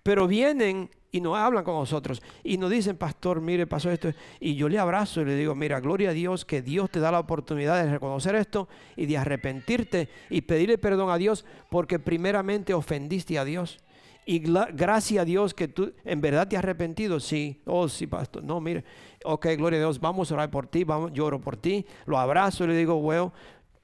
pero 0.03 0.27
vienen 0.27 0.89
y 1.11 1.21
nos 1.21 1.38
hablan 1.38 1.63
con 1.63 1.75
nosotros 1.75 2.21
y 2.43 2.57
nos 2.57 2.69
dicen, 2.69 2.97
pastor, 2.97 3.39
mire, 3.39 3.65
pasó 3.67 3.89
esto. 3.89 4.11
Y 4.41 4.55
yo 4.55 4.67
le 4.67 4.77
abrazo 4.77 5.21
y 5.21 5.25
le 5.25 5.35
digo, 5.35 5.55
mira, 5.55 5.79
gloria 5.79 6.09
a 6.09 6.13
Dios 6.13 6.43
que 6.43 6.61
Dios 6.61 6.89
te 6.89 6.99
da 6.99 7.11
la 7.11 7.19
oportunidad 7.19 7.81
de 7.81 7.89
reconocer 7.89 8.35
esto 8.35 8.67
y 8.97 9.05
de 9.05 9.17
arrepentirte 9.17 10.09
y 10.29 10.41
pedirle 10.41 10.77
perdón 10.77 11.09
a 11.09 11.17
Dios 11.17 11.45
porque 11.69 11.99
primeramente 11.99 12.73
ofendiste 12.73 13.39
a 13.39 13.45
Dios. 13.45 13.79
Y 14.30 14.39
gracias 14.39 15.21
a 15.21 15.25
Dios 15.25 15.53
que 15.53 15.69
tú 15.69 15.93
en 16.03 16.19
verdad 16.19 16.49
te 16.49 16.57
has 16.57 16.59
arrepentido. 16.61 17.17
Sí, 17.17 17.61
oh 17.65 17.88
sí, 17.88 18.07
pastor. 18.07 18.43
No, 18.43 18.59
mire, 18.59 18.84
ok, 19.23 19.47
gloria 19.55 19.78
a 19.78 19.84
Dios, 19.84 20.01
vamos 20.01 20.30
a 20.30 20.34
orar 20.34 20.51
por 20.51 20.67
ti, 20.67 20.84
vamos, 20.84 21.13
yo 21.13 21.30
por 21.39 21.55
ti, 21.55 21.86
lo 22.05 22.17
abrazo 22.17 22.65
y 22.65 22.67
le 22.67 22.75
digo, 22.75 22.99
bueno, 22.99 23.32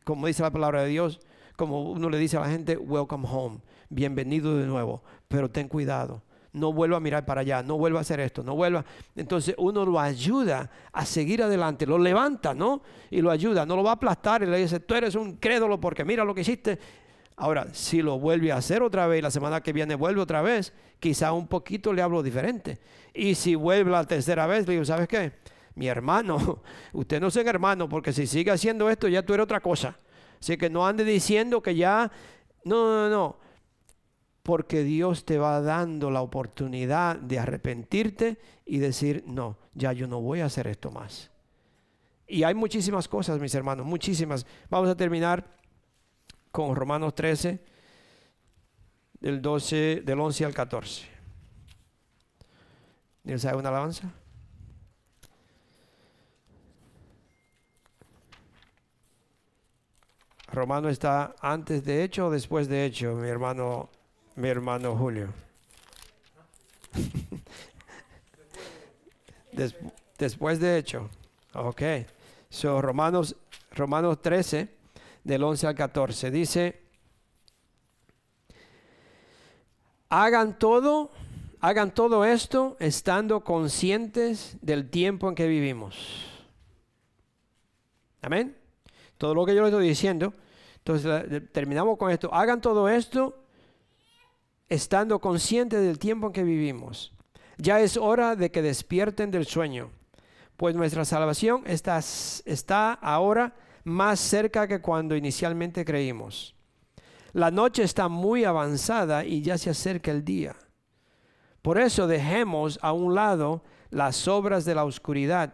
como 0.04 0.28
dice 0.28 0.44
la 0.44 0.52
palabra 0.52 0.84
de 0.84 0.90
Dios, 0.90 1.22
como 1.56 1.90
uno 1.92 2.10
le 2.10 2.18
dice 2.18 2.36
a 2.36 2.42
la 2.42 2.50
gente, 2.50 2.76
welcome 2.76 3.26
home, 3.26 3.60
bienvenido 3.88 4.58
de 4.58 4.66
nuevo, 4.66 5.02
pero 5.30 5.50
ten 5.50 5.70
cuidado. 5.70 6.22
No 6.52 6.74
vuelva 6.74 6.98
a 6.98 7.00
mirar 7.00 7.26
para 7.26 7.40
allá, 7.40 7.64
no 7.64 7.78
vuelva 7.78 8.00
a 8.00 8.02
hacer 8.02 8.20
esto, 8.20 8.44
no 8.44 8.54
vuelva. 8.54 8.84
Entonces 9.16 9.56
uno 9.58 9.86
lo 9.86 9.98
ayuda 9.98 10.70
a 10.92 11.06
seguir 11.06 11.42
adelante, 11.42 11.86
lo 11.86 11.98
levanta, 11.98 12.54
¿no? 12.54 12.82
Y 13.10 13.22
lo 13.22 13.32
ayuda, 13.32 13.66
no 13.66 13.78
lo 13.78 13.84
va 13.84 13.92
a 13.92 13.94
aplastar 13.94 14.44
y 14.44 14.48
le 14.48 14.58
dice, 14.58 14.82
tú 14.82 14.94
eres 14.94 15.16
un 15.16 15.38
crédulo 15.38 15.80
porque 15.80 16.04
mira 16.04 16.26
lo 16.26 16.36
que 16.36 16.42
hiciste. 16.42 16.78
Ahora, 17.36 17.68
si 17.74 18.02
lo 18.02 18.20
vuelve 18.20 18.52
a 18.52 18.58
hacer 18.58 18.84
otra 18.84 19.08
vez, 19.08 19.24
la 19.24 19.32
semana 19.32 19.62
que 19.62 19.74
viene 19.74 19.96
vuelve 19.96 20.22
otra 20.22 20.42
vez, 20.42 20.74
quizá 21.00 21.34
un 21.34 21.48
poquito 21.48 21.92
le 21.92 22.02
hablo 22.02 22.22
diferente. 22.22 22.80
Y 23.14 23.36
si 23.36 23.56
vuelve 23.56 23.92
la 23.92 24.06
tercera 24.06 24.46
vez, 24.46 24.68
le 24.68 24.74
digo, 24.74 24.86
¿sabes 24.86 25.08
qué? 25.08 25.34
Mi 25.76 25.88
hermano, 25.88 26.62
usted 26.94 27.20
no 27.20 27.28
es 27.28 27.36
hermano, 27.38 27.90
porque 27.90 28.14
si 28.14 28.28
sigue 28.28 28.52
haciendo 28.52 28.90
esto, 28.90 29.08
ya 29.08 29.24
tú 29.24 29.34
eres 29.34 29.46
otra 29.46 29.60
cosa. 29.60 29.98
Así 30.40 30.58
que 30.58 30.70
no 30.70 30.86
ande 30.86 31.04
diciendo 31.04 31.62
que 31.62 31.76
ya, 31.76 32.12
no, 32.66 32.86
no, 32.86 33.10
no. 33.10 33.38
porque 34.44 34.84
Dios 34.84 35.26
te 35.26 35.38
va 35.38 35.62
dando 35.62 36.12
la 36.12 36.22
oportunidad 36.22 37.16
de 37.16 37.40
arrepentirte 37.40 38.38
y 38.66 38.78
decir, 38.78 39.24
no, 39.26 39.58
ya 39.74 39.94
yo 39.94 40.08
no 40.08 40.22
voy 40.22 40.42
a 40.42 40.46
hacer 40.46 40.68
esto 40.68 40.92
más. 40.92 41.32
Y 42.28 42.44
hay 42.44 42.54
muchísimas 42.54 43.08
cosas, 43.08 43.40
mis 43.40 43.56
hermanos, 43.56 43.86
muchísimas. 43.86 44.46
Vamos 44.70 44.90
a 44.90 44.96
terminar 44.96 45.63
con 46.54 46.76
Romanos 46.76 47.16
13, 47.16 47.60
del 49.20 49.42
12, 49.42 50.04
del 50.06 50.20
11 50.20 50.46
al 50.46 50.54
14. 50.54 51.10
¿Dios 53.24 53.44
una 53.46 53.70
alabanza? 53.70 54.14
Romano 60.52 60.90
está 60.90 61.34
antes 61.42 61.84
de 61.84 62.04
hecho 62.04 62.28
o 62.28 62.30
después 62.30 62.68
de 62.68 62.86
hecho, 62.86 63.16
mi 63.16 63.30
hermano, 63.30 63.90
mi 64.36 64.48
hermano 64.48 64.96
Julio. 64.96 65.30
después 70.20 70.60
de 70.60 70.78
hecho. 70.78 71.10
Ok. 71.56 71.82
So, 72.52 72.80
Romanos, 72.80 73.36
Romanos 73.72 74.22
13, 74.22 74.70
del 75.24 75.44
11 75.44 75.68
al 75.68 75.76
14, 75.76 76.32
dice, 76.32 76.82
hagan 80.10 80.58
todo, 80.60 81.12
hagan 81.60 81.94
todo 81.94 82.26
esto 82.26 82.78
estando 82.80 83.44
conscientes 83.44 84.58
del 84.62 84.90
tiempo 84.90 85.30
en 85.30 85.36
que 85.36 85.48
vivimos. 85.48 86.28
Amén. 88.22 88.58
Todo 89.18 89.36
lo 89.36 89.46
que 89.46 89.56
yo 89.56 89.62
le 89.62 89.68
estoy 89.68 89.88
diciendo. 89.88 90.34
Entonces 90.78 91.52
terminamos 91.52 91.98
con 91.98 92.12
esto. 92.12 92.34
Hagan 92.34 92.62
todo 92.62 92.90
esto 92.90 93.44
estando 94.70 95.20
conscientes 95.20 95.82
del 95.82 96.00
tiempo 96.00 96.28
en 96.28 96.34
que 96.34 96.44
vivimos. 96.44 97.14
Ya 97.58 97.80
es 97.80 97.98
hora 97.98 98.36
de 98.36 98.52
que 98.52 98.62
despierten 98.62 99.32
del 99.32 99.46
sueño 99.46 99.92
pues 100.58 100.76
nuestra 100.76 101.04
salvación 101.06 101.64
está, 101.66 101.98
está 101.98 102.94
ahora 102.94 103.54
más 103.84 104.20
cerca 104.20 104.68
que 104.68 104.82
cuando 104.82 105.16
inicialmente 105.16 105.84
creímos. 105.86 106.56
La 107.34 107.52
noche 107.52 107.84
está 107.84 108.08
muy 108.08 108.44
avanzada 108.44 109.26
y 109.26 109.42
ya 109.42 109.58
se 109.58 109.70
acerca 109.70 110.12
el 110.12 110.24
día. 110.24 110.56
Por 111.62 111.80
eso 111.80 112.08
dejemos 112.08 112.78
a 112.82 112.94
un 112.94 113.16
lado 113.16 113.64
las 113.90 114.28
obras 114.28 114.66
de 114.66 114.76
la 114.76 114.86
oscuridad 114.86 115.54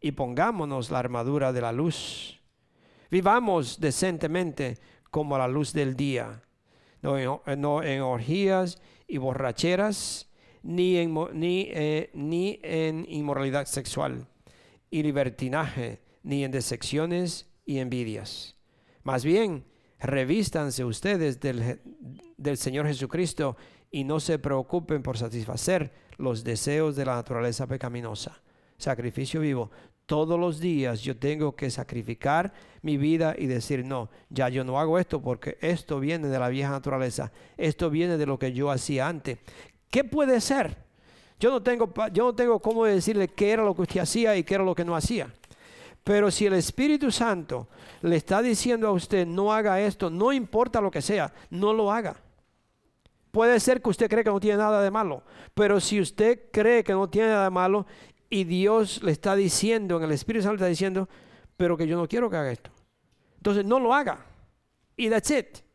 y 0.00 0.12
pongámonos 0.12 0.90
la 0.90 0.98
armadura 0.98 1.52
de 1.52 1.60
la 1.60 1.72
luz. 1.72 2.40
Vivamos 3.10 3.80
decentemente 3.80 4.78
como 5.10 5.38
la 5.38 5.48
luz 5.48 5.72
del 5.72 5.96
día, 5.96 6.42
no 7.02 7.18
en, 7.18 7.60
no 7.60 7.82
en 7.82 8.02
orgías 8.02 8.80
y 9.06 9.16
borracheras 9.16 10.28
ni 10.62 10.98
en, 10.98 11.14
ni, 11.32 11.68
eh, 11.70 12.10
ni 12.12 12.60
en 12.62 13.06
inmoralidad 13.08 13.66
sexual 13.66 14.26
y 14.90 15.02
libertinaje, 15.02 16.02
ni 16.22 16.44
en 16.44 16.50
decepciones 16.50 17.47
y 17.68 17.80
envidias. 17.80 18.56
Más 19.04 19.26
bien, 19.26 19.62
revístanse 20.00 20.86
ustedes 20.86 21.38
del, 21.38 21.80
del 22.38 22.56
Señor 22.56 22.86
Jesucristo 22.86 23.58
y 23.90 24.04
no 24.04 24.20
se 24.20 24.38
preocupen 24.38 25.02
por 25.02 25.18
satisfacer 25.18 25.92
los 26.16 26.44
deseos 26.44 26.96
de 26.96 27.04
la 27.04 27.16
naturaleza 27.16 27.66
pecaminosa. 27.66 28.40
Sacrificio 28.78 29.42
vivo. 29.42 29.70
Todos 30.06 30.40
los 30.40 30.60
días 30.60 31.02
yo 31.02 31.18
tengo 31.18 31.54
que 31.54 31.70
sacrificar 31.70 32.54
mi 32.80 32.96
vida 32.96 33.34
y 33.38 33.46
decir, 33.46 33.84
no, 33.84 34.08
ya 34.30 34.48
yo 34.48 34.64
no 34.64 34.80
hago 34.80 34.98
esto 34.98 35.20
porque 35.20 35.58
esto 35.60 36.00
viene 36.00 36.28
de 36.28 36.38
la 36.38 36.48
vieja 36.48 36.70
naturaleza, 36.70 37.30
esto 37.58 37.90
viene 37.90 38.16
de 38.16 38.24
lo 38.24 38.38
que 38.38 38.54
yo 38.54 38.70
hacía 38.70 39.06
antes. 39.06 39.38
¿Qué 39.90 40.04
puede 40.04 40.40
ser? 40.40 40.78
Yo 41.38 41.50
no 41.50 41.62
tengo, 41.62 41.92
yo 42.14 42.24
no 42.24 42.34
tengo 42.34 42.60
cómo 42.60 42.86
decirle 42.86 43.28
qué 43.28 43.50
era 43.50 43.62
lo 43.62 43.74
que 43.74 43.82
usted 43.82 44.00
hacía 44.00 44.34
y 44.38 44.42
qué 44.42 44.54
era 44.54 44.64
lo 44.64 44.74
que 44.74 44.86
no 44.86 44.96
hacía. 44.96 45.30
Pero 46.04 46.30
si 46.30 46.46
el 46.46 46.54
Espíritu 46.54 47.10
Santo 47.10 47.68
le 48.02 48.16
está 48.16 48.40
diciendo 48.40 48.88
a 48.88 48.92
usted 48.92 49.26
no 49.26 49.52
haga 49.52 49.80
esto, 49.80 50.10
no 50.10 50.32
importa 50.32 50.80
lo 50.80 50.90
que 50.90 51.02
sea, 51.02 51.32
no 51.50 51.72
lo 51.72 51.92
haga. 51.92 52.16
Puede 53.30 53.60
ser 53.60 53.82
que 53.82 53.90
usted 53.90 54.08
cree 54.08 54.24
que 54.24 54.30
no 54.30 54.40
tiene 54.40 54.58
nada 54.58 54.82
de 54.82 54.90
malo, 54.90 55.22
pero 55.54 55.80
si 55.80 56.00
usted 56.00 56.50
cree 56.50 56.82
que 56.82 56.92
no 56.92 57.08
tiene 57.10 57.28
nada 57.28 57.44
de 57.44 57.50
malo 57.50 57.86
y 58.30 58.44
Dios 58.44 59.02
le 59.02 59.12
está 59.12 59.36
diciendo, 59.36 59.98
en 59.98 60.04
el 60.04 60.12
Espíritu 60.12 60.44
Santo 60.44 60.54
le 60.54 60.60
está 60.60 60.68
diciendo, 60.68 61.08
pero 61.56 61.76
que 61.76 61.86
yo 61.86 61.96
no 61.96 62.08
quiero 62.08 62.30
que 62.30 62.36
haga 62.36 62.52
esto. 62.52 62.70
Entonces 63.36 63.64
no 63.64 63.78
lo 63.78 63.92
haga. 63.92 64.24
Y 64.96 65.10
that's 65.10 65.30
it 65.30 65.68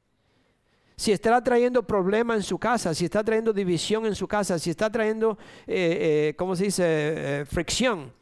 si 0.96 1.12
está 1.12 1.42
trayendo 1.44 1.84
problemas 1.84 2.38
en 2.38 2.44
su 2.44 2.58
casa, 2.58 2.94
si 2.94 3.06
está 3.06 3.24
trayendo 3.24 3.52
división 3.52 4.06
en 4.06 4.16
su 4.16 4.28
casa, 4.28 4.60
si 4.60 4.70
está 4.70 4.90
trayendo, 4.90 5.38
eh, 5.68 6.30
eh, 6.30 6.36
¿cómo 6.38 6.56
se 6.56 6.66
dice?, 6.66 6.84
eh, 6.86 7.46
fricción, 7.46 8.14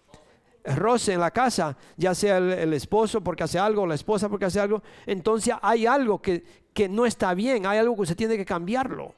roce 0.64 1.14
en 1.14 1.20
la 1.20 1.32
casa, 1.32 1.78
ya 1.98 2.14
sea 2.14 2.38
el, 2.38 2.74
esposo 2.74 3.22
porque 3.22 3.44
hace 3.44 3.60
algo, 3.60 3.86
la 3.86 3.96
esposa 3.96 4.30
porque 4.30 4.46
hace 4.46 4.60
algo, 4.60 4.82
entonces 5.06 5.54
hay 5.62 5.86
algo 5.86 6.22
que, 6.22 6.44
que 6.74 6.88
no 6.88 7.06
está 7.06 7.34
bien, 7.34 7.66
hay 7.66 7.80
algo 7.80 7.98
que 7.98 8.06
se 8.06 8.16
tiene 8.16 8.38
que 8.38 8.46
cambiarlo. 8.46 9.16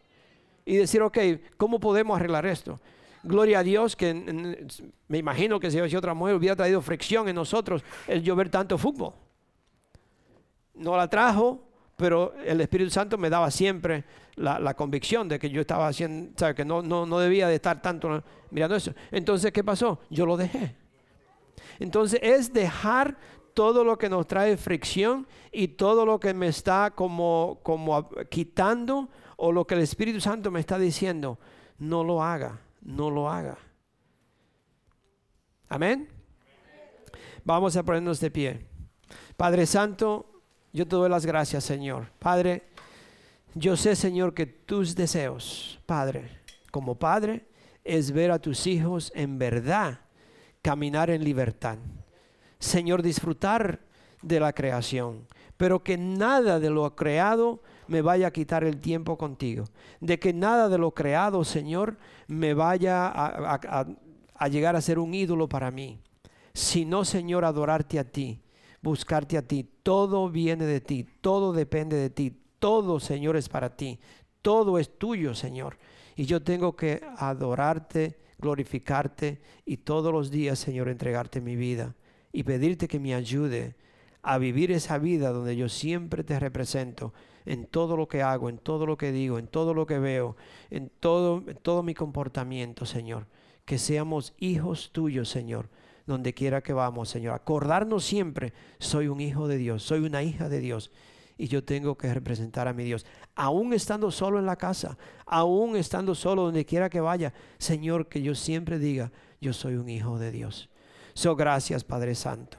Y 0.65 0.77
decir, 0.77 1.01
ok, 1.01 1.17
¿cómo 1.57 1.79
podemos 1.79 2.15
arreglar 2.15 2.45
esto? 2.45 2.79
Gloria 3.23 3.59
a 3.59 3.63
Dios 3.63 3.95
que 3.95 4.13
me 5.07 5.17
imagino 5.17 5.59
que 5.59 5.71
si 5.71 5.79
otra 5.95 6.13
mujer 6.13 6.35
hubiera 6.35 6.55
traído 6.55 6.81
fricción 6.81 7.27
en 7.29 7.35
nosotros 7.35 7.83
el 8.07 8.21
llover 8.21 8.49
tanto 8.49 8.77
fútbol. 8.77 9.13
No 10.75 10.97
la 10.97 11.07
trajo, 11.09 11.61
pero 11.95 12.33
el 12.45 12.59
Espíritu 12.59 12.89
Santo 12.89 13.17
me 13.17 13.29
daba 13.29 13.49
siempre 13.51 14.03
la, 14.35 14.73
convicción 14.73 15.29
de 15.29 15.39
que 15.39 15.49
yo 15.49 15.61
estaba 15.61 15.87
haciendo, 15.87 16.33
que 16.55 16.65
no, 16.65 16.81
no, 16.81 17.05
no 17.05 17.19
debía 17.19 17.47
de 17.47 17.55
estar 17.55 17.81
tanto 17.81 18.23
mirando 18.51 18.75
eso. 18.75 18.93
Entonces, 19.11 19.51
¿qué 19.51 19.63
pasó? 19.63 19.99
Yo 20.09 20.25
lo 20.25 20.35
dejé. 20.35 20.75
Entonces 21.79 22.19
es 22.21 22.53
dejar 22.53 23.17
todo 23.53 23.83
lo 23.83 23.97
que 23.97 24.09
nos 24.09 24.27
trae 24.27 24.57
fricción 24.57 25.27
y 25.51 25.69
todo 25.69 26.05
lo 26.05 26.19
que 26.19 26.33
me 26.33 26.47
está 26.47 26.91
como, 26.91 27.59
como 27.63 28.09
quitando 28.29 29.09
o 29.37 29.51
lo 29.51 29.65
que 29.65 29.75
el 29.75 29.81
Espíritu 29.81 30.19
Santo 30.19 30.51
me 30.51 30.59
está 30.59 30.77
diciendo, 30.77 31.39
no 31.77 32.03
lo 32.03 32.23
haga, 32.23 32.59
no 32.81 33.09
lo 33.09 33.29
haga. 33.29 33.57
Amén. 35.69 36.09
Vamos 37.43 37.75
a 37.75 37.83
ponernos 37.83 38.19
de 38.19 38.31
pie. 38.31 38.65
Padre 39.35 39.65
Santo, 39.65 40.41
yo 40.71 40.87
te 40.87 40.95
doy 40.95 41.09
las 41.09 41.25
gracias, 41.25 41.63
Señor. 41.63 42.07
Padre, 42.19 42.63
yo 43.53 43.75
sé, 43.75 43.95
Señor, 43.95 44.33
que 44.33 44.45
tus 44.45 44.95
deseos, 44.95 45.79
Padre, 45.85 46.29
como 46.71 46.95
Padre, 46.95 47.47
es 47.83 48.11
ver 48.11 48.31
a 48.31 48.39
tus 48.39 48.65
hijos 48.65 49.11
en 49.13 49.37
verdad 49.37 50.02
caminar 50.63 51.11
en 51.11 51.23
libertad. 51.23 51.77
Señor, 52.57 53.03
disfrutar 53.03 53.81
de 54.23 54.39
la 54.39 54.53
creación, 54.53 55.27
pero 55.57 55.83
que 55.83 55.97
nada 55.97 56.59
de 56.59 56.71
lo 56.71 56.95
creado 56.95 57.61
me 57.87 58.01
vaya 58.01 58.27
a 58.27 58.31
quitar 58.31 58.63
el 58.63 58.81
tiempo 58.81 59.15
contigo. 59.19 59.65
De 59.99 60.17
que 60.17 60.33
nada 60.33 60.69
de 60.69 60.79
lo 60.79 60.91
creado, 60.91 61.43
Señor, 61.43 61.97
me 62.25 62.55
vaya 62.55 63.11
a, 63.13 64.47
llegar 64.49 64.75
a 64.75 64.81
ser 64.81 64.97
un 64.97 65.13
ídolo 65.13 65.47
para 65.47 65.69
mí. 65.69 65.99
Sino, 66.55 67.05
Señor, 67.05 67.45
adorarte 67.45 67.99
a 67.99 68.03
ti 68.03 68.39
buscarte 68.83 69.37
a 69.37 69.41
ti. 69.41 69.65
Todo 69.81 70.29
viene 70.29 70.65
de 70.65 70.81
ti, 70.81 71.07
todo 71.21 71.53
depende 71.53 71.95
de 71.95 72.11
ti, 72.11 72.37
todo, 72.59 72.99
Señor, 72.99 73.35
es 73.35 73.49
para 73.49 73.75
ti. 73.75 73.99
Todo 74.43 74.77
es 74.77 74.99
tuyo, 74.99 75.33
Señor. 75.33 75.77
Y 76.15 76.25
yo 76.25 76.43
tengo 76.43 76.75
que 76.75 77.01
adorarte, 77.17 78.19
glorificarte 78.43 79.41
y 79.65 79.77
todos 79.77 80.13
los 80.13 80.29
días, 80.29 80.59
Señor, 80.59 80.89
entregarte 80.89 81.41
mi 81.41 81.55
vida 81.55 81.95
y 82.31 82.43
pedirte 82.43 82.87
que 82.87 82.99
me 82.99 83.15
ayude 83.15 83.75
a 84.21 84.37
vivir 84.37 84.71
esa 84.71 84.99
vida 84.99 85.31
donde 85.31 85.55
yo 85.55 85.69
siempre 85.69 86.23
te 86.23 86.39
represento 86.39 87.13
en 87.45 87.65
todo 87.65 87.97
lo 87.97 88.07
que 88.07 88.21
hago, 88.21 88.49
en 88.49 88.57
todo 88.57 88.85
lo 88.85 88.97
que 88.97 89.11
digo, 89.11 89.39
en 89.39 89.47
todo 89.47 89.73
lo 89.73 89.85
que 89.85 89.99
veo, 89.99 90.35
en 90.69 90.89
todo, 90.99 91.43
en 91.47 91.57
todo 91.57 91.83
mi 91.83 91.93
comportamiento, 91.93 92.85
Señor. 92.85 93.27
Que 93.65 93.77
seamos 93.77 94.33
hijos 94.37 94.91
tuyos, 94.91 95.29
Señor 95.29 95.69
donde 96.05 96.33
quiera 96.33 96.61
que 96.61 96.73
vamos, 96.73 97.07
Señor. 97.07 97.33
Acordarnos 97.33 98.03
siempre, 98.03 98.51
soy 98.77 99.07
un 99.07 99.21
hijo 99.21 99.47
de 99.47 99.57
Dios, 99.57 99.83
soy 99.83 100.01
una 100.01 100.21
hija 100.21 100.49
de 100.49 100.59
Dios 100.59 100.91
y 101.37 101.47
yo 101.47 101.63
tengo 101.63 101.97
que 101.97 102.13
representar 102.13 102.67
a 102.67 102.73
mi 102.73 102.83
Dios. 102.83 103.05
Aún 103.35 103.73
estando 103.73 104.11
solo 104.11 104.39
en 104.39 104.45
la 104.45 104.55
casa, 104.55 104.97
aún 105.25 105.75
estando 105.75 106.15
solo 106.15 106.43
donde 106.43 106.65
quiera 106.65 106.89
que 106.89 107.01
vaya, 107.01 107.33
Señor, 107.57 108.07
que 108.07 108.21
yo 108.21 108.35
siempre 108.35 108.79
diga, 108.79 109.11
yo 109.41 109.53
soy 109.53 109.75
un 109.75 109.89
hijo 109.89 110.19
de 110.19 110.31
Dios. 110.31 110.69
So, 111.13 111.35
gracias, 111.35 111.83
Padre 111.83 112.15
Santo. 112.15 112.57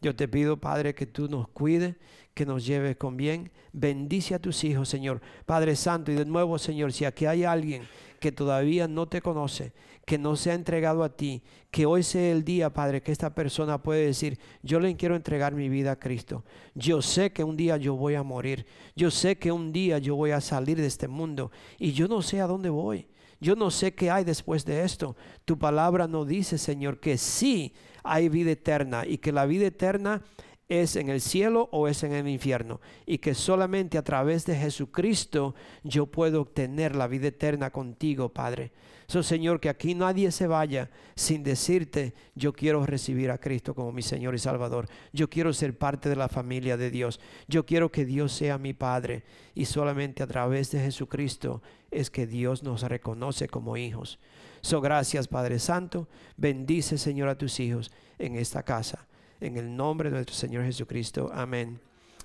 Yo 0.00 0.14
te 0.14 0.28
pido, 0.28 0.58
Padre, 0.58 0.94
que 0.94 1.06
tú 1.06 1.28
nos 1.28 1.48
cuides, 1.48 1.96
que 2.34 2.44
nos 2.44 2.66
lleve 2.66 2.96
con 2.96 3.16
bien. 3.16 3.50
Bendice 3.72 4.34
a 4.34 4.38
tus 4.38 4.62
hijos, 4.64 4.88
Señor. 4.88 5.22
Padre 5.46 5.76
Santo, 5.76 6.12
y 6.12 6.14
de 6.14 6.26
nuevo, 6.26 6.58
Señor, 6.58 6.92
si 6.92 7.04
aquí 7.04 7.24
hay 7.24 7.44
alguien 7.44 7.84
que 8.20 8.32
todavía 8.32 8.88
no 8.88 9.08
te 9.08 9.22
conoce, 9.22 9.72
que 10.04 10.18
no 10.18 10.36
se 10.36 10.50
ha 10.50 10.54
entregado 10.54 11.02
a 11.02 11.16
ti, 11.16 11.42
que 11.70 11.86
hoy 11.86 12.02
sea 12.02 12.30
el 12.30 12.44
día, 12.44 12.72
Padre, 12.72 13.02
que 13.02 13.12
esta 13.12 13.34
persona 13.34 13.82
puede 13.82 14.06
decir, 14.06 14.38
yo 14.62 14.80
le 14.80 14.94
quiero 14.96 15.16
entregar 15.16 15.54
mi 15.54 15.68
vida 15.68 15.92
a 15.92 15.98
Cristo. 15.98 16.44
Yo 16.74 17.02
sé 17.02 17.32
que 17.32 17.44
un 17.44 17.56
día 17.56 17.76
yo 17.76 17.94
voy 17.94 18.14
a 18.14 18.22
morir. 18.22 18.66
Yo 18.94 19.10
sé 19.10 19.38
que 19.38 19.50
un 19.50 19.72
día 19.72 19.98
yo 19.98 20.16
voy 20.16 20.32
a 20.32 20.40
salir 20.40 20.76
de 20.76 20.86
este 20.86 21.08
mundo 21.08 21.50
y 21.78 21.92
yo 21.92 22.06
no 22.06 22.22
sé 22.22 22.40
a 22.40 22.46
dónde 22.46 22.70
voy. 22.70 23.06
Yo 23.40 23.56
no 23.56 23.70
sé 23.70 23.94
qué 23.94 24.10
hay 24.10 24.24
después 24.24 24.64
de 24.64 24.84
esto. 24.84 25.16
Tu 25.44 25.58
palabra 25.58 26.06
no 26.06 26.24
dice, 26.24 26.58
Señor, 26.58 27.00
que 27.00 27.18
sí 27.18 27.74
hay 28.02 28.28
vida 28.28 28.52
eterna 28.52 29.04
y 29.06 29.18
que 29.18 29.32
la 29.32 29.46
vida 29.46 29.66
eterna 29.66 30.22
es 30.68 30.96
en 30.96 31.08
el 31.10 31.20
cielo 31.20 31.68
o 31.72 31.88
es 31.88 32.02
en 32.02 32.12
el 32.12 32.28
infierno 32.28 32.80
y 33.06 33.18
que 33.18 33.34
solamente 33.34 33.98
a 33.98 34.02
través 34.02 34.46
de 34.46 34.56
Jesucristo 34.56 35.54
yo 35.82 36.06
puedo 36.06 36.40
obtener 36.40 36.96
la 36.96 37.06
vida 37.06 37.28
eterna 37.28 37.70
contigo, 37.70 38.30
Padre. 38.30 38.72
So, 39.06 39.22
Señor, 39.22 39.60
que 39.60 39.68
aquí 39.68 39.94
nadie 39.94 40.30
se 40.32 40.46
vaya 40.46 40.90
sin 41.14 41.42
decirte, 41.42 42.14
yo 42.34 42.54
quiero 42.54 42.84
recibir 42.86 43.30
a 43.30 43.38
Cristo 43.38 43.74
como 43.74 43.92
mi 43.92 44.00
Señor 44.00 44.34
y 44.34 44.38
Salvador. 44.38 44.88
Yo 45.12 45.28
quiero 45.28 45.52
ser 45.52 45.76
parte 45.76 46.08
de 46.08 46.16
la 46.16 46.28
familia 46.28 46.78
de 46.78 46.90
Dios. 46.90 47.20
Yo 47.46 47.66
quiero 47.66 47.92
que 47.92 48.06
Dios 48.06 48.32
sea 48.32 48.56
mi 48.56 48.72
Padre 48.72 49.24
y 49.54 49.66
solamente 49.66 50.22
a 50.22 50.26
través 50.26 50.70
de 50.70 50.80
Jesucristo 50.80 51.62
es 51.90 52.10
que 52.10 52.26
Dios 52.26 52.62
nos 52.62 52.82
reconoce 52.82 53.46
como 53.46 53.76
hijos. 53.76 54.18
So, 54.62 54.80
gracias, 54.80 55.28
Padre 55.28 55.58
Santo. 55.58 56.08
Bendice, 56.38 56.96
Señor, 56.96 57.28
a 57.28 57.36
tus 57.36 57.60
hijos 57.60 57.92
en 58.18 58.36
esta 58.36 58.62
casa. 58.62 59.06
En 59.40 59.56
el 59.56 59.76
nombre 59.76 60.10
de 60.10 60.16
nuestro 60.16 60.34
Señor 60.34 60.64
Jesucristo. 60.64 61.30
Amén 61.32 61.80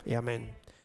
y 0.05 0.13
amén. 0.13 0.58